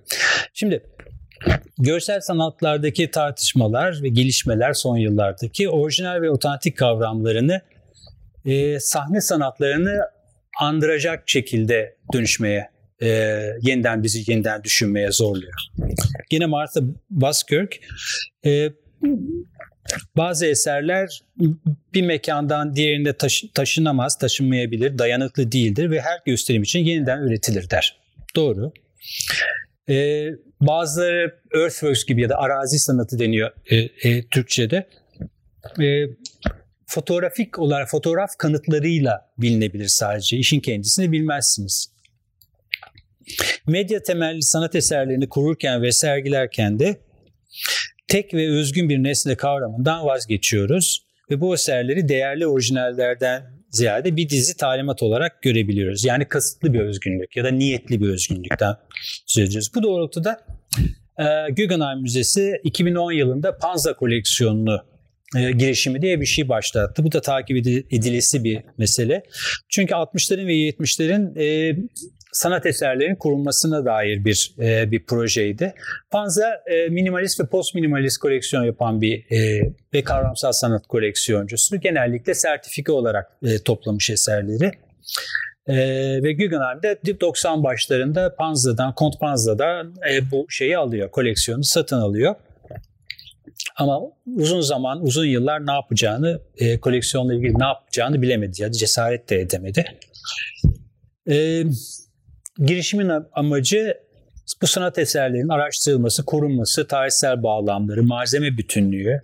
Şimdi 0.54 0.82
görsel 1.78 2.20
sanatlardaki 2.20 3.10
tartışmalar 3.10 4.02
ve 4.02 4.08
gelişmeler 4.08 4.72
son 4.72 4.96
yıllardaki 4.96 5.68
orijinal 5.68 6.22
ve 6.22 6.30
otantik 6.30 6.78
kavramlarını 6.78 7.60
e, 8.44 8.80
sahne 8.80 9.20
sanatlarını 9.20 10.00
andıracak 10.60 11.28
şekilde 11.28 11.96
dönüşmeye, 12.12 12.70
e, 13.02 13.08
yeniden 13.62 14.02
bizi 14.02 14.32
yeniden 14.32 14.64
düşünmeye 14.64 15.12
zorluyor. 15.12 15.54
Yine 16.30 16.46
Martha 16.46 16.80
Buskirk 17.10 17.80
e, 18.46 18.70
bazı 20.16 20.46
eserler 20.46 21.22
bir 21.94 22.02
mekandan 22.02 22.76
diğerine 22.76 23.12
taşı, 23.12 23.52
taşınamaz, 23.52 24.18
taşınmayabilir, 24.18 24.98
dayanıklı 24.98 25.52
değildir 25.52 25.90
ve 25.90 26.00
her 26.00 26.20
gösterim 26.26 26.62
için 26.62 26.78
yeniden 26.78 27.18
üretilir 27.18 27.70
der. 27.70 28.00
Doğru. 28.36 28.72
Ee, 29.88 30.28
bazıları 30.60 31.40
earthworks 31.54 32.04
gibi 32.04 32.22
ya 32.22 32.28
da 32.28 32.38
arazi 32.38 32.78
sanatı 32.78 33.18
deniyor 33.18 33.50
e, 33.70 33.76
e, 33.76 34.26
Türkçe'de. 34.26 34.88
E, 35.82 36.06
fotoğrafik 36.86 37.58
olarak 37.58 37.90
fotoğraf 37.90 38.30
kanıtlarıyla 38.38 39.30
bilinebilir 39.38 39.88
sadece. 39.88 40.36
İşin 40.36 40.60
kendisini 40.60 41.12
bilmezsiniz. 41.12 41.92
Medya 43.66 44.02
temelli 44.02 44.42
sanat 44.42 44.74
eserlerini 44.74 45.28
kururken 45.28 45.82
ve 45.82 45.92
sergilerken 45.92 46.78
de 46.78 47.00
tek 48.08 48.34
ve 48.34 48.48
özgün 48.48 48.88
bir 48.88 49.02
nesne 49.02 49.36
kavramından 49.36 50.04
vazgeçiyoruz 50.04 51.06
ve 51.30 51.40
bu 51.40 51.54
eserleri 51.54 52.08
değerli 52.08 52.46
orijinallerden 52.46 53.59
ziyade 53.70 54.16
bir 54.16 54.28
dizi 54.28 54.56
talimat 54.56 55.02
olarak 55.02 55.42
görebiliyoruz. 55.42 56.04
Yani 56.04 56.24
kasıtlı 56.24 56.72
bir 56.72 56.80
özgünlük 56.80 57.36
ya 57.36 57.44
da 57.44 57.50
niyetli 57.50 58.00
bir 58.00 58.08
özgünlükten 58.08 58.76
söz 59.26 59.48
ediyoruz. 59.48 59.70
Bu 59.74 59.82
doğrultuda 59.82 60.40
e, 61.18 61.24
Guggenheim 61.48 62.00
Müzesi 62.02 62.60
2010 62.64 63.12
yılında 63.12 63.58
Panza 63.58 63.96
koleksiyonunu 63.96 64.84
e, 65.36 65.50
girişimi 65.52 66.02
diye 66.02 66.20
bir 66.20 66.26
şey 66.26 66.48
başlattı. 66.48 67.04
Bu 67.04 67.12
da 67.12 67.20
takip 67.20 67.56
edilesi 67.90 68.44
bir 68.44 68.60
mesele. 68.78 69.22
Çünkü 69.68 69.94
60'ların 69.94 70.46
ve 70.46 70.54
70'lerin 70.54 71.38
e, 71.38 71.76
sanat 72.32 72.66
eserlerinin 72.66 73.16
korunmasına 73.16 73.84
dair 73.84 74.24
bir 74.24 74.54
e, 74.58 74.90
bir 74.90 75.06
projeydi. 75.06 75.74
Panza 76.10 76.62
e, 76.66 76.88
minimalist 76.88 77.40
ve 77.40 77.46
post 77.46 77.74
minimalist 77.74 78.18
koleksiyon 78.18 78.64
yapan 78.64 79.00
bir 79.00 79.24
e, 79.30 79.70
ve 79.94 80.04
kavramsal 80.04 80.52
sanat 80.52 80.86
koleksiyoncusu. 80.86 81.80
Genellikle 81.80 82.34
sertifika 82.34 82.92
olarak 82.92 83.30
e, 83.42 83.58
toplamış 83.58 84.10
eserleri. 84.10 84.72
E, 85.66 85.76
ve 86.22 86.32
Guggenheim'de 86.32 87.20
90 87.20 87.64
başlarında 87.64 88.34
Panza'dan, 88.34 88.94
Kont 88.94 89.20
Panza'dan 89.20 89.94
e, 90.10 90.30
bu 90.30 90.46
şeyi 90.48 90.78
alıyor, 90.78 91.10
koleksiyonu 91.10 91.64
satın 91.64 91.96
alıyor. 91.96 92.34
Ama 93.76 94.00
uzun 94.36 94.60
zaman, 94.60 95.02
uzun 95.02 95.26
yıllar 95.26 95.66
ne 95.66 95.72
yapacağını, 95.72 96.40
e, 96.56 96.80
koleksiyonla 96.80 97.34
ilgili 97.34 97.58
ne 97.58 97.64
yapacağını 97.64 98.22
bilemedi 98.22 98.62
ya 98.62 98.72
cesaret 98.72 99.30
de 99.30 99.40
edemedi. 99.40 99.84
E, 101.30 101.64
girişimin 102.60 103.10
amacı 103.32 103.94
bu 104.62 104.66
sanat 104.66 104.98
eserlerinin 104.98 105.48
araştırılması, 105.48 106.24
korunması, 106.24 106.86
tarihsel 106.86 107.42
bağlamları, 107.42 108.02
malzeme 108.02 108.58
bütünlüğü, 108.58 109.22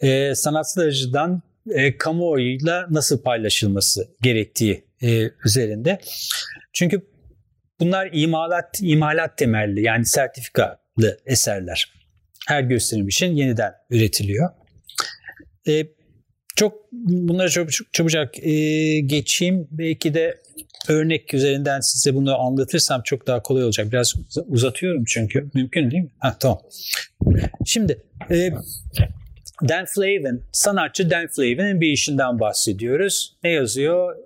e, 0.00 0.34
sanatsal 0.34 0.82
açıdan 0.82 1.42
e, 1.70 1.98
kamuoyuyla 1.98 2.86
nasıl 2.90 3.22
paylaşılması 3.22 4.08
gerektiği 4.22 4.84
e, 5.02 5.30
üzerinde. 5.44 5.98
Çünkü 6.72 7.00
bunlar 7.80 8.10
imalat 8.12 8.80
imalat 8.82 9.38
temelli 9.38 9.82
yani 9.82 10.06
sertifikalı 10.06 11.18
eserler. 11.26 11.92
Her 12.48 12.62
gösterim 12.62 13.08
için 13.08 13.26
yeniden 13.26 13.72
üretiliyor. 13.90 14.50
E, 15.68 15.86
çok 16.56 16.92
bunları 16.92 17.50
çok 17.50 17.68
çabucak 17.92 18.38
e, 18.38 19.00
geçeyim. 19.00 19.68
Belki 19.70 20.14
de 20.14 20.43
örnek 20.88 21.34
üzerinden 21.34 21.80
size 21.80 22.14
bunu 22.14 22.40
anlatırsam 22.40 23.02
çok 23.02 23.26
daha 23.26 23.42
kolay 23.42 23.64
olacak. 23.64 23.92
Biraz 23.92 24.14
uzatıyorum 24.46 25.04
çünkü. 25.06 25.46
Mümkün 25.54 25.90
değil 25.90 26.02
mi? 26.02 26.10
Ha, 26.18 26.36
tamam. 26.40 26.60
Şimdi 27.66 28.02
e, 28.30 28.50
Dan 29.68 29.84
Flavin, 29.84 30.42
sanatçı 30.52 31.10
Dan 31.10 31.26
Flavin'in 31.26 31.80
bir 31.80 31.88
işinden 31.88 32.40
bahsediyoruz. 32.40 33.36
Ne 33.44 33.50
yazıyor? 33.50 34.16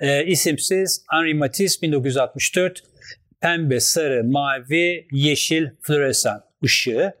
E, 0.00 0.26
isimsiz 0.26 1.04
Henri 1.10 1.34
Matisse 1.34 1.82
1964 1.82 2.82
pembe, 3.40 3.80
sarı, 3.80 4.24
mavi, 4.24 5.06
yeşil 5.12 5.68
floresan 5.82 6.44
ışığı 6.64 7.12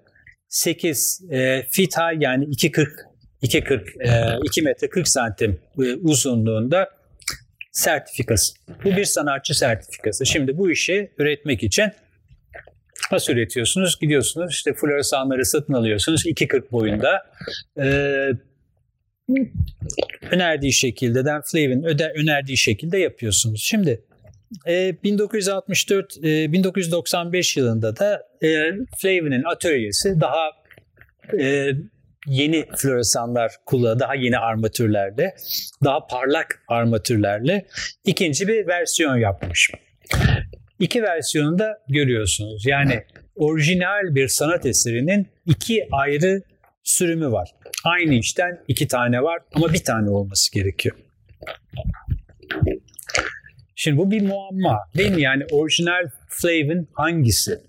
8 0.48 1.22
e, 1.30 1.66
fit 1.70 1.96
high 1.96 2.20
yani 2.20 2.44
2.40 2.44 3.12
2.40 3.42 4.36
e, 4.36 4.38
2 4.44 4.62
metre 4.62 4.88
40 4.88 5.08
santim 5.08 5.60
e, 5.78 5.94
uzunluğunda 5.94 6.90
sertifikası. 7.72 8.54
Bu 8.84 8.96
bir 8.96 9.04
sanatçı 9.04 9.58
sertifikası. 9.58 10.26
Şimdi 10.26 10.58
bu 10.58 10.70
işi 10.70 11.10
üretmek 11.18 11.62
için 11.62 11.92
nasıl 13.12 13.32
üretiyorsunuz? 13.32 13.98
Gidiyorsunuz 14.00 14.52
işte 14.52 14.74
floresanları 14.74 15.44
satın 15.44 15.72
alıyorsunuz 15.72 16.26
2.40 16.26 16.72
boyunda. 16.72 17.22
Ee, 17.78 18.30
önerdiği 20.30 20.72
şekilde, 20.72 21.24
Dan 21.24 21.42
Flavin 21.42 21.82
öde, 21.82 22.12
önerdiği 22.16 22.58
şekilde 22.58 22.98
yapıyorsunuz. 22.98 23.62
Şimdi 23.62 24.04
e, 24.66 25.02
1964 25.02 26.18
e, 26.24 26.52
1995 26.52 27.56
yılında 27.56 27.96
da 27.96 28.28
e, 28.42 28.48
Flavin'in 28.98 29.42
atölyesi 29.42 30.20
daha 30.20 30.50
e, 31.40 31.70
yeni 32.26 32.66
floresanlar 32.76 33.52
kullanıyor, 33.66 33.98
daha 33.98 34.14
yeni 34.14 34.38
armatürlerle, 34.38 35.34
daha 35.84 36.06
parlak 36.06 36.62
armatürlerle 36.68 37.66
ikinci 38.04 38.48
bir 38.48 38.66
versiyon 38.66 39.16
yapmış. 39.16 39.70
İki 40.78 41.02
versiyonu 41.02 41.58
da 41.58 41.78
görüyorsunuz. 41.88 42.66
Yani 42.66 43.02
orijinal 43.36 44.14
bir 44.14 44.28
sanat 44.28 44.66
eserinin 44.66 45.26
iki 45.46 45.88
ayrı 45.92 46.42
sürümü 46.82 47.32
var. 47.32 47.50
Aynı 47.84 48.14
işten 48.14 48.64
iki 48.68 48.88
tane 48.88 49.22
var 49.22 49.38
ama 49.54 49.72
bir 49.72 49.84
tane 49.84 50.10
olması 50.10 50.52
gerekiyor. 50.52 50.96
Şimdi 53.74 53.98
bu 53.98 54.10
bir 54.10 54.22
muamma 54.22 54.78
değil 54.96 55.10
mi? 55.10 55.22
Yani 55.22 55.44
orijinal 55.50 56.10
Flavin 56.28 56.88
hangisi? 56.92 57.60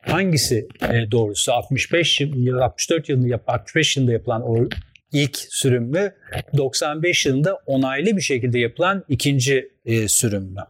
Hangisi 0.00 0.68
e, 0.82 1.10
doğrusu 1.10 1.52
65 1.52 2.20
yıl 2.20 2.58
64 2.58 3.08
yılında 3.08 3.28
yap 3.28 3.42
65 3.46 3.96
yılında 3.96 4.12
yapılan 4.12 4.42
o 4.42 4.68
ilk 5.12 5.36
sürüm 5.36 5.82
mü 5.82 6.14
95 6.56 7.26
yılında 7.26 7.58
onaylı 7.66 8.16
bir 8.16 8.22
şekilde 8.22 8.58
yapılan 8.58 9.04
ikinci 9.08 9.70
e, 9.84 10.08
sürüm 10.08 10.42
mü? 10.42 10.64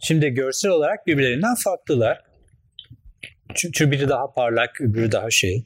Şimdi 0.00 0.30
görsel 0.30 0.70
olarak 0.70 1.06
birbirlerinden 1.06 1.54
farklılar. 1.64 2.20
Çünkü 3.54 3.90
biri 3.90 4.08
daha 4.08 4.32
parlak, 4.34 4.80
öbürü 4.80 5.12
daha 5.12 5.30
şey. 5.30 5.64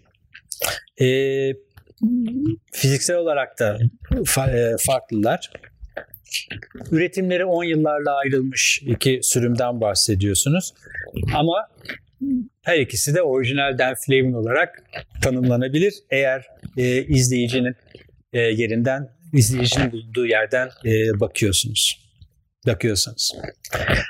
E, 1.01 1.07
fiziksel 2.73 3.17
olarak 3.17 3.59
da 3.59 3.79
fa- 4.11 4.75
e, 4.75 4.77
farklılar. 4.87 5.51
Üretimleri 6.91 7.45
10 7.45 7.65
yıllarla 7.65 8.17
ayrılmış 8.17 8.83
iki 8.87 9.21
sürümden 9.23 9.81
bahsediyorsunuz. 9.81 10.75
Ama 11.35 11.69
her 12.63 12.79
ikisi 12.79 13.15
de 13.15 13.23
orijinal 13.23 13.79
Dan 13.79 13.95
Flavin 13.95 14.33
olarak 14.33 14.83
tanımlanabilir. 15.23 15.95
Eğer 16.11 16.47
e, 16.77 17.05
izleyicinin 17.05 17.77
e, 18.33 18.41
yerinden, 18.41 19.09
izleyicinin 19.33 19.93
bulunduğu 19.93 20.27
yerden 20.27 20.69
e, 20.85 21.21
bakıyorsunuz. 21.21 22.11
Bakıyorsanız. 22.67 23.33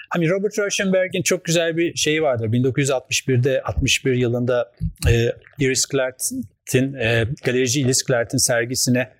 Hani 0.08 0.30
Robert 0.30 0.58
Rauschenberg'in 0.58 1.22
çok 1.22 1.44
güzel 1.44 1.76
bir 1.76 1.94
şeyi 1.94 2.22
vardır. 2.22 2.48
1961'de 2.48 3.62
61 3.62 4.12
yılında 4.12 4.72
e, 5.08 5.32
Iris 5.58 5.84
Clart'in 5.92 6.94
e, 6.94 7.24
galerici 7.44 7.80
Iris 7.80 8.06
Clart'in 8.06 8.38
sergisine 8.38 9.12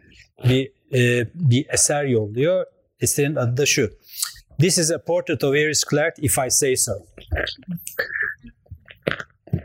bir 0.44 0.72
e, 0.94 1.26
bir 1.34 1.66
eser 1.72 2.05
yolluyor. 2.05 2.66
Eserin 3.01 3.36
adı 3.36 3.57
da 3.57 3.66
şu. 3.66 3.90
This 4.59 4.78
is 4.78 4.90
a 4.90 5.05
portrait 5.05 5.44
of 5.44 5.57
Iris 5.57 5.82
Clark 5.90 6.14
if 6.18 6.38
I 6.38 6.51
say 6.51 6.76
so. 6.76 6.92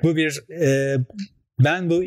Bu 0.04 0.16
bir 0.16 0.52
e, 0.62 0.96
ben 1.60 1.90
bu 1.90 2.04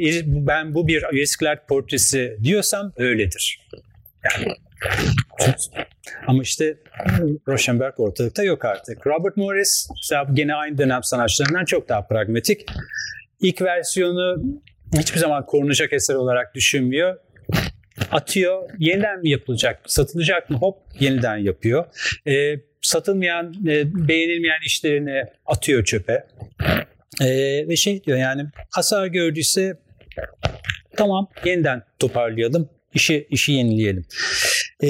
ben 0.47 0.75
bu 0.75 0.89
bir 0.89 1.05
Iris 1.13 1.37
Clark 1.41 1.69
portresi 1.69 2.37
diyorsam 2.43 2.93
öyledir. 2.97 3.69
Ama 6.27 6.43
işte 6.43 6.79
Rauschenberg 7.49 8.01
ortalıkta 8.01 8.43
yok 8.43 8.65
artık. 8.65 9.07
Robert 9.07 9.37
Morris 9.37 9.89
gene 10.33 10.55
aynı 10.55 10.79
dönem 10.79 11.03
sanatçılarından 11.03 11.65
çok 11.65 11.89
daha 11.89 12.07
pragmatik. 12.07 12.67
İlk 13.41 13.63
versiyonu 13.63 14.43
hiçbir 14.99 15.19
zaman 15.19 15.47
korunacak 15.47 15.93
eser 15.93 16.15
olarak 16.15 16.55
düşünmüyor 16.55 17.17
atıyor. 18.11 18.71
Yeniden 18.79 19.21
mi 19.21 19.31
yapılacak? 19.31 19.81
Satılacak 19.87 20.51
mı? 20.51 20.57
Hop 20.57 20.79
yeniden 21.01 21.37
yapıyor. 21.37 21.85
E, 22.27 22.55
satılmayan, 22.83 23.55
e, 23.69 24.09
beğenilmeyen 24.09 24.61
işlerini 24.67 25.25
atıyor 25.47 25.85
çöpe. 25.85 26.27
E, 27.21 27.29
ve 27.69 27.77
şey 27.77 28.05
diyor 28.05 28.19
yani 28.19 28.45
hasar 28.71 29.07
gördüyse 29.07 29.77
tamam 30.97 31.29
yeniden 31.45 31.83
toparlayalım. 31.99 32.69
işi 32.95 33.27
işi 33.31 33.53
yenileyelim. 33.53 34.05
E, 34.83 34.89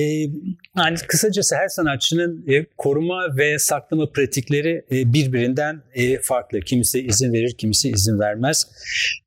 yani 0.77 0.97
kısacası 1.09 1.57
her 1.57 1.69
sanatçının 1.69 2.45
e, 2.49 2.67
koruma 2.77 3.37
ve 3.37 3.59
saklama 3.59 4.13
pratikleri 4.13 4.85
e, 4.93 5.13
birbirinden 5.13 5.83
e, 5.95 6.21
farklı. 6.21 6.61
Kimisi 6.61 7.01
izin 7.07 7.33
verir, 7.33 7.55
kimisi 7.59 7.91
izin 7.91 8.19
vermez. 8.19 8.67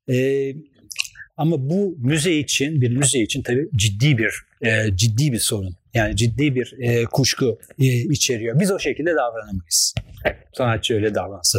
E, 0.08 0.14
ama 1.36 1.70
bu 1.70 1.96
müze 1.98 2.32
için, 2.32 2.80
bir 2.80 2.96
müze 2.96 3.18
için 3.18 3.42
tabii 3.42 3.68
ciddi 3.76 4.18
bir 4.18 4.32
e, 4.62 4.96
ciddi 4.96 5.32
bir 5.32 5.38
sorun. 5.38 5.76
Yani 5.94 6.16
ciddi 6.16 6.54
bir 6.54 6.74
e, 6.80 7.04
kuşku 7.04 7.58
e, 7.78 7.86
içeriyor. 7.86 8.60
Biz 8.60 8.70
o 8.70 8.78
şekilde 8.78 9.10
davranamayız. 9.10 9.94
Sanatçı 10.52 10.94
öyle 10.94 11.14
davransa 11.14 11.58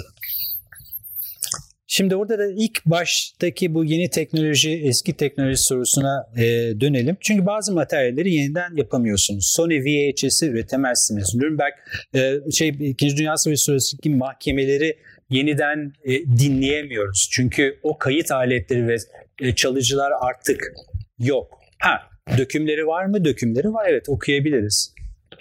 Şimdi 1.95 2.15
orada 2.15 2.39
da 2.39 2.45
ilk 2.55 2.85
baştaki 2.85 3.73
bu 3.73 3.85
yeni 3.85 4.09
teknoloji, 4.09 4.81
eski 4.85 5.13
teknoloji 5.17 5.57
sorusuna 5.57 6.27
e, 6.37 6.43
dönelim. 6.81 7.17
Çünkü 7.19 7.45
bazı 7.45 7.73
materyalleri 7.73 8.33
yeniden 8.33 8.75
yapamıyorsunuz. 8.75 9.45
Sony 9.55 9.79
VHS'i 9.79 10.45
üretemezsiniz. 10.45 11.35
Nürnberg 11.35 11.73
e, 12.15 12.51
şey 12.51 12.69
İkinci 12.79 13.17
Dünya 13.17 13.37
Savaşı 13.37 13.63
sırasındaki 13.63 14.09
mahkemeleri 14.09 14.97
yeniden 15.33 15.93
e, 16.03 16.11
dinleyemiyoruz. 16.25 17.29
Çünkü 17.31 17.79
o 17.83 17.97
kayıt 17.97 18.31
aletleri 18.31 18.87
ve 18.87 18.95
e, 19.39 19.55
çalıcılar 19.55 20.11
artık 20.21 20.73
yok. 21.19 21.59
Ha, 21.79 21.99
dökümleri 22.37 22.87
var 22.87 23.05
mı? 23.05 23.25
Dökümleri 23.25 23.73
var. 23.73 23.85
Evet, 23.89 24.09
okuyabiliriz. 24.09 24.93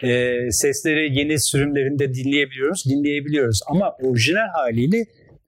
E, 0.03 0.39
sesleri 0.51 1.19
yeni 1.19 1.41
sürümlerinde 1.41 2.15
dinleyebiliyoruz, 2.15 2.85
dinleyebiliyoruz. 2.87 3.61
Ama 3.67 3.97
orijinal 4.03 4.49
haliyle, 4.55 5.05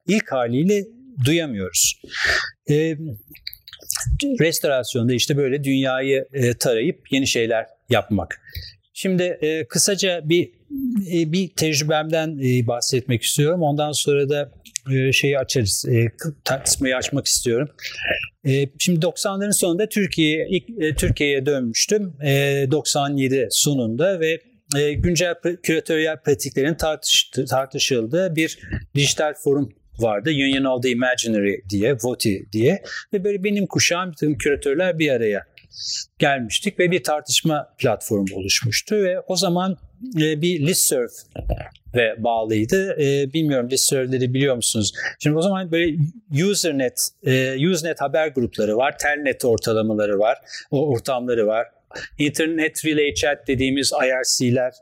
ilk 0.08 0.32
haliyle 0.32 0.84
duyamıyoruz. 1.26 2.02
E, 2.70 2.96
restorasyonda 4.40 5.14
işte 5.14 5.36
böyle 5.36 5.64
dünyayı 5.64 6.24
e, 6.32 6.54
tarayıp 6.54 7.12
yeni 7.12 7.26
şeyler 7.26 7.66
yapmak. 7.90 8.40
Şimdi 8.96 9.22
e, 9.22 9.66
kısaca 9.66 10.20
bir 10.24 10.50
e, 11.12 11.32
bir 11.32 11.48
tecrübemden 11.48 12.38
e, 12.38 12.66
bahsetmek 12.66 13.22
istiyorum. 13.22 13.62
Ondan 13.62 13.92
sonra 13.92 14.28
da 14.28 14.50
e, 14.92 15.12
şeyi 15.12 15.38
açarız. 15.38 15.86
E, 15.88 16.06
tartışmayı 16.44 16.96
açmak 16.96 17.26
istiyorum. 17.26 17.68
E, 18.46 18.68
şimdi 18.78 19.06
90'ların 19.06 19.52
sonunda 19.52 19.88
Türkiye 19.88 20.48
e, 20.80 20.94
Türkiye'ye 20.94 21.46
dönmüştüm. 21.46 22.14
E, 22.24 22.66
97 22.70 23.48
sonunda 23.50 24.20
ve 24.20 24.40
e, 24.78 24.92
güncel 24.92 25.34
küratöryel 25.62 26.16
pratiklerin 26.16 26.74
tartıştı, 26.74 27.44
tartışıldığı 27.44 28.36
bir 28.36 28.58
dijital 28.94 29.34
forum 29.34 29.72
vardı. 29.98 30.30
Union 30.30 30.64
of 30.64 30.82
the 30.82 30.90
Imaginary 30.90 31.54
diye, 31.70 31.96
VOTI 32.02 32.46
diye. 32.52 32.82
Ve 33.12 33.24
böyle 33.24 33.44
benim 33.44 33.66
kuşağım 33.66 34.12
bütün 34.12 34.34
küratörler 34.34 34.98
bir 34.98 35.10
araya 35.10 35.53
gelmiştik 36.18 36.78
ve 36.78 36.90
bir 36.90 37.02
tartışma 37.02 37.74
platformu 37.78 38.36
oluşmuştu 38.36 38.94
ve 38.96 39.20
o 39.20 39.36
zaman 39.36 39.76
e, 40.16 40.42
bir 40.42 40.66
listserv 40.66 41.08
ve 41.94 42.24
bağlıydı. 42.24 43.02
E, 43.02 43.32
bilmiyorum 43.32 43.70
listservleri 43.70 44.34
biliyor 44.34 44.56
musunuz? 44.56 44.92
Şimdi 45.18 45.36
o 45.36 45.42
zaman 45.42 45.72
böyle 45.72 45.96
Usernet, 46.50 47.08
e, 47.26 47.68
Usenet 47.68 48.00
haber 48.00 48.28
grupları 48.28 48.76
var, 48.76 48.98
Telnet 48.98 49.44
ortalamaları 49.44 50.18
var, 50.18 50.38
o 50.70 50.88
ortamları 50.88 51.46
var. 51.46 51.66
Internet 52.18 52.84
Relay 52.84 53.14
Chat 53.14 53.48
dediğimiz 53.48 53.92
IRC'ler, 53.92 54.72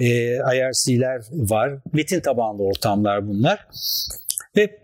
e, 0.00 0.06
IRC'ler 0.36 1.22
var. 1.32 1.72
Metin 1.92 2.20
tabanlı 2.20 2.62
ortamlar 2.62 3.28
bunlar. 3.28 3.66
Ve 4.56 4.81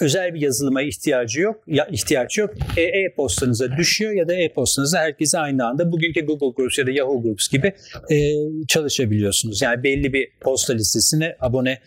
özel 0.00 0.34
bir 0.34 0.40
yazılıma 0.40 0.82
ihtiyacı 0.82 1.40
yok. 1.40 1.62
Ya 1.66 1.86
ihtiyaç 1.86 2.38
yok. 2.38 2.54
E, 2.76 2.82
e-postanıza 2.82 3.76
düşüyor 3.76 4.12
ya 4.12 4.28
da 4.28 4.34
e-postanıza 4.34 4.98
herkese 4.98 5.38
aynı 5.38 5.66
anda 5.66 5.92
bugünkü 5.92 6.20
Google 6.20 6.52
Groups 6.56 6.78
ya 6.78 6.86
da 6.86 6.90
Yahoo 6.90 7.22
Groups 7.22 7.48
gibi 7.48 7.72
e, 8.10 8.16
çalışabiliyorsunuz. 8.68 9.62
Yani 9.62 9.82
belli 9.82 10.12
bir 10.12 10.28
posta 10.40 10.72
listesine 10.72 11.36
abone 11.40 11.80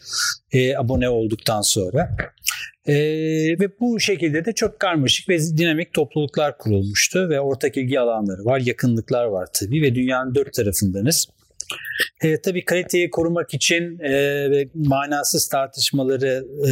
e, 0.51 0.77
abone 0.77 1.09
olduktan 1.09 1.61
sonra. 1.61 2.09
E, 2.85 2.93
ve 3.59 3.79
bu 3.79 3.99
şekilde 3.99 4.45
de 4.45 4.53
çok 4.53 4.79
karmaşık 4.79 5.29
ve 5.29 5.39
dinamik 5.39 5.93
topluluklar 5.93 6.57
kurulmuştu 6.57 7.29
ve 7.29 7.39
ortak 7.39 7.77
ilgi 7.77 7.99
alanları 7.99 8.45
var, 8.45 8.59
yakınlıklar 8.59 9.25
var 9.25 9.47
tabii 9.53 9.81
ve 9.81 9.95
dünyanın 9.95 10.35
dört 10.35 10.53
tarafındanız. 10.53 11.27
E, 12.23 12.41
tabii 12.41 12.65
kaliteyi 12.65 13.09
korumak 13.09 13.53
için 13.53 13.99
e, 13.99 14.11
ve 14.51 14.67
manasız 14.73 15.49
tartışmaları 15.49 16.45
e, 16.67 16.71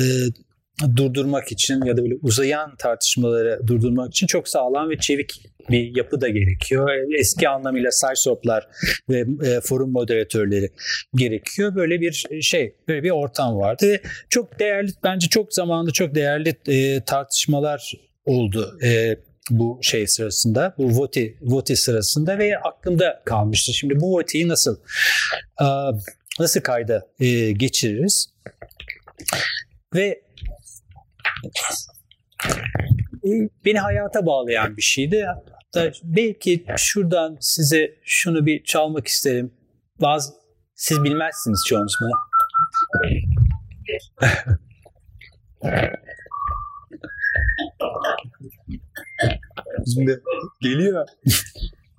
durdurmak 0.95 1.51
için 1.51 1.85
ya 1.85 1.97
da 1.97 2.03
böyle 2.03 2.15
uzayan 2.21 2.75
tartışmaları 2.75 3.67
durdurmak 3.67 4.11
için 4.11 4.27
çok 4.27 4.47
sağlam 4.47 4.89
ve 4.89 4.97
çevik 4.97 5.41
bir 5.69 5.95
yapı 5.97 6.21
da 6.21 6.29
gerekiyor. 6.29 6.89
Eski 7.19 7.49
anlamıyla 7.49 7.91
sideswaplar 7.91 8.67
ve 9.09 9.19
e, 9.19 9.61
forum 9.61 9.91
moderatörleri 9.91 10.69
gerekiyor. 11.15 11.75
Böyle 11.75 12.01
bir 12.01 12.25
şey, 12.41 12.75
böyle 12.87 13.03
bir 13.03 13.09
ortam 13.09 13.57
vardı 13.57 13.87
ve 13.87 14.01
çok 14.29 14.59
değerli, 14.59 14.91
bence 15.03 15.27
çok 15.27 15.53
zamanlı 15.53 15.93
çok 15.93 16.15
değerli 16.15 16.55
e, 16.67 17.03
tartışmalar 17.05 17.93
oldu. 18.25 18.79
E, 18.83 19.17
bu 19.49 19.79
şey 19.81 20.07
sırasında, 20.07 20.75
bu 20.77 20.89
voti, 20.89 21.37
voti 21.41 21.75
sırasında 21.75 22.37
ve 22.37 22.57
aklımda 22.57 23.21
kalmıştı. 23.25 23.73
Şimdi 23.73 23.99
bu 23.99 24.17
votiyi 24.17 24.47
nasıl 24.47 24.77
nasıl 26.39 26.61
kayda 26.61 27.07
geçiririz? 27.53 28.29
Ve 29.95 30.21
beni 33.65 33.79
hayata 33.79 34.25
bağlayan 34.25 34.77
bir 34.77 34.81
şeydi. 34.81 35.25
Hatta 35.25 35.91
belki 36.03 36.65
şuradan 36.77 37.37
size 37.39 37.95
şunu 38.03 38.45
bir 38.45 38.63
çalmak 38.63 39.07
isterim. 39.07 39.53
Bazı 40.01 40.33
siz 40.75 41.03
bilmezsiniz 41.03 41.63
çoğunuz 41.67 41.93
bunu. 42.01 42.11
Şimdi 49.93 50.21
geliyor. 50.61 51.07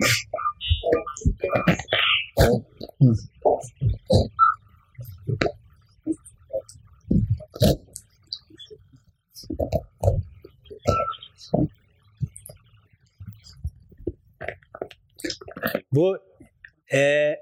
Bu 15.92 16.18
e, 16.92 16.98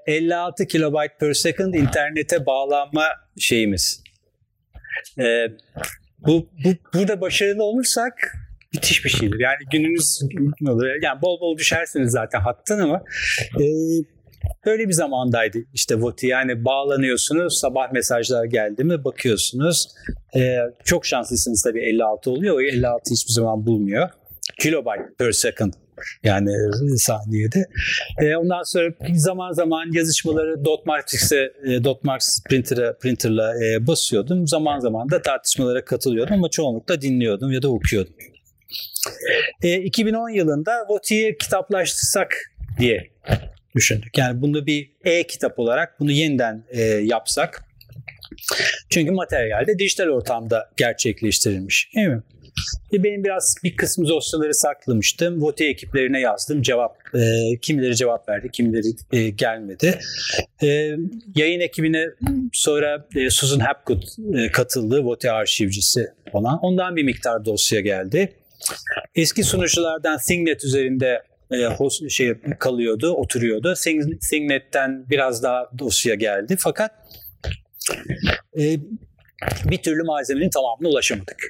56 0.07 0.67
kilobyte 0.67 1.17
per 1.19 1.33
second 1.33 1.73
internete 1.73 2.45
bağlanma 2.45 3.05
şeyimiz. 3.39 4.03
E, 5.19 5.47
bu, 6.19 6.49
bu 6.65 6.69
burada 6.93 7.21
başarılı 7.21 7.63
olursak 7.63 8.37
müthiş 8.73 9.05
bir 9.05 9.09
şeydir. 9.09 9.39
Yani 9.39 9.57
gününüz 9.71 10.21
olur. 10.67 10.85
Yani 11.01 11.21
bol 11.21 11.41
bol 11.41 11.57
düşersiniz 11.57 12.11
zaten 12.11 12.39
hattan 12.39 12.79
ama 12.79 13.03
e, 13.59 13.65
böyle 14.65 14.87
bir 14.87 14.93
zamandaydı 14.93 15.57
işte 15.73 15.95
Voti. 15.95 16.27
Yani 16.27 16.65
bağlanıyorsunuz 16.65 17.59
sabah 17.59 17.91
mesajlar 17.91 18.45
geldi 18.45 18.83
mi 18.83 19.03
bakıyorsunuz. 19.03 19.87
E, 20.35 20.57
çok 20.85 21.05
şanslısınız 21.05 21.63
tabii 21.63 21.81
56 21.81 22.31
oluyor. 22.31 22.55
O 22.55 22.61
56 22.61 23.11
hiçbir 23.11 23.33
zaman 23.33 23.65
bulmuyor. 23.65 24.09
Kilobyte 24.59 25.13
per 25.17 25.31
second 25.31 25.73
yani 26.23 26.51
saniyede. 26.97 27.65
E, 28.21 28.35
ondan 28.35 28.63
sonra 28.63 28.93
zaman 29.15 29.51
zaman 29.51 29.91
yazışmaları 29.93 30.65
Dotmarx'e 30.65 31.53
e, 31.67 31.83
Dotmarx 31.83 32.43
printer'a 32.49 32.97
printer'la 32.97 33.53
e, 33.65 33.87
basıyordum. 33.87 34.47
Zaman 34.47 34.79
zaman 34.79 35.11
da 35.11 35.21
tartışmalara 35.21 35.85
katılıyordum 35.85 36.33
ama 36.33 36.49
çoğunlukla 36.49 37.01
dinliyordum 37.01 37.51
ya 37.51 37.61
da 37.61 37.69
okuyordum. 37.69 38.13
E, 39.63 39.75
2010 39.81 40.29
yılında 40.29 40.71
Voti'yi 40.89 41.37
kitaplaştırsak 41.37 42.35
diye 42.79 43.11
düşündük. 43.75 44.17
Yani 44.17 44.41
bunu 44.41 44.65
bir 44.65 44.91
e-kitap 45.03 45.59
olarak 45.59 45.99
bunu 45.99 46.11
yeniden 46.11 46.63
e, 46.69 46.81
yapsak. 46.83 47.65
Çünkü 48.89 49.11
materyalde 49.11 49.79
dijital 49.79 50.07
ortamda 50.07 50.69
gerçekleştirilmiş. 50.77 51.89
Değil 51.95 52.07
mi? 52.07 52.23
Ve 52.93 53.03
benim 53.03 53.23
biraz 53.23 53.55
bir 53.63 53.75
kısmı 53.75 54.07
dosyaları 54.07 54.53
saklamıştım. 54.53 55.41
Vote 55.41 55.65
ekiplerine 55.65 56.19
yazdım. 56.19 56.61
Cevap 56.61 56.97
e, 57.15 57.19
kimileri 57.61 57.95
cevap 57.95 58.29
verdi, 58.29 58.49
kimileri 58.53 58.87
e, 59.11 59.29
gelmedi. 59.29 59.99
E, 60.63 60.67
yayın 61.35 61.59
ekibine 61.59 62.05
sonra 62.53 63.07
e, 63.15 63.29
Susan 63.29 63.59
Hapgood 63.59 64.03
e, 64.33 64.51
katıldı. 64.51 65.03
Vote 65.03 65.31
arşivcisi 65.31 66.07
olan. 66.33 66.59
Ondan 66.61 66.95
bir 66.95 67.03
miktar 67.03 67.45
dosya 67.45 67.79
geldi. 67.79 68.33
Eski 69.15 69.43
sunuculardan 69.43 70.17
ThingNet 70.27 70.63
üzerinde 70.65 71.21
e, 71.51 72.09
şey 72.09 72.33
kalıyordu, 72.59 73.11
oturuyordu. 73.13 73.73
ThingNet'ten 74.29 75.09
biraz 75.09 75.43
daha 75.43 75.69
dosya 75.79 76.15
geldi. 76.15 76.55
Fakat 76.59 76.91
e, 78.59 78.77
bir 79.65 79.77
türlü 79.77 80.03
malzemenin 80.03 80.49
tamamına 80.49 80.89
ulaşamadık 80.89 81.47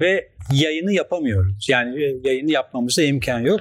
ve 0.00 0.28
yayını 0.52 0.92
yapamıyoruz. 0.92 1.66
Yani 1.68 2.04
e, 2.04 2.16
yayını 2.24 2.50
yapmamıza 2.50 3.02
imkan 3.02 3.40
yok. 3.40 3.60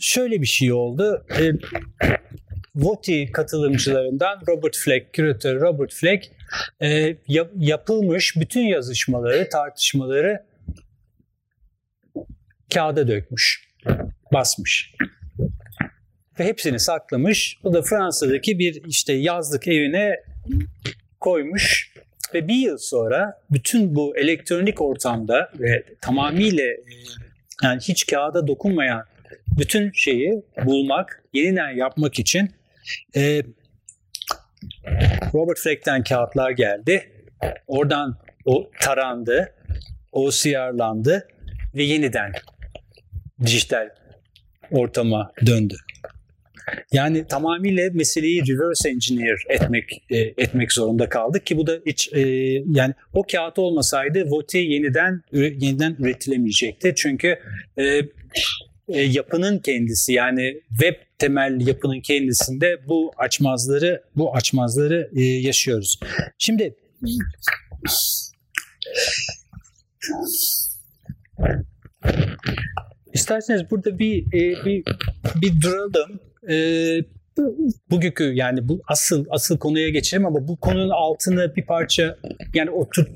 Şöyle 0.00 0.40
bir 0.40 0.46
şey 0.46 0.72
oldu. 0.72 1.26
Ee, 1.40 1.52
VOTI 2.74 3.32
katılımcılarından 3.32 4.40
Robert 4.48 4.76
Fleck, 4.76 5.12
küratör 5.12 5.60
Robert 5.60 5.94
Fleck 5.94 6.30
e, 6.82 7.16
yap, 7.28 7.50
yapılmış 7.56 8.36
bütün 8.36 8.60
yazışmaları, 8.60 9.48
tartışmaları 9.48 10.46
kağıda 12.74 13.08
dökmüş, 13.08 13.68
basmış. 14.32 14.94
Ve 16.38 16.44
hepsini 16.44 16.80
saklamış. 16.80 17.58
O 17.64 17.72
da 17.72 17.82
Fransa'daki 17.82 18.58
bir 18.58 18.82
işte 18.84 19.12
yazlık 19.12 19.68
evine 19.68 20.16
koymuş 21.20 21.92
ve 22.34 22.48
bir 22.48 22.54
yıl 22.54 22.78
sonra 22.78 23.40
bütün 23.50 23.94
bu 23.94 24.16
elektronik 24.16 24.80
ortamda 24.80 25.50
ve 25.58 25.84
tamamıyla 26.00 26.64
e, 26.64 26.78
yani 27.62 27.80
hiç 27.80 28.06
kağıda 28.06 28.46
dokunmayan 28.46 29.04
bütün 29.58 29.92
şeyi 29.92 30.42
bulmak, 30.64 31.22
yeniden 31.32 31.70
yapmak 31.70 32.18
için 32.18 32.50
e, 33.16 33.42
Robert 35.34 35.58
Fleck'ten 35.58 36.02
kağıtlar 36.02 36.50
geldi. 36.50 37.12
Oradan 37.66 38.16
o 38.44 38.70
tarandı, 38.80 39.54
o 40.12 40.30
siyarlandı 40.30 41.28
ve 41.74 41.82
yeniden 41.82 42.32
dijital 43.42 43.88
ortama 44.70 45.32
döndü. 45.46 45.76
Yani 46.92 47.26
tamamıyla 47.26 47.90
meseleyi 47.92 48.42
reverse 48.48 48.88
engineer 48.88 49.38
etmek 49.48 50.02
e, 50.10 50.18
etmek 50.18 50.72
zorunda 50.72 51.08
kaldık 51.08 51.46
ki 51.46 51.56
bu 51.56 51.66
da 51.66 51.78
hiç 51.86 52.12
e, 52.12 52.20
yani 52.66 52.94
o 53.12 53.22
kağıt 53.32 53.58
olmasaydı 53.58 54.30
Voti 54.30 54.58
yeniden 54.58 55.22
yeniden 55.32 55.96
üretilemeyecekti. 55.98 56.92
Çünkü 56.96 57.38
e, 57.76 57.84
e, 58.88 59.00
yapının 59.02 59.58
kendisi 59.58 60.12
yani 60.12 60.60
web 60.70 60.94
temel 61.18 61.66
yapının 61.66 62.00
kendisinde 62.00 62.88
bu 62.88 63.12
açmazları 63.18 64.02
bu 64.16 64.34
açmazları 64.34 65.10
e, 65.16 65.22
yaşıyoruz. 65.22 65.98
Şimdi 66.38 66.74
İsterseniz 73.12 73.70
burada 73.70 73.98
bir 73.98 74.26
e, 74.26 74.64
bir 74.64 74.84
bir 75.42 75.60
duralım 75.60 76.20
e, 76.50 76.56
bugünkü 77.90 78.24
yani 78.24 78.68
bu 78.68 78.82
asıl 78.88 79.26
asıl 79.30 79.58
konuya 79.58 79.88
geçelim 79.88 80.26
ama 80.26 80.48
bu 80.48 80.56
konunun 80.56 80.90
altını 80.90 81.56
bir 81.56 81.66
parça 81.66 82.18
yani 82.54 82.70
oturt 82.70 83.08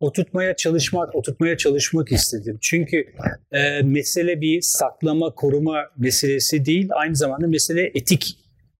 oturtmaya 0.00 0.56
çalışmak 0.56 1.14
oturtmaya 1.14 1.56
çalışmak 1.56 2.12
istedim. 2.12 2.58
Çünkü 2.60 3.06
e, 3.52 3.82
mesele 3.82 4.40
bir 4.40 4.60
saklama 4.60 5.34
koruma 5.34 5.84
meselesi 5.98 6.64
değil 6.64 6.88
aynı 6.94 7.16
zamanda 7.16 7.46
mesele 7.46 7.90
etik 7.94 8.38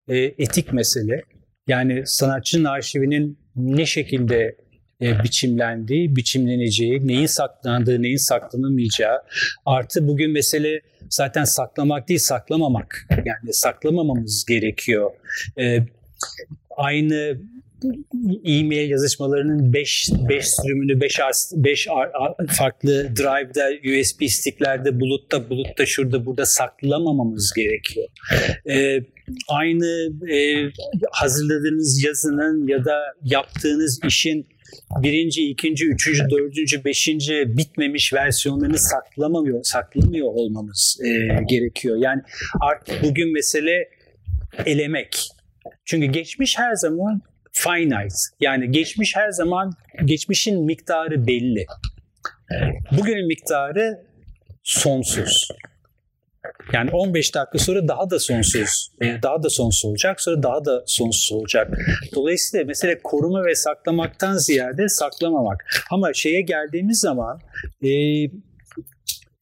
e, 0.08 0.16
etik 0.18 0.72
mesele. 0.72 1.22
Yani 1.68 2.02
sanatçının 2.06 2.64
arşivinin 2.64 3.38
ne 3.56 3.86
şekilde 3.86 4.56
e, 5.02 5.22
biçimlendiği, 5.22 6.16
biçimleneceği, 6.16 7.06
neyin 7.06 7.26
saklandığı, 7.26 8.02
neyin 8.02 8.16
saklanamayacağı. 8.16 9.18
Artı 9.66 10.08
bugün 10.08 10.30
mesele 10.30 10.80
zaten 11.10 11.44
saklamak 11.44 12.08
değil, 12.08 12.20
saklamamak. 12.20 13.06
Yani 13.10 13.52
saklamamamız 13.52 14.44
gerekiyor. 14.44 15.10
E, 15.58 15.78
aynı 16.76 17.38
e-mail 18.44 18.90
yazışmalarının 18.90 19.72
5 19.72 20.10
5 20.28 20.48
sürümünü 20.48 21.00
5 21.00 21.20
5 21.52 21.88
farklı 22.48 23.16
drive'da 23.16 23.68
USB 23.84 24.28
sticklerde 24.28 25.00
bulutta 25.00 25.50
bulutta 25.50 25.86
şurada 25.86 26.26
burada 26.26 26.46
saklamamamız 26.46 27.52
gerekiyor. 27.56 28.08
Ee, 28.70 29.00
aynı 29.48 30.12
e, 30.32 30.70
hazırladığınız 31.12 32.04
yazının 32.04 32.68
ya 32.68 32.84
da 32.84 33.00
yaptığınız 33.24 34.00
işin 34.06 34.46
birinci, 35.02 35.42
ikinci, 35.50 35.86
üçüncü, 35.86 36.30
dördüncü, 36.30 36.84
beşinci 36.84 37.44
bitmemiş 37.46 38.12
versiyonlarını 38.12 38.78
saklamıyor, 38.78 39.60
saklamıyor 39.62 40.26
olmamız 40.26 41.00
e, 41.04 41.08
gerekiyor. 41.48 41.96
Yani 42.00 42.22
artık 42.60 43.02
bugün 43.02 43.32
mesele 43.32 43.88
elemek. 44.66 45.28
Çünkü 45.84 46.06
geçmiş 46.06 46.58
her 46.58 46.74
zaman 46.74 47.22
finite. 47.52 48.14
Yani 48.40 48.70
geçmiş 48.70 49.16
her 49.16 49.30
zaman 49.30 49.72
geçmişin 50.04 50.64
miktarı 50.64 51.26
belli. 51.26 51.66
Bugünün 52.98 53.26
miktarı 53.26 54.06
sonsuz. 54.62 55.48
Yani 56.72 56.90
15 56.90 57.34
dakika 57.34 57.58
sonra 57.58 57.88
daha 57.88 58.10
da 58.10 58.18
sonsuz, 58.18 58.90
daha 59.22 59.42
da 59.42 59.50
sonsuz 59.50 59.90
olacak, 59.90 60.20
sonra 60.20 60.42
daha 60.42 60.64
da 60.64 60.82
sonsuz 60.86 61.32
olacak. 61.32 61.78
Dolayısıyla 62.14 62.66
mesele 62.66 62.98
koruma 63.02 63.44
ve 63.44 63.54
saklamaktan 63.54 64.36
ziyade 64.36 64.88
saklamamak. 64.88 65.64
Ama 65.90 66.12
şeye 66.12 66.40
geldiğimiz 66.40 67.00
zaman, 67.00 67.40
e, 67.82 67.88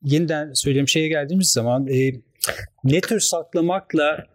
yeniden 0.02 0.52
söyleyeyim 0.52 0.88
şeye 0.88 1.08
geldiğimiz 1.08 1.52
zaman 1.52 1.86
e, 1.88 2.12
ne 2.84 3.00
tür 3.00 3.20
saklamakla 3.20 4.26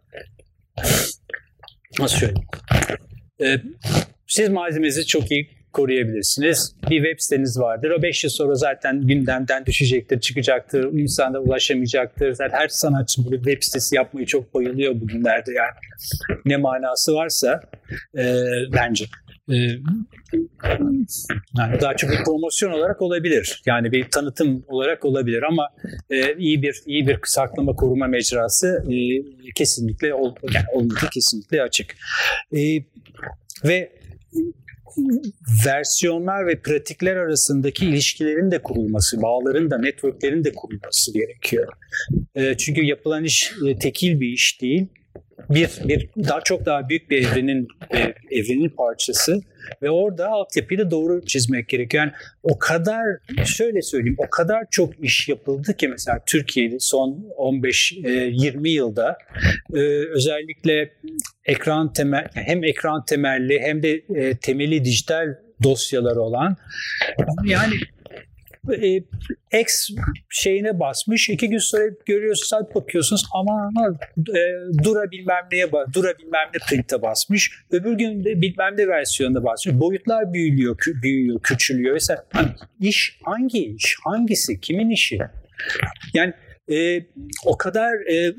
nasıl 1.99 2.18
söyleyeyim? 2.18 2.47
E, 3.41 3.57
siz 4.28 4.49
malzemenizi 4.49 5.05
çok 5.05 5.32
iyi 5.32 5.57
koruyabilirsiniz. 5.74 6.76
Bir 6.89 7.03
web 7.03 7.20
siteniz 7.20 7.59
vardır. 7.59 7.91
O 7.99 8.01
5 8.01 8.24
yıl 8.24 8.32
sonra 8.32 8.55
zaten 8.55 9.07
gündemden 9.07 9.65
düşecektir, 9.65 10.20
çıkacaktır. 10.20 10.84
İnsana 10.84 11.39
ulaşamayacaktır. 11.39 12.34
Zaten 12.34 12.57
her 12.57 12.68
sanatçı 12.68 13.26
böyle 13.26 13.36
web 13.36 13.63
sitesi 13.63 13.95
yapmayı 13.95 14.26
çok 14.26 14.53
bayılıyor 14.53 15.01
bugünlerde 15.01 15.53
yani. 15.53 15.72
Ne 16.45 16.57
manası 16.57 17.13
varsa 17.13 17.61
e, 18.18 18.24
bence. 18.74 19.05
E, 19.49 19.55
yani 21.57 21.82
daha 21.82 21.95
çok 21.95 22.11
bir 22.11 22.24
promosyon 22.26 22.72
olarak 22.72 23.01
olabilir. 23.01 23.61
Yani 23.65 23.91
bir 23.91 24.09
tanıtım 24.09 24.65
olarak 24.68 25.05
olabilir 25.05 25.43
ama 25.43 25.70
e, 26.09 26.38
iyi 26.38 26.61
bir 26.61 26.82
iyi 26.86 27.07
bir 27.07 27.20
saklama 27.24 27.76
koruma 27.76 28.07
mecrası 28.07 28.84
e, 28.91 28.95
kesinlikle 29.55 30.13
ol, 30.13 30.36
yani 30.53 30.65
olmadı 30.74 30.99
kesinlikle 31.13 31.61
açık. 31.61 31.95
E, 32.51 32.59
ve 33.63 33.91
versiyonlar 35.66 36.48
ve 36.48 36.60
pratikler 36.62 37.16
arasındaki 37.16 37.86
ilişkilerin 37.86 38.52
de 38.52 38.62
kurulması, 38.62 39.22
bağların 39.22 39.72
da, 39.72 39.78
networklerin 39.78 40.44
de 40.44 40.52
kurulması 40.56 41.14
gerekiyor. 41.14 41.68
E, 42.36 42.58
çünkü 42.58 42.86
yapılan 42.86 43.24
iş 43.24 43.52
e, 43.68 43.80
tekil 43.80 44.20
bir 44.20 44.28
iş 44.28 44.62
değil. 44.62 44.88
Bir, 45.50 45.70
bir 45.84 46.10
daha 46.18 46.42
çok 46.42 46.66
daha 46.66 46.90
büyük 46.90 47.10
bir 47.10 47.28
evrenin 47.28 47.68
e, 47.94 47.98
evrenin 48.32 48.70
parçası 48.70 49.42
ve 49.82 49.90
orada 49.90 50.28
altyapıyı 50.28 50.80
da 50.80 50.92
doğru 50.92 51.26
çizmek 51.26 51.70
gerekiyor. 51.70 52.04
Yani 52.04 52.14
o 52.44 52.60
kadar 52.60 53.04
şöyle 53.46 53.82
söyleyeyim 53.82 54.18
o 54.18 54.30
kadar 54.30 54.64
çok 54.72 55.04
iş 55.04 55.30
yapıldı 55.30 55.78
ki 55.78 55.88
mesela 55.88 56.20
Türkiye'de 56.26 56.80
son 56.80 57.26
15-20 57.38 58.68
yılda 58.68 59.18
özellikle 60.14 60.94
ekran 61.46 61.94
temel 61.94 62.28
hem 62.34 62.64
ekran 62.64 63.06
temelli 63.06 63.60
hem 63.62 63.84
de 63.84 64.04
temeli 64.42 64.86
dijital 64.86 65.36
dosyaları 65.64 66.22
olan 66.22 66.58
yani 67.46 67.74
e, 68.74 69.03
X 69.61 69.89
şeyine 70.30 70.80
basmış. 70.80 71.30
iki 71.30 71.49
gün 71.49 71.57
sonra 71.57 71.84
görüyorsunuz, 72.05 72.76
bakıyorsunuz 72.76 73.26
ama 73.34 73.72
e, 74.20 74.41
Dura 74.84 75.11
bilmem 75.11 75.45
neye 75.51 75.72
Dura 75.72 76.18
bilmem 76.18 76.47
ne 76.53 76.59
print'e 76.70 77.01
basmış. 77.01 77.51
Öbür 77.72 77.93
gün 77.93 78.24
de 78.24 78.41
bilmem 78.41 78.78
ne 78.78 78.88
versiyonuna 78.88 79.43
basmış. 79.43 79.76
Boyutlar 79.76 80.34
büyüyor, 80.34 80.78
kü, 80.78 81.01
büyüyor, 81.01 81.39
küçülüyor. 81.41 81.93
Mesela 81.93 82.26
hani 82.34 82.49
iş 82.80 83.20
hangi 83.24 83.65
iş? 83.65 83.97
Hangisi? 84.03 84.59
Kimin 84.59 84.89
işi? 84.89 85.20
Yani 86.13 86.34
e, 86.72 87.05
o 87.45 87.57
kadar 87.57 87.93
e, 87.93 88.34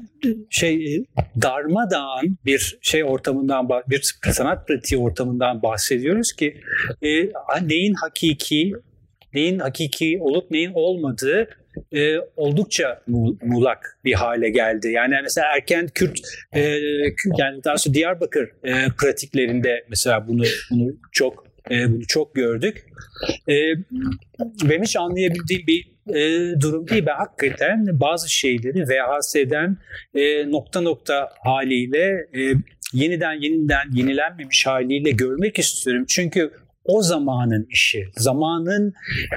şey 0.50 0.96
e, 0.96 1.04
darmadağın 1.42 2.38
bir 2.44 2.78
şey 2.82 3.04
ortamından 3.04 3.68
bir 3.88 4.14
sanat 4.32 4.68
pratiği 4.68 5.00
ortamından 5.00 5.62
bahsediyoruz 5.62 6.32
ki 6.32 6.60
e, 7.02 7.08
neyin 7.68 7.94
hakiki 7.94 8.72
neyin 9.34 9.58
hakiki 9.58 10.18
olup 10.20 10.50
neyin 10.50 10.72
olmadığı 10.74 11.48
e, 11.92 12.18
oldukça 12.36 13.02
muğlak 13.42 13.98
bir 14.04 14.14
hale 14.14 14.50
geldi. 14.50 14.88
Yani 14.88 15.14
mesela 15.22 15.46
erken 15.56 15.88
Kürt 15.94 16.20
e, 16.52 16.60
yani 17.38 17.64
daha 17.64 17.78
sonra 17.78 17.94
Diyarbakır 17.94 18.50
e, 18.64 18.86
pratiklerinde 18.98 19.84
mesela 19.88 20.28
bunu 20.28 20.42
bunu 20.70 20.96
çok 21.12 21.46
e, 21.70 21.92
bunu 21.92 22.06
çok 22.06 22.34
gördük. 22.34 22.84
E, 23.48 23.54
benim 24.62 24.82
hiç 24.82 24.96
anlayabildiğim 24.96 25.66
bir 25.66 25.98
e, 26.14 26.52
durum 26.60 26.88
değil. 26.88 27.06
Ben 27.06 27.16
hakikaten 27.16 28.00
bazı 28.00 28.32
şeyleri 28.32 28.82
VHS'den 28.82 29.76
e, 30.14 30.50
nokta 30.50 30.80
nokta 30.80 31.30
haliyle 31.44 32.26
e, 32.34 32.40
yeniden 32.92 33.32
yeniden 33.32 33.84
yenilenmemiş 33.92 34.66
haliyle 34.66 35.10
görmek 35.10 35.58
istiyorum. 35.58 36.04
Çünkü 36.08 36.50
o 36.88 37.02
zamanın 37.02 37.66
işi. 37.70 38.04
Zamanın 38.16 38.92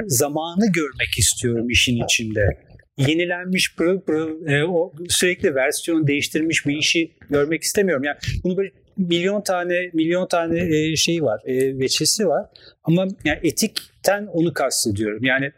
zamanı 0.06 0.72
görmek 0.72 1.18
istiyorum 1.18 1.70
işin 1.70 2.04
içinde. 2.04 2.58
Yenilenmiş 2.98 3.76
pırıl 3.76 4.02
pırıl 4.02 4.48
e, 4.48 4.66
o 4.66 4.94
sürekli 5.10 5.56
versiyon 5.56 6.08
değiştirmiş 6.08 6.66
bir 6.66 6.78
işi 6.78 7.12
görmek 7.30 7.64
istemiyorum. 7.64 8.04
Yani 8.04 8.18
bunu 8.44 8.58
böyle 8.58 8.72
milyon 8.98 9.42
tane 9.42 9.90
milyon 9.94 10.28
tane 10.28 10.60
e, 10.60 10.96
şey 10.96 11.24
var, 11.24 11.42
e, 11.46 11.80
veçesi 11.80 12.28
var. 12.28 12.46
Ama 12.84 13.08
yani 13.26 13.40
etikten 13.44 14.26
onu 14.26 14.54
kastediyorum. 14.54 15.24
Yani 15.24 15.52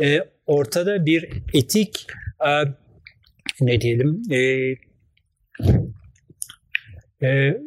e, 0.00 0.18
ortada 0.46 1.06
bir 1.06 1.28
etik 1.54 2.06
e, 2.46 2.50
ne 3.60 3.80
diyelim 3.80 4.22
e, 4.30 4.38
e, 7.26 7.60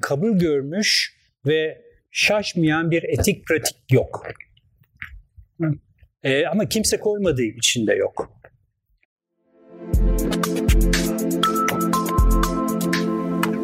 kabul 0.00 0.38
görmüş 0.38 1.18
ve 1.46 1.87
şaşmayan 2.10 2.90
bir 2.90 3.02
etik 3.02 3.46
pratik 3.46 3.76
yok. 3.92 4.26
E, 6.22 6.46
ama 6.46 6.68
kimse 6.68 7.00
koymadığı 7.00 7.42
için 7.42 7.86
de 7.86 7.94
yok. 7.94 8.38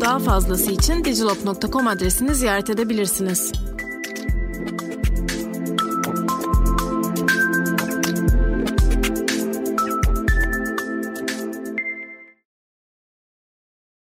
Daha 0.00 0.18
fazlası 0.18 0.72
için 0.72 1.04
digilop.com 1.04 1.86
adresini 1.86 2.34
ziyaret 2.34 2.70
edebilirsiniz. 2.70 3.52